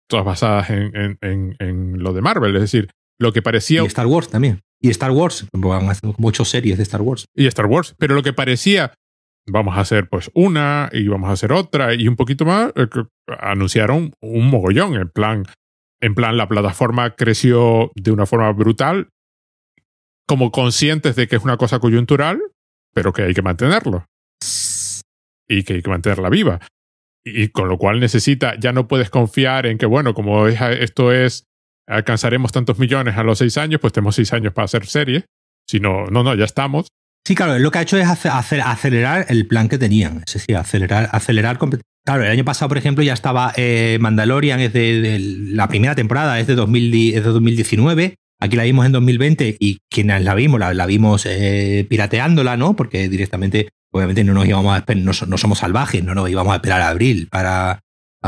[0.08, 2.54] todas basadas en, en, en, lo de Marvel.
[2.54, 3.82] Es decir, lo que parecía.
[3.82, 4.60] Y Star Wars también.
[4.80, 7.26] Y Star Wars, van a hacer ocho series de Star Wars.
[7.34, 7.94] Y Star Wars.
[7.98, 8.94] Pero lo que parecía,
[9.46, 12.86] vamos a hacer pues una y vamos a hacer otra y un poquito más, eh,
[13.40, 14.94] anunciaron un mogollón.
[14.94, 15.44] En plan,
[16.00, 19.08] en plan, la plataforma creció de una forma brutal,
[20.26, 22.40] como conscientes de que es una cosa coyuntural,
[22.94, 24.06] pero que hay que mantenerlo.
[25.48, 26.60] Y que hay que mantenerla viva.
[27.24, 31.44] Y con lo cual necesita, ya no puedes confiar en que, bueno, como esto es
[31.86, 35.26] alcanzaremos tantos millones a los seis años, pues tenemos seis años para hacer serie.
[35.68, 36.88] Si no, no, no, ya estamos.
[37.24, 40.22] Sí, claro, lo que ha hecho es hacer, acelerar el plan que tenían.
[40.26, 41.58] Es decir, acelerar, acelerar.
[42.04, 46.40] Claro, el año pasado, por ejemplo, ya estaba eh, Mandalorian, es de, la primera temporada,
[46.40, 48.16] es de, 2019.
[48.40, 52.74] Aquí la vimos en 2020 y quienes la vimos, la, vimos eh, pirateándola, ¿no?
[52.74, 56.56] Porque directamente, obviamente, no nos íbamos a no, no somos salvajes, no nos íbamos a
[56.56, 57.80] esperar a abril para,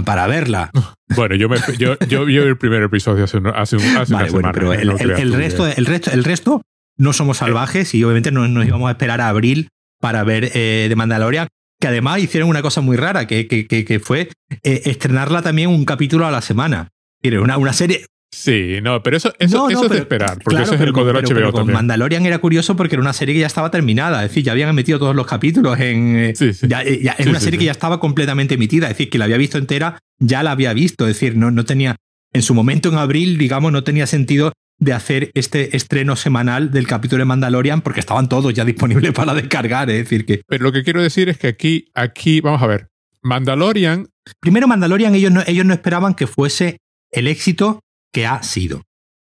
[0.04, 0.70] para verla.
[1.16, 4.72] Bueno, yo, me, yo, yo vi el primer episodio hace, hace, hace vale, bueno, Pero
[4.72, 6.62] el, el, resto, el, resto, el resto
[6.96, 9.68] no somos salvajes y obviamente no nos íbamos a esperar a abril
[10.00, 11.48] para ver eh, The Mandalorian,
[11.80, 14.30] que además hicieron una cosa muy rara, que, que, que, fue
[14.62, 16.88] eh, estrenarla también un capítulo a la semana.
[17.22, 18.04] Una, una serie,
[18.34, 21.52] Sí, no, pero eso, eso, eso es de esperar, porque eso es el modelo HBO
[21.52, 24.52] con Mandalorian era curioso porque era una serie que ya estaba terminada, es decir, ya
[24.52, 26.16] habían emitido todos los capítulos en...
[26.16, 26.66] Eh, sí, sí.
[26.66, 29.56] Ya, es una serie que ya estaba completamente emitida, es decir, que la había visto
[29.56, 31.94] entera, ya la había visto, es decir, no, no tenía...
[32.32, 36.86] En su momento, en abril, digamos, no tenía sentido de hacer este estreno semanal del
[36.86, 40.42] capítulo de Mandalorian porque estaban todos ya disponibles para descargar, es decir que...
[40.46, 42.88] Pero lo que quiero decir es que aquí, aquí, vamos a ver,
[43.22, 44.08] Mandalorian...
[44.40, 46.78] Primero, Mandalorian, ellos no, ellos no esperaban que fuese
[47.10, 47.80] el éxito
[48.12, 48.82] que ha sido.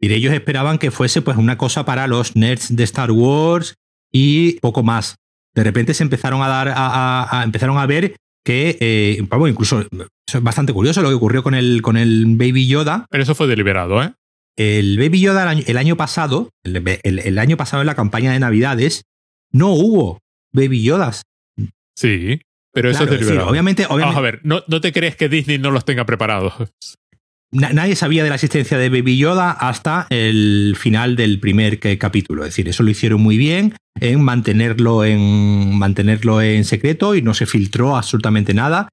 [0.00, 3.76] Y ellos esperaban que fuese pues una cosa para los nerds de Star Wars
[4.10, 5.16] y poco más.
[5.54, 9.80] De repente se empezaron a dar, a, empezaron a ver que, eh, incluso
[10.26, 13.06] es bastante curioso lo que ocurrió con el, con el Baby Yoda.
[13.10, 14.12] Pero eso fue deliberado, ¿eh?
[14.60, 19.04] El Baby Yoda el año, pasado, el, año pasado en la campaña de Navidades,
[19.52, 20.18] no hubo
[20.52, 21.22] Baby Yodas.
[21.96, 22.40] Sí,
[22.72, 23.48] pero eso es deliberado.
[23.48, 26.54] obviamente, obviamente, Vamos a ver, no, no te crees que Disney no los tenga preparados
[27.52, 32.44] nadie sabía de la existencia de Baby Yoda hasta el final del primer capítulo.
[32.44, 37.34] Es decir, eso lo hicieron muy bien en mantenerlo en, mantenerlo en secreto y no
[37.34, 38.88] se filtró absolutamente nada.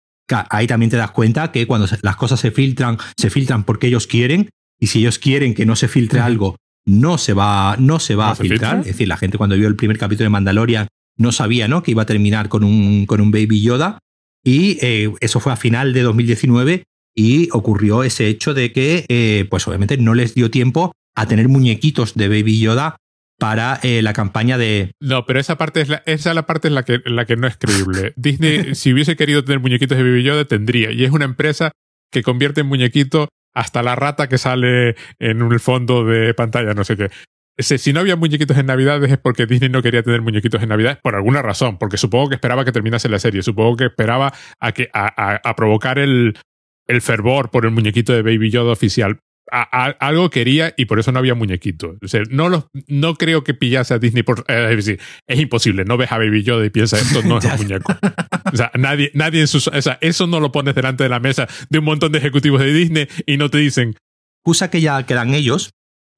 [0.50, 4.08] Ahí también te das cuenta que cuando las cosas se filtran, se filtran porque ellos
[4.08, 4.50] quieren.
[4.80, 6.56] Y si ellos quieren que no se filtre algo,
[6.86, 8.80] no se va, no se va a filtrar.
[8.80, 10.88] Es decir, la gente cuando vio el primer capítulo de Mandalorian
[11.18, 11.84] no sabía ¿no?
[11.84, 14.00] que iba a terminar con un, con un Baby Yoda.
[14.44, 16.84] Y eh, eso fue a final de 2019
[17.14, 21.50] y ocurrió ese hecho de que, eh, pues obviamente no les dio tiempo a tener
[21.50, 22.96] muñequitos de Baby Yoda
[23.40, 24.92] para eh, la campaña de...
[25.00, 27.36] No, pero esa parte es la, esa es la parte en la que, la que
[27.36, 28.14] no es creíble.
[28.18, 30.92] Disney, si hubiese querido tener muñequitos de Baby Yoda, tendría.
[30.92, 31.72] Y es una empresa
[32.12, 33.28] que convierte en muñequito
[33.58, 37.10] hasta la rata que sale en el fondo de pantalla, no sé qué.
[37.58, 41.00] Si no había muñequitos en Navidades es porque Disney no quería tener muñequitos en Navidades
[41.02, 44.72] por alguna razón, porque supongo que esperaba que terminase la serie, supongo que esperaba a,
[44.74, 46.38] que, a provocar el,
[46.88, 49.20] el fervor por el muñequito de Baby Yoda oficial.
[49.52, 51.98] Algo quería y por eso no había muñequito.
[52.02, 54.46] O sea, no, no creo que pillase a Disney por.
[54.48, 55.86] Eh, es decir, es imposible.
[55.86, 57.96] No ves a Baby Yoda y piensas esto no es un muñeco.
[58.52, 59.68] O sea, nadie, nadie en sus.
[59.68, 62.62] O sea, eso no lo pones delante de la mesa de un montón de ejecutivos
[62.62, 63.96] de Disney y no te dicen.
[64.42, 65.72] Excusa que ya quedan ellos,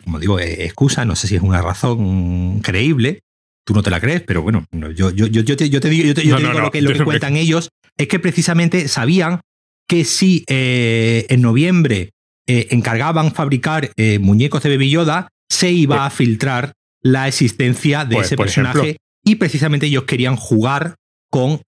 [0.04, 3.22] como digo, eh, excusa, no sé si es una razón creíble.
[3.66, 6.08] Tú no te la crees, pero bueno, yo, yo, yo, yo te, yo te digo,
[6.08, 9.42] yo te, digo lo que, lo que cuentan ellos es que precisamente sabían
[9.88, 12.12] que si eh, en noviembre
[12.50, 18.04] eh, encargaban fabricar eh, muñecos de Baby Yoda, se iba pues a filtrar la existencia
[18.06, 20.96] de pues, ese personaje y precisamente ellos querían jugar
[21.32, 21.62] con,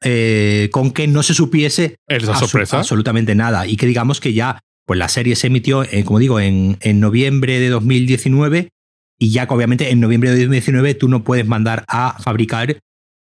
[0.71, 5.35] con que no se supiese absolutamente nada y que digamos que ya pues la serie
[5.35, 8.69] se emitió, como digo, en, en noviembre de 2019
[9.19, 12.79] y ya que obviamente en noviembre de 2019 tú no puedes mandar a fabricar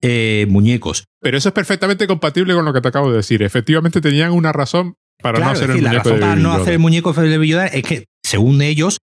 [0.02, 1.05] eh, muñecos.
[1.20, 3.43] Pero eso es perfectamente compatible con lo que te acabo de decir.
[3.43, 7.13] Efectivamente tenían una razón para no hacer el muñeco de para no hacer el muñeco
[7.13, 8.99] de Baby Yoda es que, según ellos,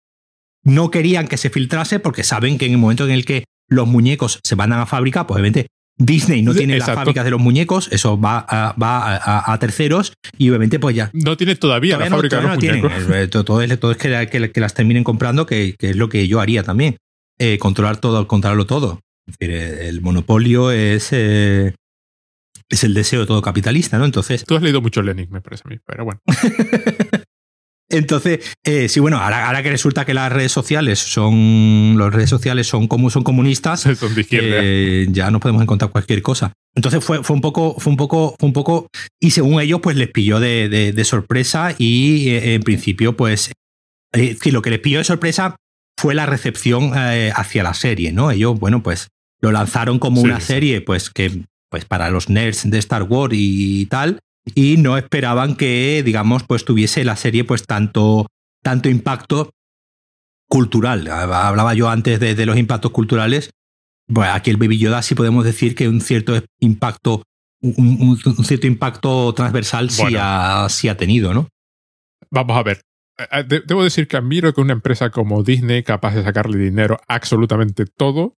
[0.63, 3.87] no querían que se filtrase porque saben que en el momento en el que los
[3.87, 5.67] muñecos se mandan a fábrica, pues obviamente
[5.97, 10.49] Disney no tiene las fábricas de los muñecos, eso va, a, va a, terceros y
[10.49, 11.09] obviamente pues ya.
[11.13, 12.91] No tiene todavía, la fábrica de los muñecos.
[13.13, 16.63] Eh, todo, es, todo es que, las terminen comprando, que, es lo que yo haría
[16.63, 16.97] también.
[17.39, 18.99] Eh, controlar todo, controlarlo todo.
[19.25, 21.11] Es decir, eh, el monopolio es,
[22.69, 24.05] es el deseo de todo capitalista, ¿no?
[24.05, 24.43] Entonces.
[24.45, 26.21] Tú has leído mucho Lenin, me parece a mí, pero bueno.
[27.89, 31.95] Entonces, eh, sí, bueno, ahora, que resulta que las redes sociales son.
[31.97, 33.81] Las redes sociales son como son comunistas.
[33.97, 34.57] Son de izquierda.
[34.61, 36.51] Eh, ya no podemos encontrar cualquier cosa.
[36.75, 38.87] Entonces fue, fue un poco, fue un poco, fue un poco.
[39.21, 41.73] Y según ellos, pues les pilló de, sorpresa.
[41.77, 43.51] Y eh, en principio, pues.
[44.11, 45.55] lo que les pilló de sorpresa
[45.97, 48.31] fue la recepción hacia la serie, ¿no?
[48.31, 49.07] Ellos, bueno, pues
[49.39, 53.85] lo lanzaron como una serie, pues que pues para los nerds de Star Wars y
[53.87, 54.19] tal,
[54.55, 58.27] y no esperaban que, digamos, pues tuviese la serie pues tanto,
[58.63, 59.51] tanto impacto
[60.47, 61.07] cultural.
[61.09, 63.51] Hablaba yo antes de, los impactos culturales.
[64.07, 67.23] Bueno, aquí el Baby Yoda sí podemos decir que un cierto impacto,
[67.61, 71.49] un, cierto impacto transversal sí, ha, sí, ha, tenido, ¿no?
[72.31, 72.81] Vamos a ver.
[73.17, 76.99] Eh, eh, debo decir que admiro que una empresa como Disney, capaz de sacarle dinero
[77.07, 78.35] a absolutamente todo,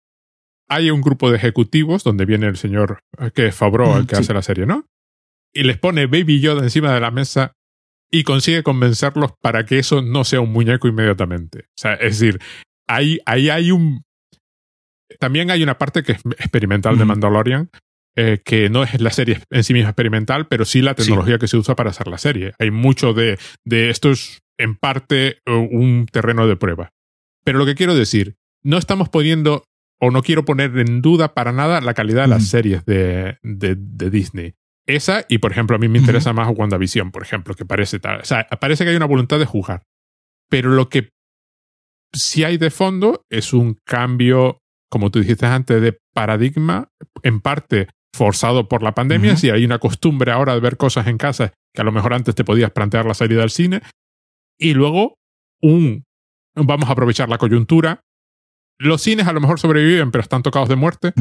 [0.69, 4.17] hay un grupo de ejecutivos donde viene el señor eh, que es Fabro, el que
[4.17, 4.85] hace la serie, ¿no?
[5.53, 7.53] y les pone Baby Yoda encima de la mesa
[8.11, 11.61] y consigue convencerlos para que eso no sea un muñeco inmediatamente.
[11.61, 12.41] O sea, es decir,
[12.87, 14.03] ahí, ahí hay un...
[15.19, 17.71] También hay una parte que es experimental de Mandalorian,
[18.17, 21.49] eh, que no es la serie en sí misma experimental, pero sí la tecnología que
[21.49, 22.53] se usa para hacer la serie.
[22.59, 26.91] Hay mucho de, de esto es en parte un terreno de prueba.
[27.45, 29.65] Pero lo que quiero decir, no estamos poniendo
[30.01, 33.77] o no quiero poner en duda para nada la calidad de las series de, de,
[33.77, 34.55] de Disney.
[34.87, 38.21] Esa, y por ejemplo, a mí me interesa más WandaVision, por ejemplo, que parece tal.
[38.23, 39.83] O sea, parece que hay una voluntad de jugar.
[40.49, 41.11] Pero lo que
[42.13, 44.61] sí hay de fondo es un cambio,
[44.91, 46.89] como tú dijiste antes, de paradigma,
[47.23, 49.37] en parte forzado por la pandemia.
[49.37, 52.35] Si hay una costumbre ahora de ver cosas en casa que a lo mejor antes
[52.35, 53.83] te podías plantear la salida al cine.
[54.59, 55.19] Y luego,
[55.61, 56.05] un.
[56.55, 58.01] Vamos a aprovechar la coyuntura.
[58.79, 61.13] Los cines a lo mejor sobreviven, pero están tocados de muerte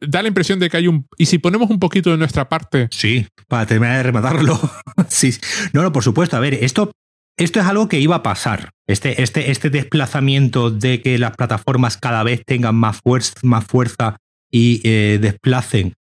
[0.00, 1.06] da la impresión de que hay un...
[1.18, 2.88] Y si ponemos un poquito de nuestra parte...
[2.90, 4.58] Sí, para terminar de rematarlo.
[5.08, 5.34] sí.
[5.72, 6.36] No, no, por supuesto.
[6.36, 6.92] A ver, esto,
[7.36, 8.70] esto es algo que iba a pasar.
[8.86, 14.16] Este, este, este desplazamiento de que las plataformas cada vez tengan más fuerza, más fuerza
[14.50, 15.94] y eh, desplacen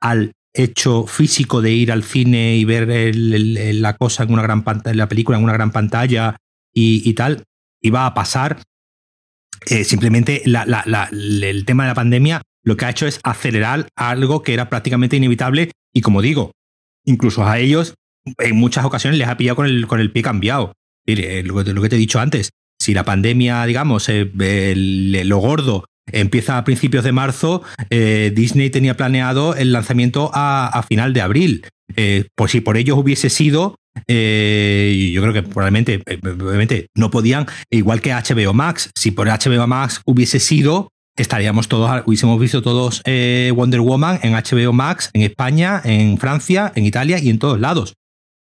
[0.00, 4.96] al hecho físico de ir al cine y ver la cosa en una gran pantalla,
[4.96, 6.36] la película en una gran pantalla
[6.72, 7.44] y, tal,
[7.82, 8.62] iba a pasar.
[9.66, 14.54] Eh, simplemente el tema de la pandemia lo que ha hecho es acelerar algo que
[14.54, 16.52] era prácticamente inevitable y como digo,
[17.04, 17.94] incluso a ellos
[18.38, 20.72] en muchas ocasiones les ha pillado con el, con el pie cambiado.
[21.06, 22.50] Mire, lo, que te he dicho antes,
[22.80, 24.30] si la pandemia, digamos, eh,
[25.24, 31.12] lo gordo empieza a principios de marzo, eh, Disney tenía planeado el lanzamiento a, final
[31.12, 31.66] de abril.
[31.96, 33.76] Eh, pues si por ellos hubiese sido,
[34.06, 40.00] yo creo que probablemente, obviamente no podían, igual que HBO Max, si por HBO Max
[40.04, 40.90] hubiese sido,
[41.20, 46.72] estaríamos todos, hubiésemos visto todos eh, Wonder Woman en HBO Max, en España, en Francia,
[46.74, 47.94] en Italia y en todos lados.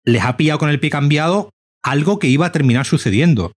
[0.04, 1.50] Les ha pillado con el pie cambiado
[1.82, 3.52] algo que iba a terminar sucediendo.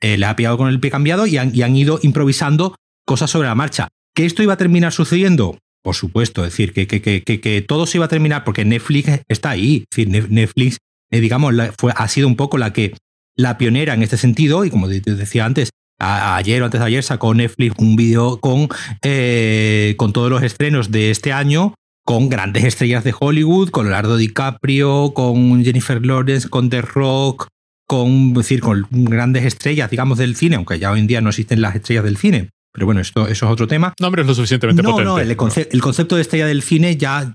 [0.00, 3.54] Eh, les ha pillado con el pie cambiado y han, ido improvisando cosas sobre la
[3.54, 3.88] marcha.
[4.14, 5.58] ¿Que esto iba a terminar sucediendo?
[5.84, 9.20] Por supuesto, es decir, que, que, que, que todo se iba a terminar porque Netflix
[9.28, 9.84] está ahí.
[9.94, 10.78] Netflix,
[11.10, 12.94] eh, digamos, fue, ha sido un poco la que
[13.36, 17.34] la pionera en este sentido y como decía antes, ayer o antes de ayer sacó
[17.34, 18.68] Netflix un vídeo con,
[19.02, 24.16] eh, con todos los estrenos de este año, con grandes estrellas de Hollywood, con Leonardo
[24.16, 27.48] DiCaprio, con Jennifer Lawrence, con The Rock,
[27.86, 31.60] con, decir, con grandes estrellas, digamos, del cine, aunque ya hoy en día no existen
[31.60, 32.48] las estrellas del cine.
[32.74, 33.94] Pero bueno, esto, eso es otro tema.
[34.00, 35.14] Nombres lo suficientemente no, potentes.
[35.14, 37.32] No, el, el concepto de estrella del cine ya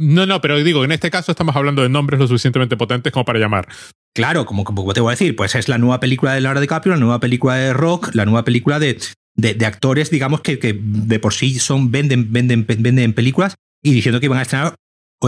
[0.00, 3.26] no, no, pero digo, en este caso estamos hablando de nombres lo suficientemente potentes como
[3.26, 3.68] para llamar.
[4.14, 6.94] Claro, como, como te voy a decir, pues es la nueva película de Laura DiCaprio,
[6.94, 8.98] la nueva película de Rock, la nueva película de,
[9.36, 14.20] de, actores, digamos, que, que, de por sí son, venden, venden, venden películas y diciendo
[14.20, 14.74] que iban a estrenar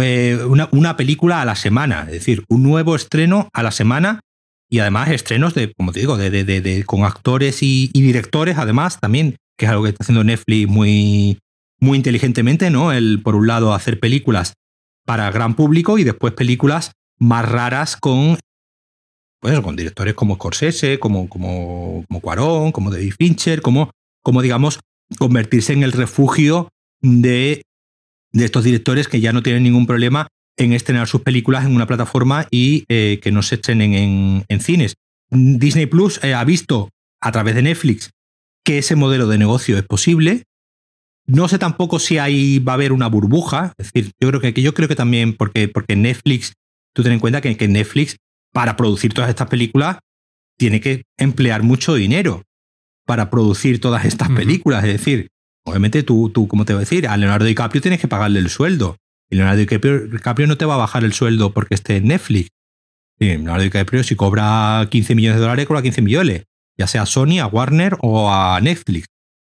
[0.01, 4.21] eh, una, una, película a la semana, es decir, un nuevo estreno a la semana
[4.71, 8.57] y además estrenos de, como te digo, de, de, de con actores y, y, directores,
[8.57, 11.39] además también, que es algo que está haciendo Netflix muy,
[11.81, 12.93] muy inteligentemente, ¿no?
[12.93, 14.55] El, por un lado, hacer películas
[15.05, 18.39] para gran público y después películas más raras con,
[19.41, 23.91] pues, con directores como Scorsese, como, como, como Cuarón, como David Fincher, como,
[24.23, 24.81] como digamos,
[25.19, 26.69] convertirse en el refugio
[27.01, 27.63] de
[28.33, 31.87] de estos directores que ya no tienen ningún problema en estrenar sus películas en una
[31.87, 34.95] plataforma y eh, que no se estrenen en, cines.
[35.31, 38.11] Disney Plus eh, ha visto a través de Netflix
[38.65, 40.45] que ese modelo de negocio es posible.
[41.27, 43.75] No sé tampoco si ahí va a haber una burbuja.
[43.79, 46.55] Es decir, yo creo que, yo creo que también, porque, porque Netflix,
[46.95, 48.17] tú ten en cuenta que, que Netflix,
[48.53, 49.99] para producir todas estas películas,
[50.59, 52.43] tiene que emplear mucho dinero
[53.07, 54.85] para producir todas estas películas.
[54.85, 55.29] Es decir,
[55.65, 58.51] obviamente tú, tú, como te voy a decir, a Leonardo DiCaprio tienes que pagarle el
[58.51, 58.97] sueldo.
[59.31, 62.51] Y Leonardo DiCaprio, no te va a bajar el sueldo porque esté en Netflix.
[63.19, 66.45] Leonardo DiCaprio, si cobra 15 millones de dólares, cobra 15 millones,
[66.79, 69.07] ya sea a Sony, a Warner o a Netflix.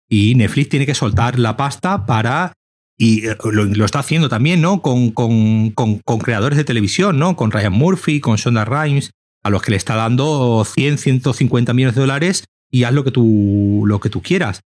[0.09, 2.53] Y Netflix tiene que soltar la pasta para.
[2.97, 4.81] Y eh, lo, está haciendo también, ¿no?
[4.81, 7.35] Con, con, con, creadores de televisión, ¿no?
[7.37, 9.11] Con Ryan Murphy, con Shonda Rhimes,
[9.43, 13.11] a los que le está dando 100, 150 millones de dólares y haz lo que
[13.11, 14.61] tú, lo que tú quieras.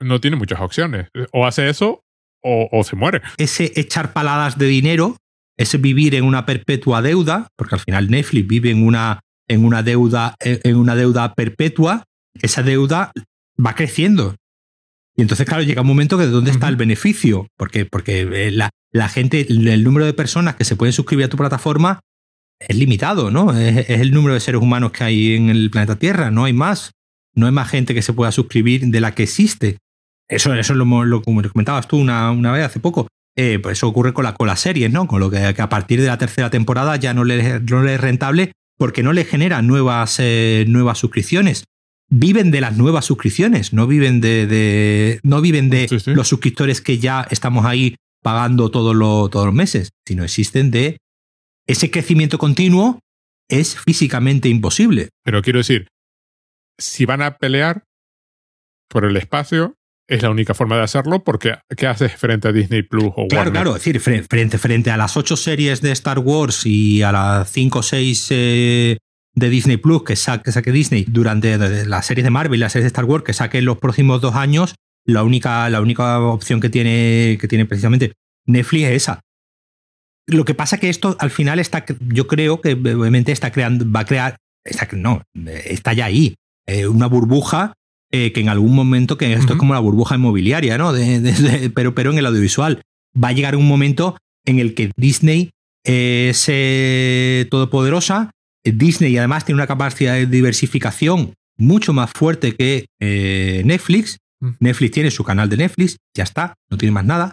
[0.00, 1.08] No tiene muchas opciones.
[1.32, 2.02] O hace eso
[2.42, 3.22] o, se muere.
[3.38, 5.16] Ese echar paladas de dinero,
[5.56, 9.20] ese vivir en una perpetua deuda, porque al final Netflix vive en una,
[9.52, 12.04] en una, deuda, en una deuda perpetua,
[12.40, 13.12] esa deuda
[13.64, 14.34] va creciendo.
[15.16, 18.50] Y entonces, claro, llega un momento que de dónde está el beneficio, porque, porque eh,
[18.50, 22.00] la, la, gente, el número de personas que se pueden suscribir a tu plataforma
[22.58, 23.56] es limitado, ¿no?
[23.56, 26.52] Es, es, el número de seres humanos que hay en el planeta Tierra, no hay
[26.52, 26.92] más.
[27.34, 29.78] No hay más gente que se pueda suscribir de la que existe.
[30.28, 33.08] Eso, eso lo, lo, como comentabas tú una, una vez hace poco.
[33.36, 35.06] Eh, pues eso ocurre con, la, con las series, ¿no?
[35.06, 38.00] Con lo que, a partir de la tercera temporada ya no le, no le es
[38.00, 38.52] rentable
[38.82, 41.62] porque no le genera nuevas, eh, nuevas suscripciones.
[42.10, 47.24] Viven de las nuevas suscripciones, no viven de, no viven de los suscriptores que ya
[47.30, 47.94] estamos ahí
[48.24, 50.96] pagando todos los meses, sino existen de
[51.68, 52.98] ese crecimiento continuo
[53.48, 55.10] es físicamente imposible.
[55.22, 55.86] Pero quiero decir,
[56.76, 57.84] si van a pelear
[58.88, 59.76] por el espacio,
[60.08, 63.52] es la única forma de hacerlo porque ¿qué haces frente a Disney Plus o Claro,
[63.52, 67.50] claro, es decir, frente, frente a las ocho series de Star Wars y a las
[67.50, 68.98] cinco o seis eh,
[69.34, 71.56] de Disney Plus que saque, saque Disney durante
[71.86, 74.20] las series de Marvel y las series de Star Wars que saque en los próximos
[74.20, 74.74] dos años,
[75.04, 78.12] la única, la única opción que tiene, que tiene precisamente
[78.46, 79.20] Netflix es esa.
[80.26, 84.00] Lo que pasa que esto al final está, yo creo que obviamente está creando, va
[84.00, 86.34] a crear, está, no, está ya ahí,
[86.66, 87.74] eh, una burbuja
[88.14, 90.92] eh, que en algún momento, que esto es como la burbuja inmobiliaria, ¿no?
[91.74, 92.82] pero, pero en el audiovisual.
[93.16, 95.50] Va a llegar un momento en el que Disney
[95.84, 98.30] es eh, todopoderosa.
[98.64, 104.18] Disney además tiene una capacidad de diversificación mucho más fuerte que eh, Netflix.
[104.60, 107.32] Netflix tiene su canal de Netflix, ya está, no tiene más nada.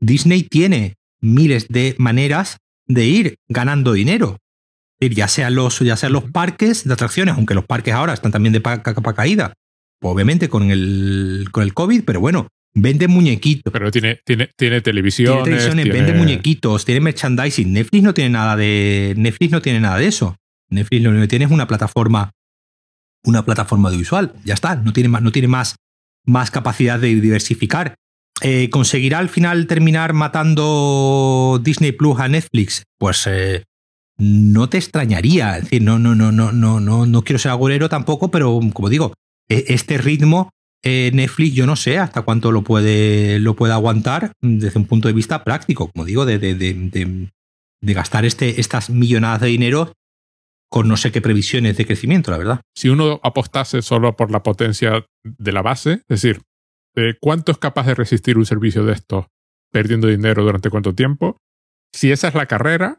[0.00, 4.38] Disney tiene miles de maneras de ir ganando dinero.
[5.00, 8.54] Ya sean los, ya sean los parques de atracciones, aunque los parques ahora están también
[8.54, 9.52] de capa caída,
[10.10, 13.72] obviamente con el, con el COVID, pero bueno, vende muñequitos.
[13.72, 15.44] Pero tiene, tiene, tiene televisiones.
[15.44, 17.72] Tiene televisiones, vende muñequitos, tiene merchandising.
[17.72, 19.14] Netflix no tiene nada de.
[19.16, 20.36] Netflix no tiene nada de eso.
[20.70, 22.32] Netflix lo único que tiene es una plataforma.
[23.24, 24.34] Una plataforma audiovisual.
[24.44, 24.76] Ya está.
[24.76, 25.76] No tiene más, no tiene más,
[26.26, 27.94] más capacidad de diversificar.
[28.42, 32.82] Eh, ¿Conseguirá al final terminar matando Disney Plus a Netflix?
[32.98, 33.62] Pues eh,
[34.18, 35.56] no te extrañaría.
[35.56, 38.88] Es decir, no, no, no, no, no, no, no quiero ser agorero tampoco, pero como
[38.90, 39.14] digo,
[39.48, 40.50] este ritmo
[40.86, 45.08] eh, Netflix yo no sé hasta cuánto lo puede, lo puede aguantar desde un punto
[45.08, 47.30] de vista práctico, como digo, de,
[47.80, 49.94] gastar este, estas millonadas de dinero
[50.68, 52.60] con no sé qué previsiones de crecimiento, la verdad.
[52.76, 56.42] Si uno apostase solo por la potencia de la base, es decir,
[57.18, 59.28] ¿cuánto es capaz de resistir un servicio de esto
[59.72, 61.38] perdiendo dinero durante cuánto tiempo?
[61.94, 62.98] Si esa es la carrera,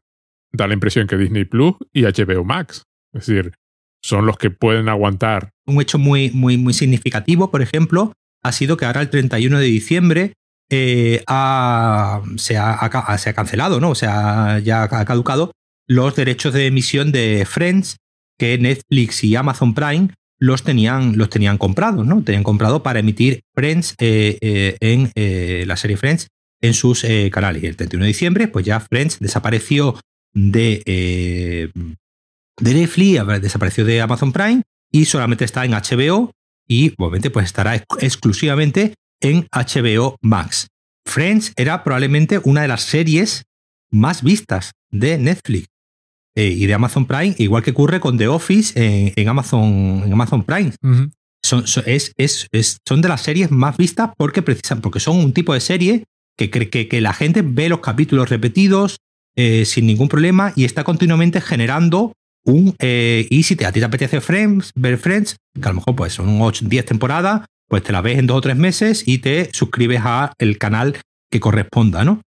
[0.51, 2.83] da la impresión que Disney Plus y HBO Max.
[3.13, 3.53] Es decir,
[4.05, 5.49] son los que pueden aguantar.
[5.65, 8.13] Un hecho muy, muy, muy significativo, por ejemplo,
[8.43, 10.33] ha sido que ahora el 31 de diciembre
[10.69, 13.89] eh, se, ha, se, ha, cancelado, ¿no?
[13.89, 15.51] O sea, ya ha caducado
[15.87, 17.97] los derechos de emisión de Friends
[18.37, 22.21] que Netflix y Amazon Prime los tenían, los tenían comprados, ¿no?
[22.21, 26.27] Tenían comprado para emitir Friends eh, eh, en la serie Friends
[26.61, 27.63] en sus canales.
[27.63, 29.99] Y el 31 de diciembre, pues ya Friends desapareció
[30.33, 31.71] de,
[32.59, 34.61] de Netflix, desapareció de Amazon Prime
[34.91, 36.31] y solamente está en HBO
[36.67, 40.67] y obviamente pues estará exclusivamente en HBO Max.
[41.05, 43.43] Friends era probablemente una de las series
[43.91, 45.67] más vistas de Netflix
[46.35, 48.73] eh, y de Amazon Prime, igual que ocurre con The Office
[49.15, 50.71] en, Amazon, en Amazon Prime.
[51.43, 55.53] son, es, es, son de las series más vistas porque, precisan, porque son un tipo
[55.53, 56.03] de serie
[56.37, 58.97] que, que, que la gente ve los capítulos repetidos
[59.37, 62.13] eh, sin ningún problema y está continuamente generando
[62.45, 65.75] un, eh, y si te, a ti te apetece Friends, ver Friends, que a lo
[65.75, 69.03] mejor pues son 8, 10 temporadas, pues te la ves en dos o tres meses
[69.05, 70.99] y te suscribes a el canal
[71.31, 72.21] que corresponda, ¿no?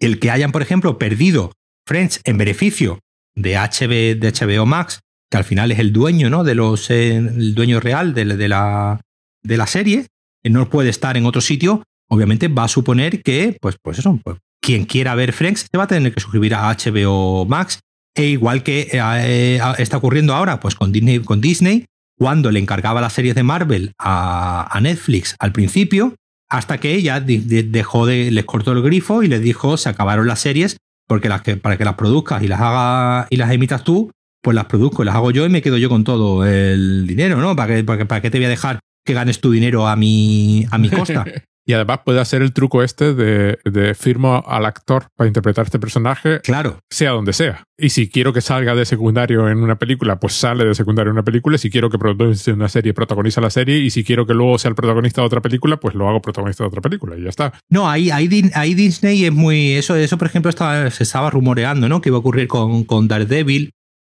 [0.00, 1.52] el que hayan, por ejemplo, perdido
[1.86, 3.00] Friends en beneficio
[3.36, 5.00] de, HB, de HBO Max,
[5.30, 6.42] que al final es el dueño, ¿no?
[6.42, 9.00] De los, eh, el dueño real de, de, la,
[9.42, 10.06] de la serie,
[10.42, 14.38] no puede estar en otro sitio, obviamente va a suponer que, pues, pues eso, pues,
[14.60, 17.80] quien quiera ver Friends se va a tener que suscribir a HBO Max.
[18.14, 21.86] E igual que eh, eh, está ocurriendo ahora, pues con Disney, con Disney,
[22.18, 26.14] cuando le encargaba las series de Marvel a, Netflix al principio,
[26.48, 30.40] hasta que ella dejó de, les cortó el grifo y les dijo, se acabaron las
[30.40, 30.76] series,
[31.06, 34.10] porque las que, para que las produzcas y las haga y las emitas tú,
[34.42, 37.54] pues las produzco las hago yo y me quedo yo con todo el dinero, ¿no?
[37.54, 40.78] ¿Para qué, para, para te voy a dejar que ganes tu dinero a mi, a
[40.78, 41.24] mi costa?
[41.66, 45.78] Y además puede hacer el truco este de, de, firmo al actor para interpretar este
[45.78, 46.40] personaje.
[46.40, 46.80] Claro.
[46.90, 47.64] Sea donde sea.
[47.78, 51.16] Y si quiero que salga de secundario en una película, pues sale de secundario en
[51.16, 51.58] una película.
[51.58, 53.78] Si quiero que protagonice una serie, protagoniza la serie.
[53.78, 56.64] Y si quiero que luego sea el protagonista de otra película, pues lo hago protagonista
[56.64, 57.52] de otra película y ya está.
[57.68, 59.72] No, ahí, ahí, ahí Disney es muy.
[59.72, 62.00] Eso, eso por ejemplo, estaba, se estaba rumoreando, ¿no?
[62.00, 63.70] Que iba a ocurrir con, con Daredevil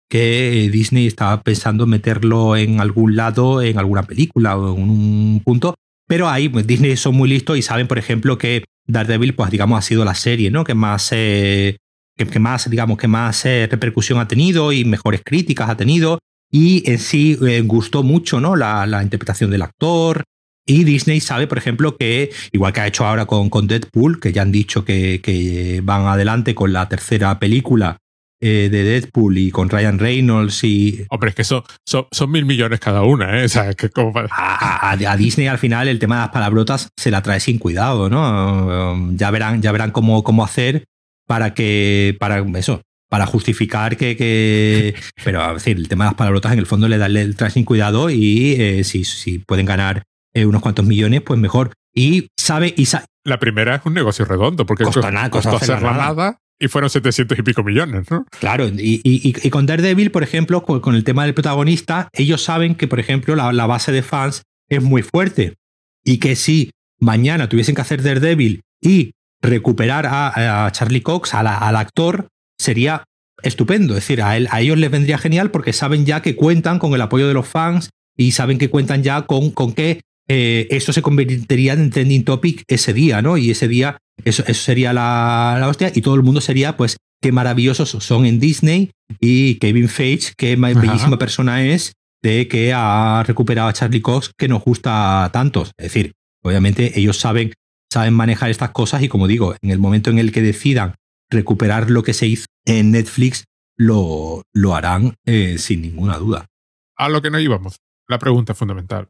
[0.10, 5.76] que Disney estaba pensando meterlo en algún lado, en alguna película o en un punto,
[6.08, 9.78] pero ahí pues, Disney son muy listos y saben, por ejemplo, que Daredevil, pues digamos,
[9.78, 10.64] ha sido la serie, ¿no?
[10.64, 11.78] Que más, eh,
[12.16, 16.20] que, más, digamos, que más eh, repercusión ha tenido y mejores críticas ha tenido.
[16.50, 18.56] Y en sí eh, gustó mucho, ¿no?
[18.56, 20.24] La, la, interpretación del actor.
[20.66, 24.32] Y Disney sabe, por ejemplo, que, igual que ha hecho ahora con, con Deadpool, que
[24.32, 27.98] ya han dicho que, que van adelante con la tercera película,
[28.40, 31.06] eh, de Deadpool y con Ryan Reynolds y...
[31.10, 33.46] Hombre, es que son, son, son mil millones cada una, ¿eh?
[33.46, 34.14] O sea, que como...
[34.18, 37.58] a, a, a, Disney al final el tema de las palabrotas se la trae sin
[37.58, 38.92] cuidado, ¿no?
[38.92, 40.86] Um, ya verán, ya verán cómo, cómo hacer
[41.28, 44.94] para que, para eso, para justificar que, que...
[45.24, 47.50] Pero, a decir, el tema de las palabrotas en el fondo le da el trae
[47.50, 50.04] sin cuidado y eh, si, si pueden ganar
[50.36, 51.74] eh, unos cuantos millones, pues mejor.
[51.92, 55.74] Y sabe, y sa La primera es un negocio redondo, porque Costa nada, costó costó
[55.74, 56.14] hacer nada.
[56.14, 58.26] nada y fueron 700 y pico millones, ¿no?
[58.40, 62.76] Claro, y, y, y, con Daredevil, por ejemplo, con, el tema del protagonista, ellos saben
[62.76, 65.56] que, por ejemplo, la, la, base de fans es muy fuerte
[66.04, 69.12] y que si mañana tuviesen que hacer Daredevil y
[69.42, 72.28] recuperar a, a Charlie Cox, a la, al actor,
[72.58, 73.04] sería
[73.44, 73.94] estupendo.
[73.96, 76.94] Es decir, a, él, a ellos les vendría genial porque saben ya que cuentan con
[76.94, 80.92] el apoyo de los fans y saben que cuentan ya con, con que eh, eso
[80.92, 83.38] se convertiría en trending topic ese día, ¿no?
[83.38, 86.98] Y ese día eso, eso sería la, la, hostia y todo el mundo sería, pues,
[87.22, 93.24] qué maravillosos son en Disney y Kevin Feige, qué bellísima persona es de que ha
[93.26, 95.72] recuperado a Charlie Cox que nos gusta a tantos.
[95.78, 96.14] Es decir,
[96.44, 97.54] obviamente ellos saben,
[97.92, 100.96] saben manejar estas cosas y como digo, en el momento en el que decidan
[101.30, 103.46] recuperar lo que se hizo en Netflix,
[103.78, 106.48] lo, lo harán eh, sin ninguna duda.
[106.96, 107.78] A lo que no íbamos.
[108.08, 109.10] La pregunta fundamental.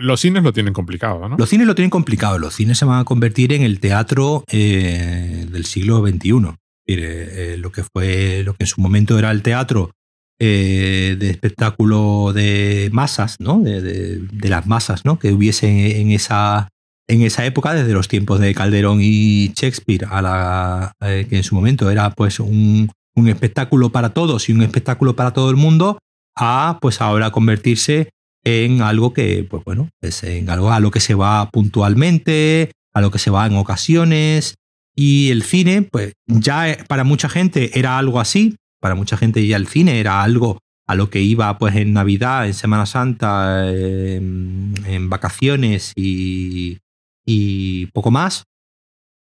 [0.00, 1.36] Los cines lo tienen complicado, ¿no?
[1.36, 2.38] Los cines lo tienen complicado.
[2.38, 6.54] Los cines se van a convertir en el teatro eh, del siglo XXI.
[6.86, 9.92] Eh, lo que fue, lo que en su momento era el teatro
[10.40, 13.60] eh, de espectáculo de masas, ¿no?
[13.60, 15.18] De, las masas, ¿no?
[15.18, 16.68] Que hubiese en esa,
[17.08, 21.54] en esa época, desde los tiempos de Calderón y Shakespeare, a la, que en su
[21.54, 25.98] momento era pues un, un espectáculo para todos y un espectáculo para todo el mundo,
[26.36, 28.10] a pues ahora convertirse
[28.44, 33.00] en algo que, pues bueno, es en algo a lo que se va puntualmente, a
[33.00, 34.56] lo que se va en ocasiones.
[34.94, 39.56] Y el cine, pues ya para mucha gente era algo así, para mucha gente ya
[39.56, 44.74] el cine era algo a lo que iba pues en Navidad, en Semana Santa, en,
[44.86, 46.78] en vacaciones y,
[47.24, 48.44] y poco más.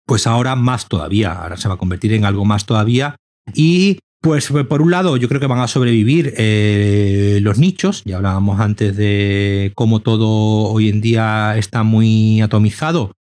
[0.07, 3.17] Pues ahora más todavía, ahora se va a convertir en algo más todavía.
[3.55, 8.03] Y pues por un lado, yo creo que van a sobrevivir eh, los nichos.
[8.05, 10.29] Ya hablábamos antes de cómo todo
[10.71, 13.13] hoy en día está muy atomizado.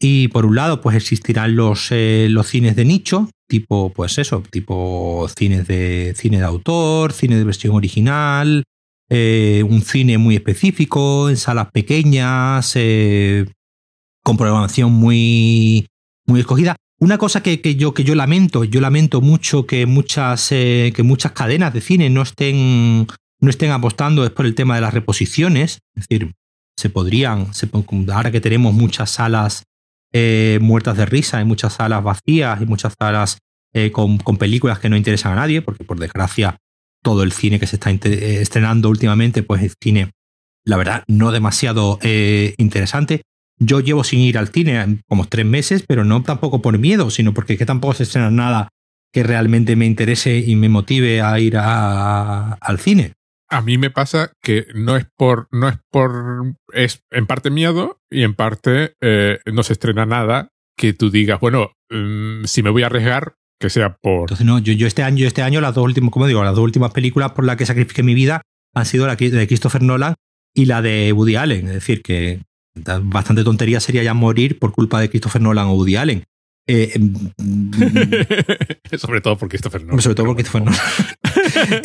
[0.00, 4.42] Y por un lado, pues existirán los, eh, los cines de nicho, tipo, pues eso,
[4.50, 8.64] tipo cines de cine de autor, cine de versión original,
[9.10, 13.46] eh, un cine muy específico, en salas pequeñas, eh,
[14.22, 15.88] con programación muy,
[16.26, 16.76] muy escogida.
[17.00, 21.04] Una cosa que, que, yo, que yo lamento, yo lamento mucho que muchas, eh, que
[21.04, 23.06] muchas cadenas de cine no estén,
[23.40, 25.78] no estén apostando es por el tema de las reposiciones.
[25.94, 26.32] Es decir,
[26.76, 27.68] se podrían, se,
[28.12, 29.62] ahora que tenemos muchas salas
[30.12, 33.38] eh, muertas de risa, hay muchas salas vacías y muchas salas
[33.74, 36.56] eh, con, con, películas que no interesan a nadie, porque por desgracia
[37.04, 40.10] todo el cine que se está estrenando últimamente, pues es cine,
[40.64, 43.22] la verdad, no demasiado interesante.
[43.58, 47.34] Yo llevo sin ir al cine como tres meses, pero no tampoco por miedo, sino
[47.34, 48.68] porque que tampoco se estrena nada
[49.12, 53.14] que realmente me interese y me motive a ir a, a, al cine.
[53.50, 57.98] A mí me pasa que no es por, no es por, es en parte miedo
[58.10, 62.70] y en parte eh, no se estrena nada que tú digas, bueno, mm, si me
[62.70, 64.22] voy a arriesgar, que sea por.
[64.22, 66.54] Entonces, no, yo, yo este año, yo este año, las dos últimas, como digo, las
[66.54, 68.42] dos últimas películas por las que sacrifiqué mi vida
[68.74, 70.14] han sido la de Christopher Nolan
[70.54, 71.66] y la de Woody Allen.
[71.66, 72.42] Es decir, que
[73.02, 76.24] bastante tontería sería ya morir por culpa de Christopher Nolan o Woody Allen.
[76.66, 77.14] Eh, em,
[78.98, 80.00] sobre todo por Christopher Nolan.
[80.00, 80.80] Sobre todo por Christopher Nolan.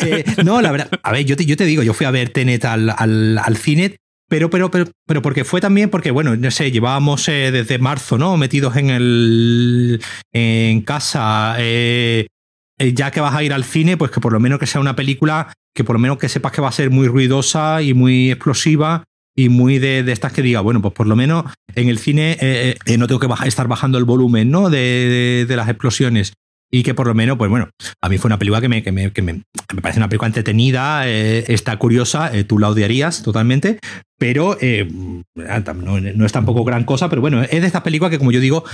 [0.00, 2.30] eh, no, la verdad, a ver, yo te, yo te digo, yo fui a ver
[2.30, 3.96] Tenet al, al, al cine
[4.28, 8.16] pero, pero, pero, pero porque fue también porque, bueno, no sé, llevábamos eh, desde marzo,
[8.16, 8.36] ¿no?
[8.36, 10.00] Metidos en el.
[10.32, 11.56] en casa.
[11.58, 14.96] Ya que vas a ir al cine, pues que por lo menos que sea una
[14.96, 18.30] película que por lo menos que sepas que va a ser muy ruidosa y muy
[18.30, 19.04] explosiva
[19.36, 21.44] y muy de, de estas que diga, bueno, pues por lo menos
[21.74, 24.70] en el cine eh, eh, no tengo que estar bajando el volumen, ¿no?
[24.70, 26.34] De, de, las explosiones
[26.74, 27.70] y que por lo menos, pues bueno,
[28.02, 29.42] a mí fue una película que me, que me, que me,
[29.80, 33.78] parece una película entretenida, eh, está curiosa, eh, tú la odiarías totalmente,
[34.18, 38.18] pero eh, no, no, es tampoco gran cosa, pero bueno, es de estas películas que
[38.18, 38.64] como yo digo,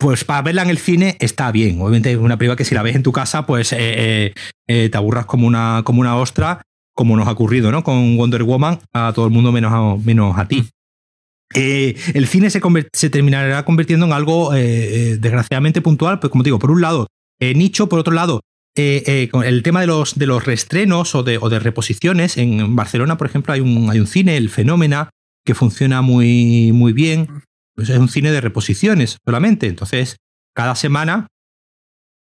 [0.00, 1.80] pues para verla en el cine está bien.
[1.80, 5.46] Obviamente es una película que si la ves en tu casa, pues te aburras como
[5.46, 6.62] una, como una ostra,
[6.98, 7.84] como nos ha ocurrido, ¿no?
[7.84, 10.68] Con Wonder Woman, a todo el mundo menos a, menos a ti.
[11.54, 12.60] Eh, el cine se,
[12.92, 17.06] se, terminará convirtiendo en algo eh, desgraciadamente puntual, pues como digo, por un lado,
[17.38, 18.40] eh, nicho, por otro lado,
[18.74, 22.36] eh, el tema de los, de los reestrenos o de, o de, reposiciones.
[22.36, 25.10] En Barcelona, por ejemplo, hay un, hay un cine, el Fenómena,
[25.44, 27.44] que funciona muy, muy bien.
[27.76, 29.68] Pues es un cine de reposiciones solamente.
[29.68, 30.16] Entonces,
[30.52, 31.28] cada semana,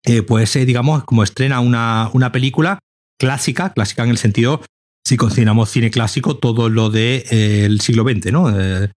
[0.04, 2.80] eh, pues, digamos, como estrena una, una película
[3.18, 4.62] clásica, clásica en el sentido,
[5.06, 8.58] si consideramos cine clásico, todo lo del de, eh, siglo XX, ¿no?
[8.58, 8.90] Eh,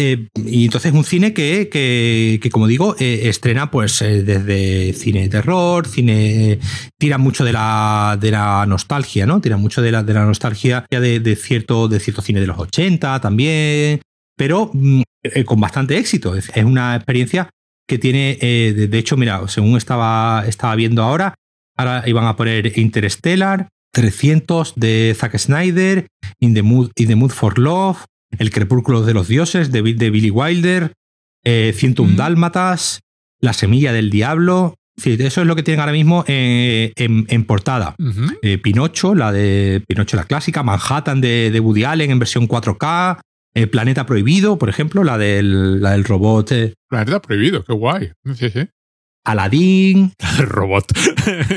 [0.00, 5.22] eh, y entonces un cine que, que, que como digo, eh, estrena pues desde cine
[5.22, 6.60] de terror, cine.
[6.96, 9.40] tira mucho de la, de la nostalgia, ¿no?
[9.40, 12.58] Tira mucho de la, de la nostalgia de, de, cierto, de cierto cine de los
[12.58, 14.00] 80 también,
[14.36, 15.02] pero mm,
[15.44, 16.36] con bastante éxito.
[16.36, 17.50] Es, es, una experiencia
[17.88, 18.36] que tiene.
[18.40, 21.34] de, hecho, mira, según estaba, estaba viendo ahora,
[21.78, 26.06] ahora iban a poner Interstellar, 300 de Zack Snyder,
[26.40, 28.04] In the Mood, In the Mood for Love.
[28.38, 30.92] El crepúsculo de los dioses de, de Billy Wilder,
[31.44, 32.16] eh, 101 mm.
[32.16, 33.00] Dálmatas,
[33.40, 34.74] La semilla del diablo.
[35.02, 37.94] Eso es lo que tienen ahora mismo eh, en, en, portada.
[37.98, 38.38] Uh -huh.
[38.42, 43.20] eh, Pinocho, la de Pinocho la clásica, Manhattan de, de Woody Allen en versión 4K,
[43.54, 46.50] eh, Planeta Prohibido, por ejemplo, la del, la del robot.
[46.52, 48.10] eh, Planeta Prohibido, qué guay.
[48.34, 48.66] Sí, sí.
[49.28, 50.12] Aladdin.
[50.38, 50.86] El robot.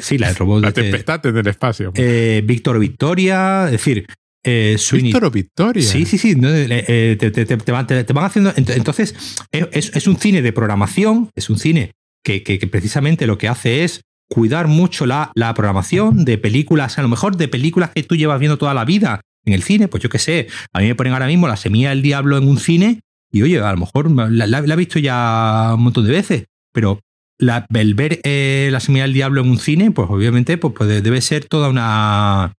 [0.02, 0.62] Sí, la del robot.
[0.62, 1.92] La tempestad en el espacio.
[1.96, 4.06] Eh, Víctor Victoria, es decir,
[4.44, 4.78] eh.
[4.92, 5.84] Víctor Victoria.
[5.84, 6.36] Sí, sí, sí.
[6.42, 8.54] Eh, te, te, te, van, te, van, haciendo.
[8.56, 9.16] Entonces,
[9.52, 11.92] es, es, un cine de programación, es un cine
[12.24, 16.98] que, que, que, precisamente lo que hace es cuidar mucho la, la, programación de películas,
[16.98, 19.88] a lo mejor de películas que tú llevas viendo toda la vida en el cine.
[19.88, 22.48] Pues yo qué sé, a mí me ponen ahora mismo La Semilla del Diablo en
[22.48, 26.06] un cine y oye, a lo mejor la, la, la he visto ya un montón
[26.06, 27.00] de veces, pero
[27.42, 31.04] la, el ver eh, La Semilla del Diablo en un cine, pues obviamente pues, pues
[31.04, 32.54] debe ser toda una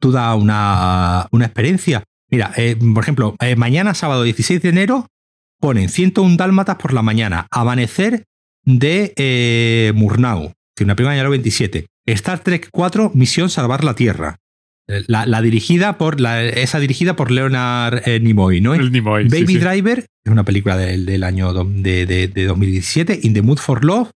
[0.00, 2.04] toda una, una experiencia.
[2.30, 5.06] Mira, eh, por ejemplo, eh, mañana, sábado 16 de enero,
[5.60, 8.24] ponen 101 dálmatas por la mañana, Amanecer
[8.64, 11.86] de Murnau, que una película del 27.
[12.06, 14.36] Star Trek 4, Misión Salvar la Tierra.
[14.86, 18.74] La, la dirigida por la, esa dirigida por Leonard Nimoy, ¿no?
[18.74, 20.04] El Nimoy, Baby sí, sí.
[20.28, 23.20] Es una película del, del año de, de, de, 2017.
[23.22, 24.10] In the Mood for Love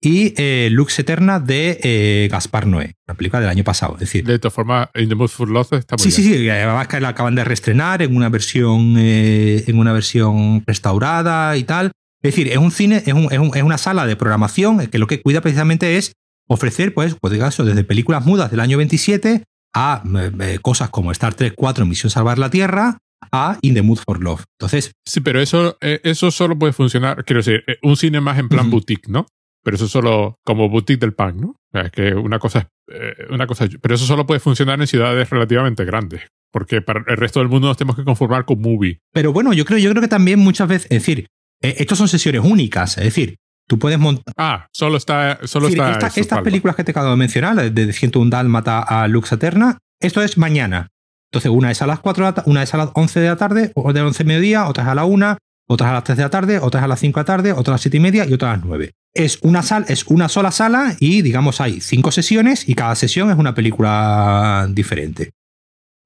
[0.00, 3.92] y eh, Lux Eterna de eh, Gaspar Noé, una película del año pasado.
[3.94, 6.34] Es decir, de todas formas, In the Mood for Love está muy sí, bien.
[6.34, 10.64] Sí, sí, además que la acaban de reestrenar en una versión eh, en una versión
[10.66, 11.92] restaurada y tal.
[12.22, 14.98] Es decir, es un cine, es, un, es, un, es una sala de programación que
[14.98, 16.14] lo que cuida precisamente es
[16.48, 20.02] ofrecer, pues, pues caso, desde películas mudas del año 27 a
[20.40, 22.96] eh, cosas como Star Trek 4, Misión Salvar la Tierra,
[23.30, 24.44] a In the Mood for Love.
[24.58, 24.92] Entonces.
[25.06, 28.48] Sí, pero eso, eh, eso solo puede funcionar, quiero decir, eh, un cine más en
[28.48, 28.72] plan uh -huh.
[28.72, 29.26] boutique, ¿no?
[29.62, 31.48] Pero eso solo como boutique del pan, ¿no?
[31.48, 34.86] O sea, es que una cosa, eh, una cosa, pero eso solo puede funcionar en
[34.86, 36.22] ciudades relativamente grandes.
[36.50, 38.98] Porque para el resto del mundo nos tenemos que conformar con movie.
[39.12, 41.26] Pero bueno, yo creo, yo creo que también muchas veces, es decir,
[41.62, 43.36] eh, estos son sesiones únicas, es decir,
[43.68, 44.34] tú puedes montar.
[44.36, 45.38] Ah, solo está.
[45.44, 48.80] Solo decir, está esta, eso, estas películas que te acabo de mencionar, de 101 Dálmata
[48.80, 50.88] a Lux Eterna, esto es mañana.
[51.32, 53.94] Entonces, una es a las 4, una es a las 11 de la tarde, o
[53.94, 56.30] de 11 de mediodía, otra es a la 1, otras a las 3 de la
[56.30, 58.34] tarde, otras a las 5 de la tarde, otras a las 7 y media y
[58.34, 58.90] otras a las 9.
[59.14, 63.30] Es una, sal, es una sola sala y, digamos, hay cinco sesiones y cada sesión
[63.30, 65.30] es una película diferente.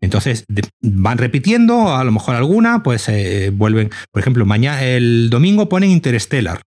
[0.00, 3.90] Entonces de, van repitiendo, a lo mejor alguna, pues eh, vuelven.
[4.12, 6.62] Por ejemplo, mañana, el domingo ponen Interstellar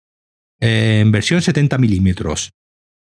[0.60, 2.52] eh, en versión 70 milímetros.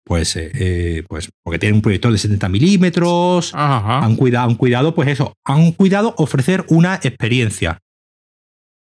[0.03, 3.51] Pues, eh, pues porque tienen un proyector de 70 milímetros.
[3.53, 7.79] Han cuidado, han cuidado, pues eso, han cuidado ofrecer una experiencia.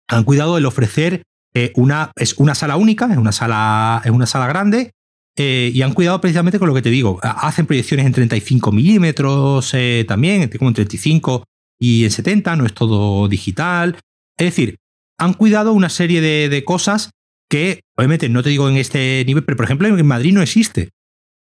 [0.08, 1.22] Han cuidado el ofrecer
[1.54, 4.92] eh, una, es una sala única, es una sala, es una sala grande,
[5.36, 7.18] eh, y han cuidado precisamente con lo que te digo.
[7.22, 11.44] Hacen proyecciones en 35 milímetros eh, también, como en 35
[11.78, 13.98] y en 70, no es todo digital.
[14.38, 14.76] Es decir,
[15.18, 17.10] han cuidado una serie de, cosas
[17.48, 20.90] que, obviamente, no te digo en este nivel, pero por ejemplo en Madrid no existe.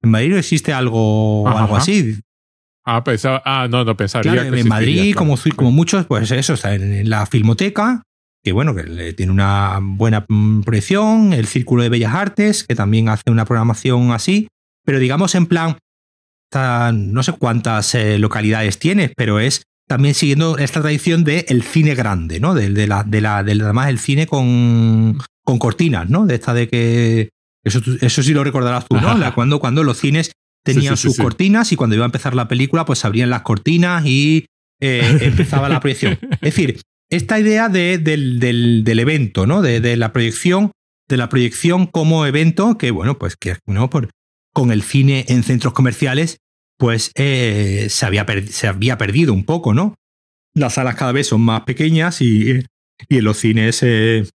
[0.08, 2.18] En Madrid no existe algo, algo así.
[2.86, 4.32] Ah, pensaba, ah, no, no pensaría.
[4.32, 8.04] Claro, en Madrid, como, como muchos, pues eso, está en la filmoteca,
[8.42, 13.10] que bueno, que tiene una buena mm, proyección, el Círculo de Bellas Artes, que también
[13.10, 14.48] hace una programación así,
[14.86, 15.78] pero digamos en plan,
[16.54, 21.94] no sé cuántas eh, localidades tienes, pero es también siguiendo esta tradición del el cine
[21.94, 22.54] grande, ¿no?
[22.54, 26.26] De, de la, de la, además el cine con, con cortinas, ¿no?
[26.26, 27.30] De esta de que
[27.68, 29.16] eso, eso sí lo recordarás tú, ¿no?
[29.36, 30.32] cuando, cuando los cines
[30.64, 34.46] tenían sus cortinas y cuando iba a empezar la película, pues abrían las cortinas y
[34.82, 36.20] eh, empezaba la proyección.
[36.34, 39.62] Es decir, esta idea de, del, evento, ¿no?
[39.62, 40.72] De, la proyección,
[41.08, 43.90] de la proyección como evento, que bueno, pues que ¿no?
[43.90, 44.10] Por,
[44.54, 46.38] con el cine en centros comerciales,
[46.78, 49.96] pues eh, se, había se había perdido un poco, ¿no?
[50.54, 52.64] Las salas cada vez son más pequeñas y,
[53.08, 54.28] y en los cines eh,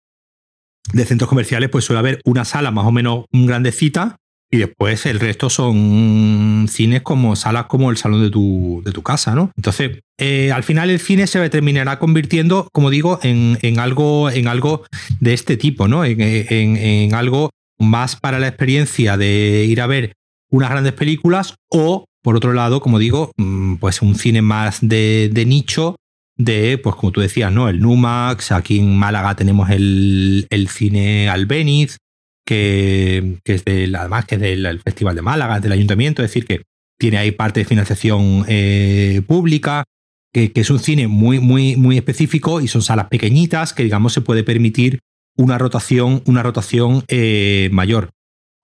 [0.92, 4.16] de centros comerciales, pues suele haber una sala más o menos grandecita
[4.52, 9.02] y después el resto son cines como salas como el salón de tu, de tu
[9.02, 9.52] casa, ¿no?
[9.56, 14.48] Entonces, eh, al final el cine se terminará convirtiendo, como digo, en, en algo, en
[14.48, 14.84] algo
[15.20, 16.04] de este tipo, ¿no?
[16.04, 20.14] En, en, algo más para la experiencia de ir a ver
[20.50, 25.30] unas grandes películas o, por otro lado, como digo, mm, pues un cine más de,
[25.32, 25.94] de nicho
[26.40, 27.68] de, pues como tú decías, ¿no?
[27.68, 31.98] El Numax, aquí en Málaga tenemos el, el cine Albeniz,
[32.46, 36.62] que, es del, además que es del Festival de Málaga, del Ayuntamiento, es decir, que
[36.98, 39.84] tiene ahí parte de financiación eh, pública,
[40.32, 44.20] que, es un cine muy, muy, muy específico y son salas pequeñitas que, digamos, se
[44.20, 45.00] puede permitir
[45.36, 48.10] una rotación, una rotación eh, mayor.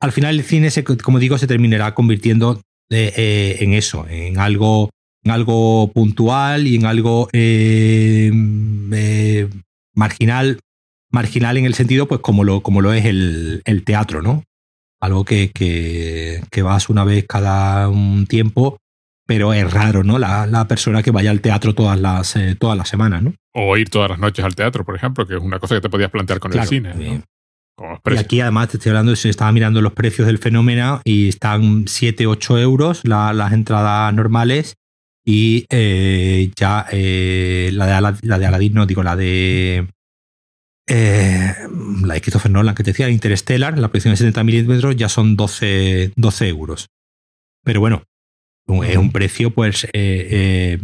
[0.01, 0.71] Al final el cine,
[1.03, 4.91] como digo, se terminará convirtiendo eh, en eso, en algo,
[5.27, 7.29] en algo puntual y en algo
[9.95, 10.59] marginal
[11.11, 14.45] marginal en el sentido, pues como lo, como lo es el, teatro, ¿no?
[15.01, 18.79] Algo que, que, vas una vez cada un tiempo,
[19.27, 20.19] pero es raro, ¿no?
[20.19, 23.35] La, persona que vaya al teatro todas las, eh, todas las semanas, ¿no?
[23.55, 25.91] O ir todas las noches al teatro, por ejemplo, que es una cosa que te
[25.91, 26.95] podías plantear con el cine.
[26.95, 27.23] ¿no?
[28.11, 31.85] Y aquí además te estoy hablando, se estaba mirando los precios del fenómeno y están
[31.87, 34.77] 7, 8 euros las entradas normales
[35.29, 39.89] y eh, ya eh, la, de, la de Aladdin, no digo, la de
[40.89, 41.53] eh,
[42.03, 45.37] la de Christopher Nolan que te decía, Interstellar, la proyección de 70 milímetros ya son
[45.37, 46.91] 12, 12 euros.
[47.65, 48.05] Pero bueno,
[48.85, 50.79] es un precio, pues, eh,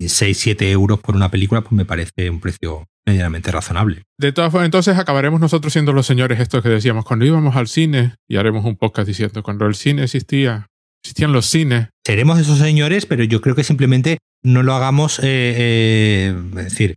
[0.00, 4.02] 6, eh, 7 euros por una película, pues me parece un precio medianamente razonable.
[4.18, 7.68] De todas formas, entonces acabaremos nosotros siendo los señores estos que decíamos cuando íbamos al
[7.68, 10.66] cine y haremos un podcast diciendo cuando el cine existía,
[11.08, 11.88] existían los cines.
[12.04, 16.96] Seremos esos señores, pero yo creo que simplemente no lo hagamos, eh, es decir,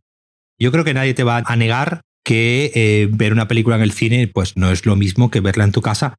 [0.59, 3.93] yo creo que nadie te va a negar que eh, ver una película en el
[3.93, 6.15] cine pues no es lo mismo que verla en tu casa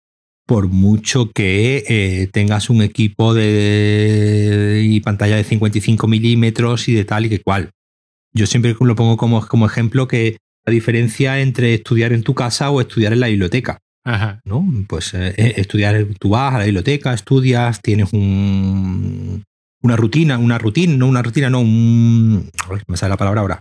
[0.47, 7.05] por mucho que eh, tengas un equipo de y pantalla de 55 milímetros y de
[7.05, 7.71] tal y que cual.
[8.35, 12.71] Yo siempre lo pongo como, como ejemplo que la diferencia entre estudiar en tu casa
[12.71, 13.79] o estudiar en la biblioteca.
[14.45, 14.67] ¿No?
[14.89, 19.45] Pues eh, estudiar, tú vas a la biblioteca, estudias, tienes un,
[19.83, 22.51] una rutina, una rutina, no una rutina, no, un...
[22.87, 23.61] me sale la palabra ahora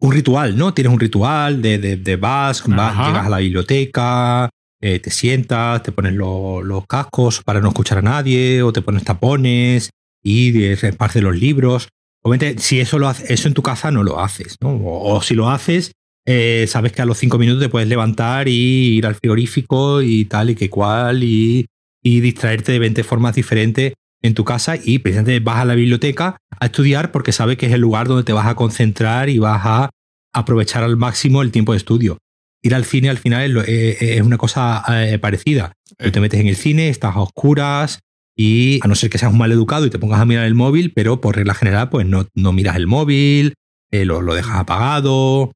[0.00, 0.74] un ritual, ¿no?
[0.74, 6.12] Tienes un ritual de, de, vas, llegas a la biblioteca, eh, te sientas, te pones
[6.12, 9.90] los cascos para no escuchar a nadie, o te pones tapones
[10.22, 11.88] y repartes los libros.
[12.22, 14.78] Obviamente, si eso, lo hace, eso en tu casa no lo haces, ¿no?
[14.82, 15.92] O, si lo haces,
[16.26, 20.24] eh, sabes que a los cinco minutos te puedes levantar y ir al frigorífico y
[20.24, 21.66] tal y que cual y,
[22.02, 26.36] y distraerte de 20 formas diferentes en tu casa y precisamente vas a la biblioteca
[26.58, 29.62] a estudiar porque sabes que es el lugar donde te vas a concentrar y vas
[29.64, 29.90] a
[30.32, 32.18] aprovechar al máximo el tiempo de estudio.
[32.62, 35.72] Ir al cine al final es, eh, una cosa eh, parecida.
[35.98, 38.00] Tú te metes en el cine, estás a oscuras
[38.36, 40.54] y a no ser que seas un mal educado y te pongas a mirar el
[40.54, 43.54] móvil, pero por regla general pues no, no miras el móvil,
[43.92, 45.52] eh, lo, lo, dejas apagado.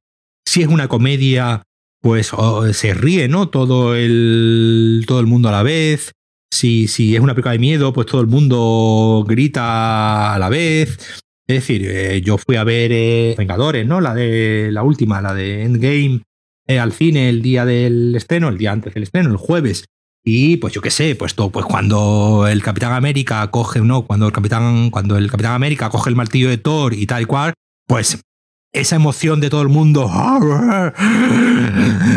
[0.51, 1.62] Si es una comedia,
[2.02, 2.32] pues
[2.72, 3.51] se ríe, ¿no?
[3.51, 6.10] Todo el, todo el mundo a la vez
[6.52, 10.98] si, si es una película de miedo, pues todo el mundo grita a la vez.
[11.47, 14.01] Es decir, eh, yo fui a ver eh, Vengadores, ¿no?
[14.01, 16.22] La de la última, la de Endgame,
[16.66, 19.85] eh, al cine el día del estreno, el día antes del estreno, el jueves.
[20.24, 24.27] Y pues yo qué sé, pues todo, pues cuando el Capitán América coge, no, cuando
[24.27, 27.55] el Capitán, cuando el Capitán América coge el martillo de Thor y tal y cual,
[27.86, 28.20] pues
[28.73, 30.11] esa emoción de todo el mundo.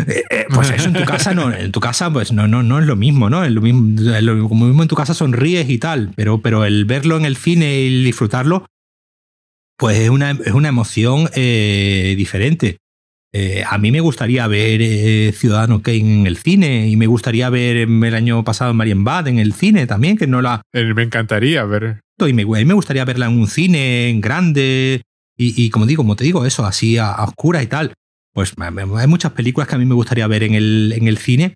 [0.06, 2.78] Eh, eh, pues eso en tu casa no, en tu casa pues no, no, no
[2.78, 3.44] es lo mismo, ¿no?
[3.44, 7.16] Es lo mismo, como mismo en tu casa sonríes y tal, pero, pero el verlo
[7.16, 8.66] en el cine y disfrutarlo,
[9.76, 12.78] pues es una, es una emoción eh, diferente.
[13.66, 18.14] a mí me gustaría ver Ciudadano Kane en el cine y me gustaría ver el
[18.14, 20.62] año pasado Bad en el cine también, que no la...
[20.72, 22.00] Me encantaría ver.
[22.18, 25.02] Y me, me gustaría verla en un cine en grande,
[25.36, 27.94] y, como digo, como te digo, eso, así a, oscura y tal.
[28.32, 31.54] Pues hay muchas películas que a mí me gustaría ver en el, en el cine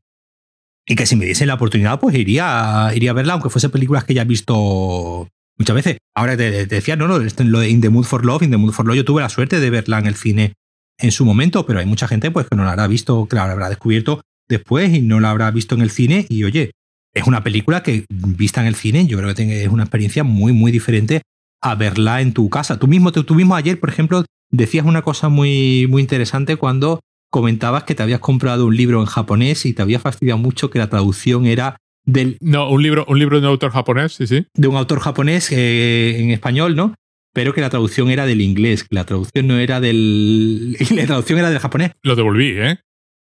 [0.86, 4.04] y que si me diesen la oportunidad, pues iría, iría a verla, aunque fuese películas
[4.04, 5.28] que ya he visto
[5.58, 5.98] muchas veces.
[6.14, 8.72] Ahora te, decía, no, no, lo de In the Mood for Love, In the Mood
[8.72, 10.54] for Love, yo tuve la suerte de verla en el cine
[10.98, 13.50] en su momento, pero hay mucha gente pues que no la habrá visto, que la
[13.50, 16.26] habrá descubierto después y no la habrá visto en el cine.
[16.28, 16.72] Y oye,
[17.14, 20.52] es una película que vista en el cine, yo creo que es una experiencia muy,
[20.52, 21.22] muy diferente
[21.60, 22.78] a verla en tu casa.
[22.78, 27.84] Tú mismo, tú, mismo ayer, por ejemplo, decías una cosa muy, muy interesante cuando comentabas
[27.84, 30.88] que te habías comprado un libro en japonés y te había fastidiado mucho que la
[30.88, 32.38] traducción era del...
[32.40, 34.46] No, un libro, un libro de un autor japonés, sí, sí.
[34.54, 36.94] De un autor japonés eh, en español, ¿no?
[37.34, 40.76] Pero que la traducción era del inglés, que la traducción no era del...
[40.90, 41.92] la traducción era del japonés.
[42.02, 42.78] Lo devolví, ¿eh?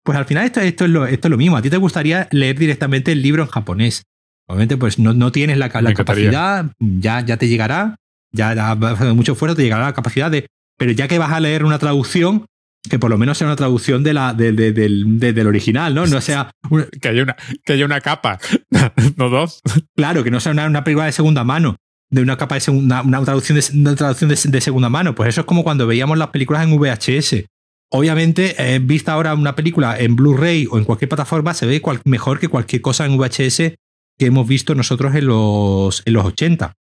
[0.04, 1.56] Pues al final esto, esto, es lo, esto es lo mismo.
[1.56, 4.04] A ti te gustaría leer directamente el libro en japonés.
[4.46, 7.96] Obviamente, pues no, no tienes la, la capacidad, ya, ya te llegará,
[8.32, 8.74] ya, ya
[9.14, 10.46] mucho esfuerzo, te llegará la capacidad de.
[10.76, 12.46] Pero ya que vas a leer una traducción,
[12.88, 16.06] que por lo menos sea una traducción de la, del, del, original, ¿no?
[16.06, 16.50] No sea.
[17.00, 18.38] Que, haya una, que haya una capa,
[19.16, 19.62] no dos.
[19.96, 21.76] Claro, que no sea una, película de segunda mano,
[22.10, 25.14] de una capa de segunda, una traducción, de, traducción de, segunda mano.
[25.14, 27.46] Pues eso es como cuando veíamos las películas en VHS.
[27.90, 32.38] Obviamente, eh, vista ahora una película en Blu-ray o en cualquier plataforma, se ve mejor
[32.38, 33.74] que cualquier cosa en VHS
[34.18, 36.74] que hemos visto nosotros en los, en los 80.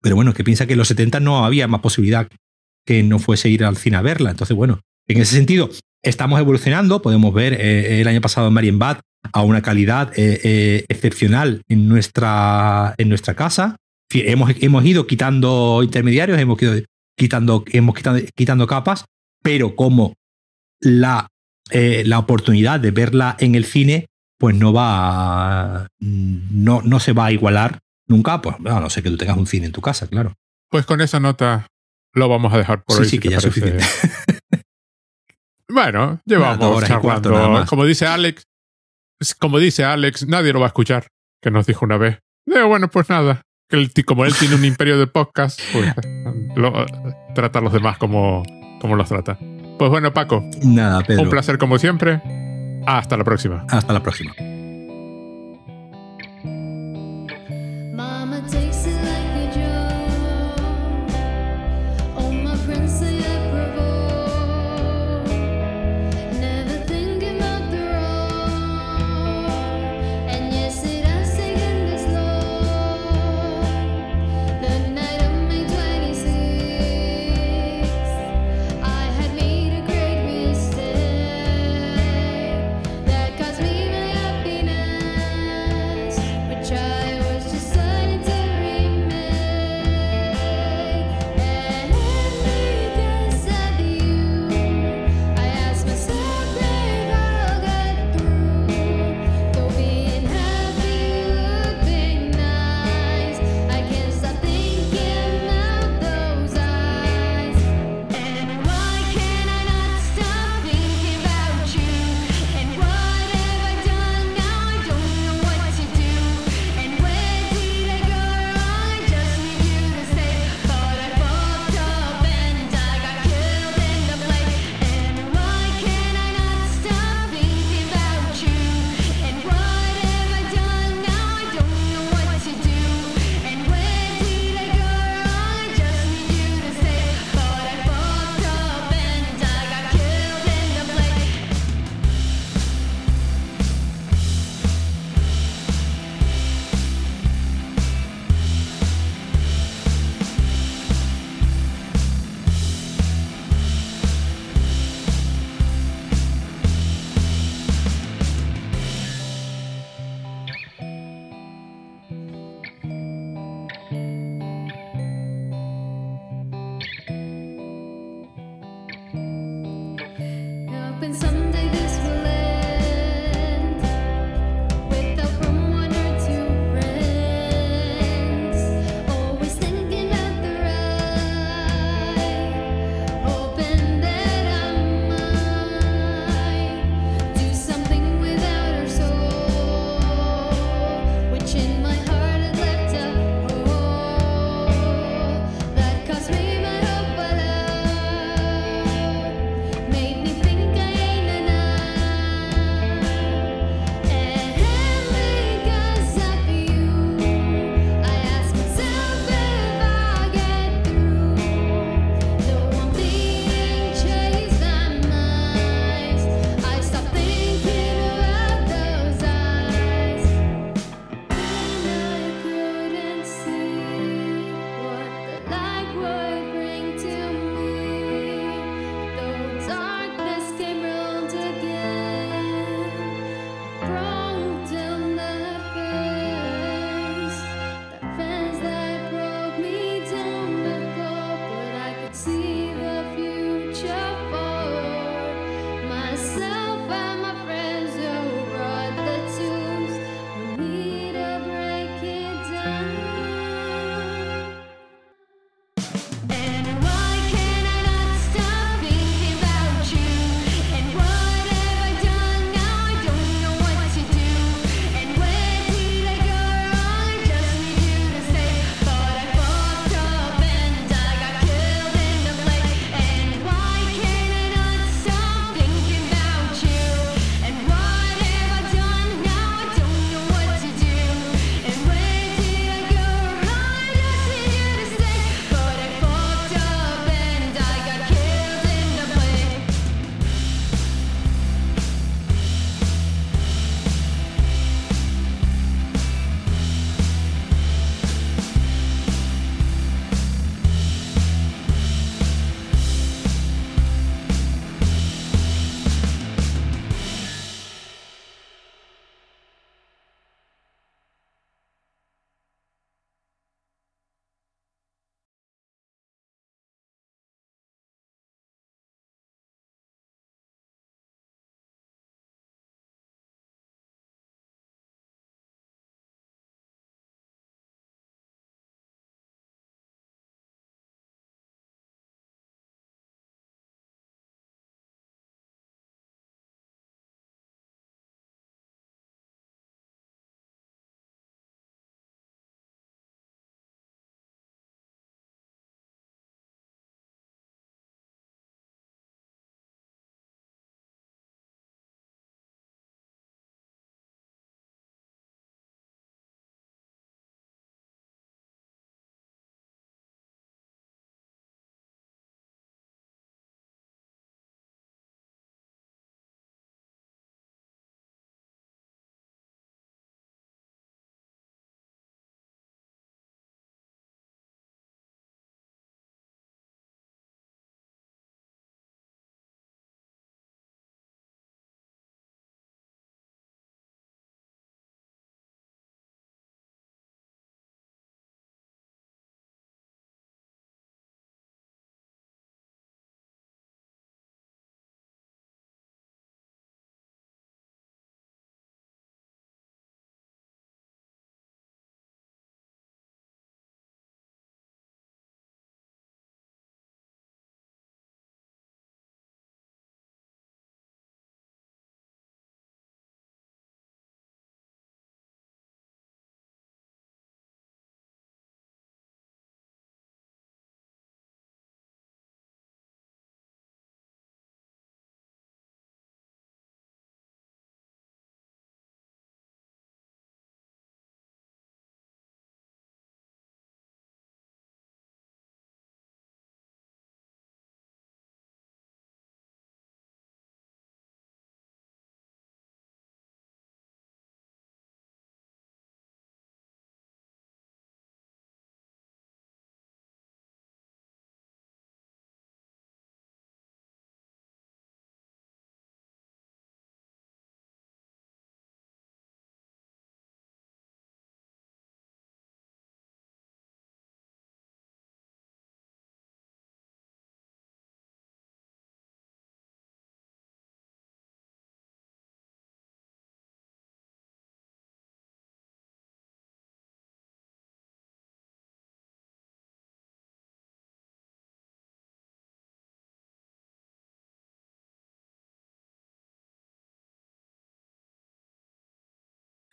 [0.00, 2.28] Pero bueno, que piensa que en los 70 no había más posibilidad
[2.86, 4.30] que no fuese ir al cine a verla.
[4.30, 5.70] Entonces, bueno, en ese sentido,
[6.02, 7.02] estamos evolucionando.
[7.02, 9.00] Podemos ver eh, el año pasado en Marienbad
[9.32, 13.76] a una calidad eh, eh, excepcional en nuestra, en nuestra casa.
[14.10, 16.74] Hemos, hemos ido quitando intermediarios, hemos ido
[17.16, 19.04] quitando, hemos quitando, quitando capas,
[19.42, 20.14] pero como
[20.80, 21.28] la,
[21.70, 24.06] la oportunidad de verla en el cine,
[24.38, 29.10] pues no va no, no se va a igualar Nunca, pues a no sé que
[29.10, 30.34] tú tengas un cine en tu casa, claro.
[30.70, 31.66] Pues con esa nota
[32.14, 33.08] lo vamos a dejar por sí, hoy.
[33.08, 33.84] Sí, que ya es suficiente.
[35.68, 37.64] bueno, llevamos charlando.
[37.68, 38.44] Como dice Alex,
[39.38, 41.08] como dice Alex, nadie lo va a escuchar,
[41.42, 42.18] que nos dijo una vez.
[42.46, 43.42] Eh, bueno, pues nada.
[43.68, 45.92] Que como él tiene un imperio de podcast, pues
[47.34, 48.42] trata a los demás como,
[48.80, 49.38] como los trata.
[49.78, 50.42] Pues bueno, Paco.
[50.62, 51.24] Nada, Pedro.
[51.24, 52.22] Un placer como siempre.
[52.86, 53.66] Hasta la próxima.
[53.68, 54.34] Hasta la próxima.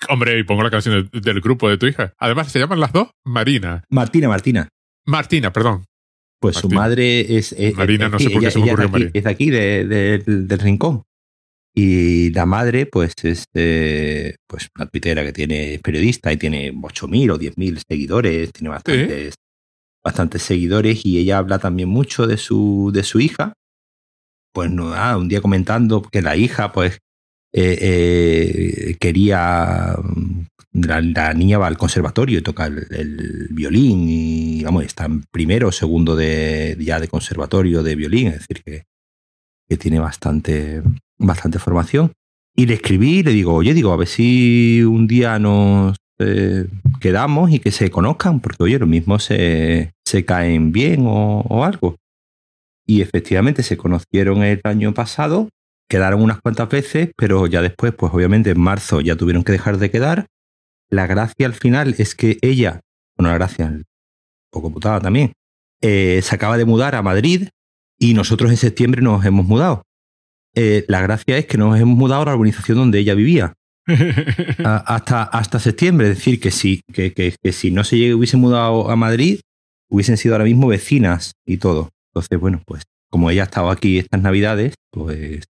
[0.09, 2.13] Hombre, y pongo la canción del, del grupo de tu hija.
[2.17, 3.83] Además, se llaman las dos Marina.
[3.89, 4.67] Martina, Martina.
[5.05, 5.85] Martina, perdón.
[6.39, 7.53] Pues su madre es.
[7.53, 9.11] es- Marina, es- no sé por qué ella- se me ocurrió es aquí- Marina.
[9.13, 11.03] Es de aquí, de- de- del- del rincón.
[11.77, 17.31] Y la madre, pues es eh, pues una tuitera que tiene periodista y tiene 8.000
[17.31, 19.35] o 10.000 seguidores, tiene bastantes,
[20.03, 23.53] bastantes seguidores y ella habla también mucho de su, de su hija.
[24.53, 26.99] Pues no, ah, un día comentando que la hija, pues
[27.57, 29.95] eh, eh, quería.
[30.73, 35.71] La, niña va al conservatorio y toca el, violín y vamos, está en primero o
[35.71, 38.83] segundo de, ya de conservatorio de violín, es decir, que,
[39.69, 40.83] que tiene bastante,
[41.17, 42.11] bastante formación.
[42.57, 46.67] Y le escribí y le digo, oye, digo, a ver si un día nos eh,
[46.99, 51.95] quedamos y que se conozcan, porque oye, lo mismo se, se caen bien o algo.
[52.85, 55.47] Y efectivamente se conocieron el año pasado,
[55.89, 59.77] quedaron unas cuantas veces, pero ya después, pues obviamente en marzo ya tuvieron que dejar
[59.77, 60.25] de quedar.
[60.89, 62.81] La gracia al final es que ella,
[63.17, 63.83] bueno, la gracia, un
[64.51, 65.33] poco putada también,
[65.81, 67.49] eh, se acaba de mudar a Madrid
[67.99, 69.83] y nosotros en septiembre nos hemos mudado.
[70.55, 73.53] Eh, la gracia es que nos hemos mudado a la urbanización donde ella vivía
[74.63, 76.09] a- hasta, hasta septiembre.
[76.09, 79.39] Es decir, que si, que, que- que si no se llegue- hubiese mudado a Madrid,
[79.89, 81.89] hubiesen sido ahora mismo vecinas y todo.
[82.11, 85.43] Entonces, bueno, pues como ella ha estado aquí estas navidades, pues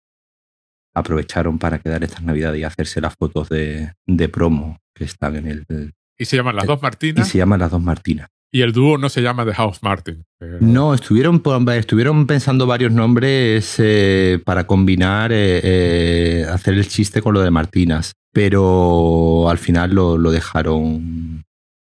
[0.94, 5.46] aprovecharon para quedar estas navidades y hacerse las fotos de, de promo que están en
[5.48, 5.92] el...
[6.18, 7.28] y se llaman las dos Y Martinas.
[7.28, 8.28] se llaman las dos Martinas.
[8.52, 10.22] Y el dúo no se llama The House Martin.
[10.60, 11.42] No, estuvieron,
[11.76, 17.50] estuvieron pensando varios nombres eh, para combinar, eh, eh, hacer el chiste con lo de
[17.50, 21.42] Martinas, pero al final lo, lo dejaron,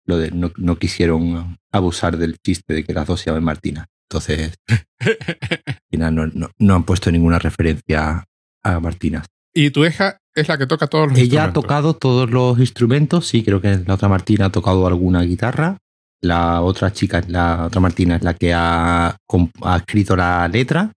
[0.06, 3.84] lo de- no, no quisieron abusar del chiste de que las dos se llaman Martina.
[4.08, 4.54] Entonces,
[5.00, 8.24] al final no, no- no han puesto ninguna referencia
[8.64, 9.26] a Martinas.
[9.54, 11.62] y tu hija es la que toca todos los Ella ha instrumentos.
[11.62, 15.76] tocado todos los instrumentos, sí, creo que la otra Martina ha tocado alguna guitarra.
[16.22, 19.08] La otra chica, la otra Martina, es la que ha,
[19.62, 20.90] ha escrito la letra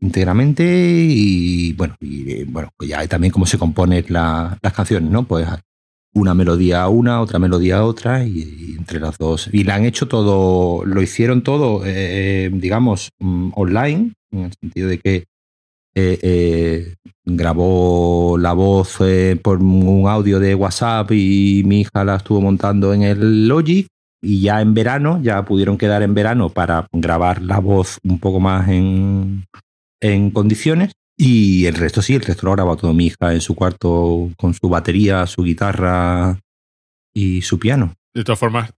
[0.00, 0.64] íntegramente
[1.08, 5.24] y bueno, y, eh, bueno, pues ya también cómo se componen la- las canciones, ¿no?
[5.24, 5.46] Pues
[6.14, 9.48] una melodía a una, otra melodía a otra y, y entre las dos.
[9.52, 14.88] Y la han hecho todo, lo hicieron todo, eh, digamos, mm, online, en el sentido
[14.88, 15.24] de que
[15.98, 16.94] eh, eh,
[17.24, 22.94] grabó la voz eh, por un audio de WhatsApp y mi hija la estuvo montando
[22.94, 23.88] en el Logic
[24.22, 28.38] y ya en verano, ya pudieron quedar en verano para grabar la voz un poco
[28.38, 29.44] más en,
[30.00, 33.56] en condiciones y el resto sí, el resto lo grabó todo mi hija en su
[33.56, 36.38] cuarto con su batería, su guitarra
[37.12, 37.94] y su piano.
[38.14, 38.70] De todas formas,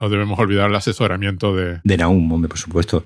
[0.00, 1.80] no debemos olvidar el asesoramiento de...
[1.84, 3.04] De Naum, hombre, por supuesto.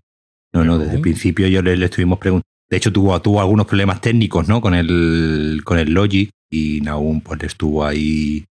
[0.55, 2.50] No, ¿De no, desde el principio yo le, le estuvimos preguntando.
[2.71, 4.61] De hecho, tuvo, tuvo algunos problemas técnicos, ¿no?
[4.61, 8.45] Con el, con el Logic y Naum, pues estuvo ahí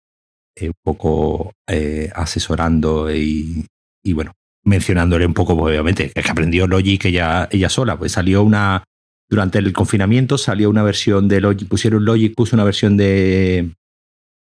[0.56, 3.66] eh, un poco eh, asesorando y,
[4.04, 4.34] y, bueno,
[4.66, 7.98] mencionándole un poco, pues, obviamente, que es que aprendió Logic ella, ella sola.
[7.98, 8.84] Pues salió una.
[9.30, 13.72] Durante el confinamiento salió una versión de Logic, pusieron Logic, puso una versión de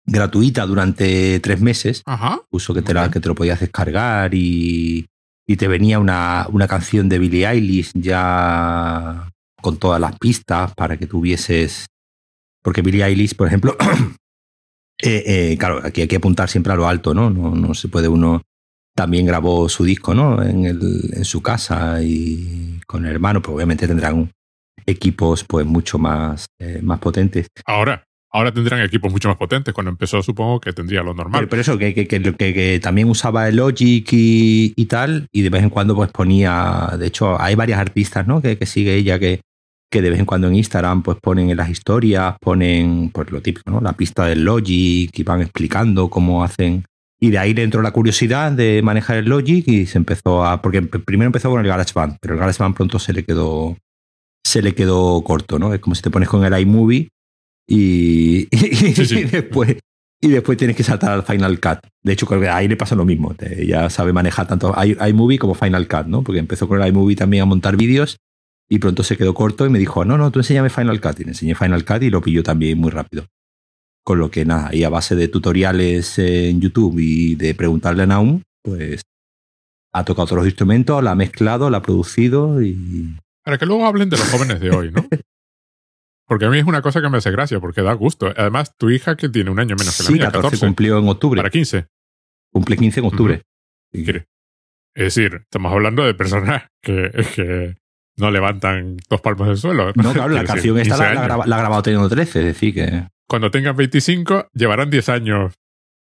[0.06, 2.40] gratuita durante tres meses Ajá.
[2.48, 5.04] puso que te, la- que te lo podías descargar y,
[5.46, 9.28] y te venía una, una canción de Billie Eilish ya
[9.68, 11.86] con todas las pistas para que tuvieses.
[12.62, 13.76] Porque Billie Eilish, por ejemplo,
[15.02, 15.22] eh,
[15.52, 17.28] eh, claro, aquí hay que apuntar siempre a lo alto, ¿no?
[17.30, 18.42] No, no se puede uno.
[18.96, 20.42] También grabó su disco, ¿no?
[20.42, 24.30] En, el, en su casa y con el hermano, pues obviamente tendrán
[24.86, 27.46] equipos pues mucho más, eh, más potentes.
[27.64, 29.72] Ahora, ahora tendrán equipos mucho más potentes.
[29.72, 31.42] Cuando empezó, supongo que tendría lo normal.
[31.42, 35.28] Pero, pero eso, que, que, que, que- que también usaba el Logic y, y tal,
[35.30, 38.42] y de vez en cuando pues ponía, de hecho hay varias artistas, ¿no?
[38.42, 39.42] Que, que sigue ella que,
[39.90, 43.40] que de vez en cuando en Instagram pues ponen en las historias, ponen pues lo
[43.40, 43.80] típico, ¿no?
[43.80, 46.84] La pista del Logic y van explicando cómo hacen.
[47.20, 50.62] Y de ahí le entró la curiosidad de manejar el Logic y se empezó a,
[50.62, 53.76] porque primero empezó con el GarageBand, pero el GarageBand pronto se le quedó,
[54.46, 55.72] se le quedó corto, ¿no?
[55.74, 57.08] Es como si te pones con el iMovie
[57.66, 59.18] y, y, Sí, sí.
[59.20, 59.76] y después
[60.20, 61.78] y después tienes que saltar al Final Cut.
[62.02, 63.34] De hecho, creo que ahí le pasa lo mismo.
[63.34, 64.74] Te- ya sabe manejar tanto
[65.06, 66.22] iMovie como Final Cut, ¿no?
[66.22, 68.16] Porque empezó con el iMovie también a montar vídeos
[68.68, 71.20] y pronto se quedó corto y me dijo, no, no, tú enséñame Final Cut.
[71.20, 73.26] Y le enseñé Final Cut y lo pilló también muy rápido.
[74.04, 78.06] Con lo que nada, y a base de tutoriales en YouTube y de preguntarle a
[78.06, 79.02] Naum, pues
[79.92, 83.16] ha tocado todos los instrumentos, la ha mezclado, la ha producido y...
[83.44, 85.06] Para que luego hablen de los jóvenes de hoy, ¿no?
[86.26, 88.30] Porque a mí es una cosa que me hace gracia, porque da gusto.
[88.36, 90.98] Además, tu hija que tiene un año menos que la Sí, mía, 14, 14, cumplió
[90.98, 91.38] en octubre.
[91.38, 91.86] para 15.
[92.52, 93.42] Cumple 15 en octubre.
[93.92, 94.24] Es
[94.94, 97.76] decir, estamos hablando de personas que, que
[98.18, 99.92] no levantan dos palmos del suelo.
[99.94, 103.04] No, claro, la canción esta la, la, ha grabado teniendo 13, es decir que...
[103.26, 105.54] Cuando tengan 25, llevarán 10 años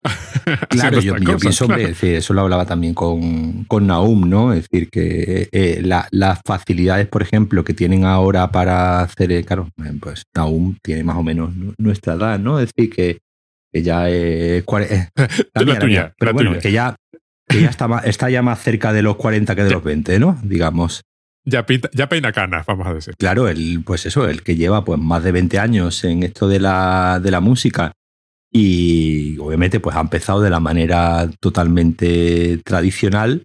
[0.69, 4.53] Claro, yo, pienso, eso lo hablaba también con, con Naum, ¿no?
[4.53, 9.71] Es decir, que eh, las facilidades, por ejemplo, que tienen ahora para hacer, eh, claro,
[9.85, 12.61] eh, pues Naum tiene más o menos nuestra edad, ¿no?
[12.61, 13.19] Es decir, que,
[13.73, 14.65] ya es...
[15.55, 16.95] la tuya, pero bueno, que ya,
[17.49, 20.39] ya está, está ya más cerca de los 40 que de los 20, ¿no?
[20.43, 21.03] Digamos.
[21.45, 23.15] Ya, peina canas, vamos a decir.
[23.17, 26.59] Claro, el, pues eso, el que lleva pues más de 20 años en esto de
[26.59, 27.93] la, de la música
[28.51, 33.43] y obviamente pues ha empezado de la manera totalmente tradicional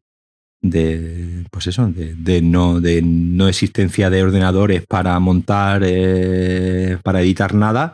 [0.62, 7.56] de pues eso de, no de no existencia de ordenadores para montar eh, para editar
[7.56, 7.94] nada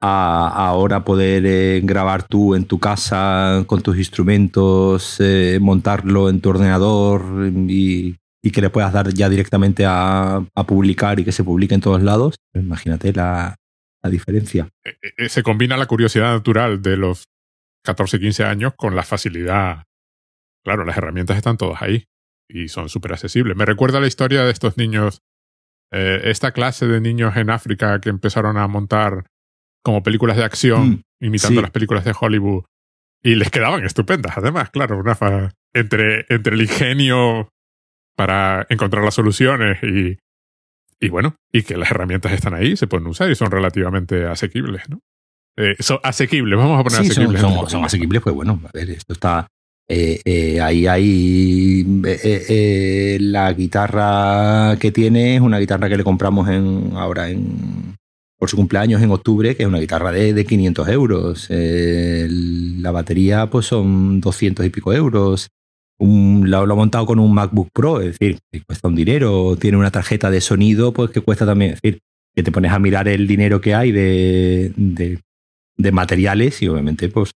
[0.00, 6.40] a, ahora poder eh, grabar tú en tu casa con tus instrumentos eh, montarlo en
[6.40, 11.44] tu ordenador y, que le puedas dar ya directamente a, a, publicar y que se
[11.44, 13.56] publique en todos lados pues imagínate la,
[14.02, 14.68] la diferencia.
[14.84, 17.24] Eh, eh, eh, se combina la curiosidad natural de los
[17.84, 19.84] 14, 15 años con la facilidad.
[20.64, 22.04] Claro, las herramientas están todas ahí
[22.48, 23.56] y son súper accesibles.
[23.56, 25.20] Me recuerda la historia de estos niños,
[25.90, 29.26] esta clase de niños en África que empezaron a montar
[29.82, 32.64] como películas de acción, mm, imitando las películas de Hollywood,
[33.22, 34.36] y les quedaban estupendas.
[34.36, 35.16] Además, claro, una
[35.72, 37.48] entre, entre el ingenio
[38.18, 40.18] para encontrar las soluciones y
[41.00, 44.88] y bueno, y que las herramientas están ahí, se pueden usar y son relativamente asequibles,
[44.88, 45.00] ¿no?
[45.56, 47.40] Eh, son asequibles, vamos a poner asequibles.
[47.40, 49.46] Son, asequibles, pues bueno, a ver, esto está.
[49.88, 51.84] Eh, eh, ahí hay.
[53.20, 57.96] la guitarra que tiene es una guitarra que le compramos en ahora en
[58.38, 61.48] por su cumpleaños en octubre, que es una guitarra de, de 500 euros.
[61.50, 65.48] la batería, pues son 200 y pico euros
[65.98, 69.76] un, lo, ha montado con un MacBook Pro, es decir, que cuesta un dinero, tiene
[69.76, 72.00] una tarjeta de sonido, pues que cuesta también, es decir,
[72.34, 77.32] que te pones a mirar el dinero que hay de, de, materiales y obviamente pues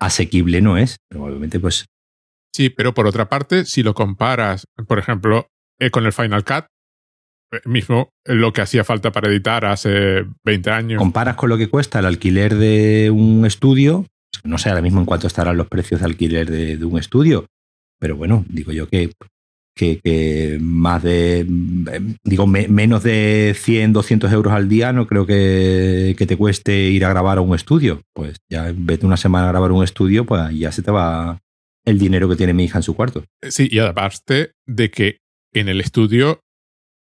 [0.00, 1.86] asequible no es, pero obviamente pues...
[2.54, 5.48] Sí, pero por otra parte, si lo comparas, por ejemplo,
[5.78, 6.66] eh, con el Final Cut,
[7.52, 10.98] eh, mismo lo que hacía falta para editar hace 20 años.
[10.98, 14.06] Comparas con lo que cuesta el alquiler de un estudio,
[14.44, 17.46] no sé ahora mismo en cuánto estarán los precios de alquiler de un estudio,
[17.98, 19.10] pero bueno, digo yo que,
[19.78, 21.46] que, más de,
[22.24, 27.10] digo, menos de 100, 200 euros al día no creo que, te cueste ir a
[27.10, 28.02] grabar a un estudio.
[28.12, 31.38] Pues ya vete una semana a grabar un estudio, pues ya se te va
[31.84, 33.24] el dinero que tiene mi hija en su cuarto.
[33.48, 35.18] Sí, y aparte de que
[35.54, 36.40] en el estudio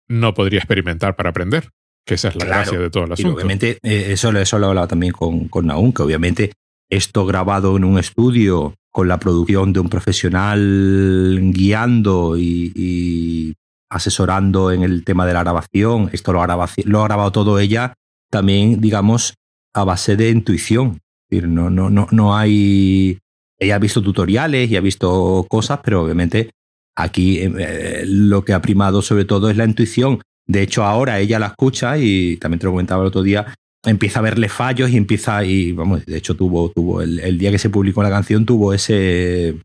[0.09, 1.71] no podría experimentar para aprender,
[2.07, 3.35] que esa es la gracia de todo el asunto.
[3.35, 6.53] obviamente, eh, eso, eso lo he hablado también con, con Naum, que obviamente
[6.91, 13.53] esto grabado en un estudio con la producción de un profesional guiando y,
[13.91, 16.11] asesorando en el tema de la grabación.
[16.13, 17.95] Esto lo ha, grabado, lo ha grabado todo ella
[18.31, 19.35] también, digamos,
[19.75, 21.01] a base de intuición.
[21.29, 23.19] no, no, no, no hay.
[23.59, 26.51] Ella ha visto tutoriales y ha visto cosas, pero obviamente
[26.97, 30.23] aquí eh, lo que ha primado sobre todo es la intuición.
[30.47, 34.19] De hecho, ahora ella la escucha y también te lo comentaba el otro día, empieza
[34.21, 37.71] a verle fallos y empieza, y vamos, de hecho tuvo, tuvo el, día que se
[37.71, 39.61] publicó la canción, tuvo ese,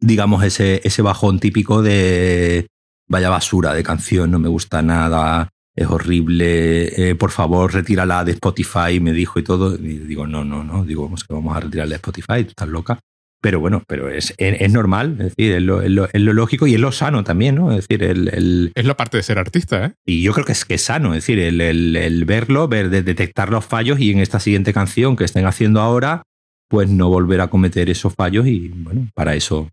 [0.00, 2.66] digamos, ese, ese bajón típico de
[3.08, 8.32] vaya basura de canción, no me gusta nada, es horrible, eh, por favor retírala de
[8.32, 9.74] Spotify, me dijo y todo.
[9.76, 12.98] Y digo, no, no, no, digo, vamos que vamos a retirarla de Spotify, estás loca.
[13.40, 16.80] Pero bueno, pero es, es, normal, es decir, es lo, es, lo, lógico y es
[16.80, 17.70] lo sano también, ¿no?
[17.70, 19.92] Es decir, el, Es la parte de ser artista, ¿eh?
[20.04, 23.64] Y yo creo que es que es sano, es decir, el, verlo, ver, detectar los
[23.64, 26.22] fallos y en esta siguiente canción que estén haciendo ahora,
[26.68, 29.68] pues no volver a cometer esos fallos y bueno, para eso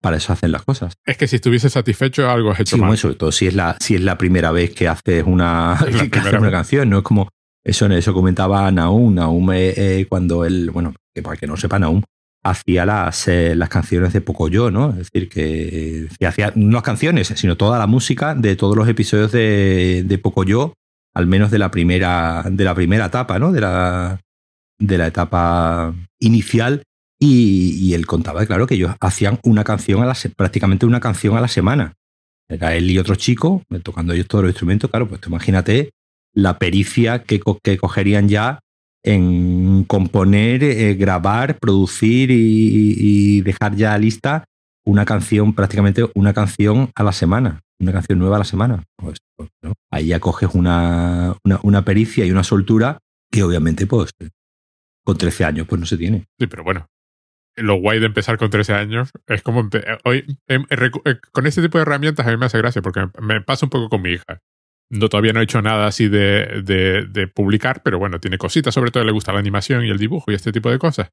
[0.00, 0.94] para eso hacen las cosas.
[1.04, 2.96] Es que si estuviese satisfecho algo has hecho sí, mal.
[2.96, 5.76] sobre todo si es la si es la primera vez que haces una,
[6.38, 7.28] una canción, no es como
[7.64, 11.78] eso eso comentaba Naum, Naum eh, eh, cuando él, bueno, que para que no sepa
[11.78, 12.02] Naum,
[12.50, 14.90] hacía las, eh, las canciones de Pocoyo, ¿no?
[14.90, 19.32] Es decir, que, hacía no las canciones, sino toda la música de todos los episodios
[19.32, 20.74] de, de Pocoyo,
[21.14, 23.52] al menos de la primera, de la primera etapa, ¿no?
[23.52, 24.20] De la,
[24.78, 26.82] de la etapa inicial.
[27.20, 31.40] Y, él contaba, claro, que ellos hacían una canción a la, prácticamente una canción a
[31.40, 31.94] la semana.
[32.48, 35.90] Era él y otro chico, tocando ellos todos los instrumentos, claro, pues imagínate
[36.32, 38.60] la pericia que, que cogerían ya
[39.04, 44.44] en componer, eh, grabar, producir y, dejar ya lista
[44.84, 48.84] una canción, prácticamente una canción a la semana, una canción nueva a la semana.
[48.96, 49.50] Pues, pues
[49.90, 52.98] Ahí ya coges una, una, pericia y una soltura
[53.30, 54.10] que obviamente pues
[55.04, 56.26] con 13 años pues no se tiene.
[56.38, 56.86] Sí, pero bueno,
[57.56, 59.68] lo guay de empezar con 13 años es como
[60.04, 60.64] hoy em,
[61.32, 63.88] con este tipo de herramientas a mí me hace gracia porque me pasa un poco
[63.88, 64.40] con mi hija.
[64.90, 68.90] No, todavía no he hecho nada así de, de, publicar, pero bueno, tiene cositas, sobre
[68.90, 71.10] todo le gusta la animación y el dibujo y este tipo de cosas.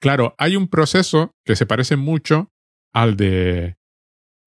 [0.00, 2.50] Claro, hay un proceso que se parece mucho
[2.94, 3.76] al de.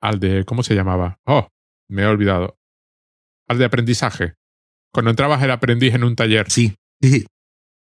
[0.01, 0.43] al de.
[0.45, 1.19] ¿cómo se llamaba?
[1.25, 1.49] Oh,
[1.87, 2.57] me he olvidado.
[3.47, 4.33] Al de aprendizaje.
[4.91, 6.49] Cuando entrabas el aprendiz en un taller.
[6.49, 7.27] Sí, sí.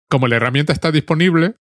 [0.08, 1.56] Como la herramienta está disponible,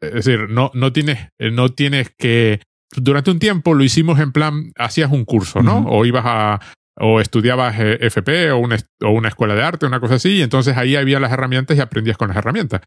[0.00, 2.60] es decir, no, no, tienes, no tienes que.
[2.96, 5.84] Durante un tiempo lo hicimos en plan, hacías un curso, ¿no?
[5.88, 6.60] O ibas a,
[6.96, 10.42] o estudiabas eh, FP o una, o una escuela de arte, una cosa así, y
[10.42, 12.82] entonces ahí había las herramientas y aprendías con las herramientas.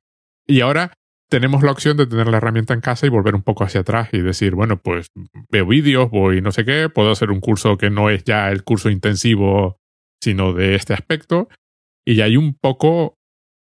[0.48, 0.94] Y ahora
[1.30, 4.10] tenemos la opción de tener la herramienta en casa y volver un poco hacia atrás
[4.12, 5.12] y decir, bueno, pues
[5.50, 8.64] veo vídeos, voy no sé qué, puedo hacer un curso que no es ya el
[8.64, 9.80] curso intensivo,
[10.22, 11.50] sino de este aspecto.
[12.06, 13.18] Y hay un poco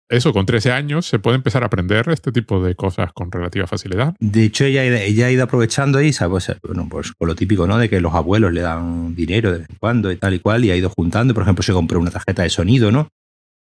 [0.07, 3.65] eso, con 13 años se puede empezar a aprender este tipo de cosas con relativa
[3.65, 4.15] facilidad.
[4.19, 6.51] De hecho, ella, ella ha ido aprovechando ahí, ¿sabes?
[6.63, 7.79] bueno, pues con lo típico, ¿no?
[7.79, 10.63] De que los abuelos le dan dinero de vez en cuando y tal y cual,
[10.63, 11.33] y ha ido juntando.
[11.33, 13.09] Por ejemplo, se compró una tarjeta de sonido, ¿no?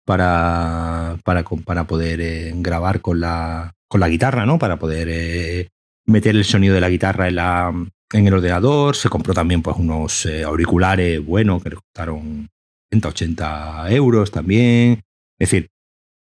[0.05, 4.57] Para, para, para poder eh, grabar con la, con la guitarra, ¿no?
[4.57, 5.67] Para poder eh,
[6.05, 7.73] meter el sonido de la guitarra en, la,
[8.13, 8.95] en el ordenador.
[8.95, 12.47] Se compró también pues unos eh, auriculares buenos que le costaron
[12.91, 13.09] 180
[13.83, 15.01] 80 euros también.
[15.37, 15.69] Es decir,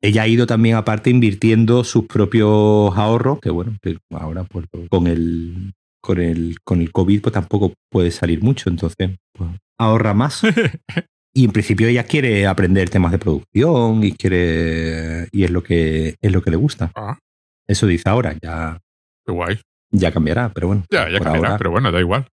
[0.01, 5.07] ella ha ido también aparte invirtiendo sus propios ahorros, que bueno, que ahora pues, con
[5.07, 10.43] el con el con el COVID pues tampoco puede salir mucho, entonces pues, ahorra más.
[11.35, 16.17] y en principio ella quiere aprender temas de producción y quiere y es lo que
[16.21, 16.93] es lo que le gusta.
[16.95, 17.19] Ah.
[17.67, 18.79] Eso dice ahora, ya
[19.29, 19.61] Qué guay.
[19.91, 20.85] Ya cambiará, pero bueno.
[20.91, 22.27] Ya, ya cambiará, pero bueno, da igual.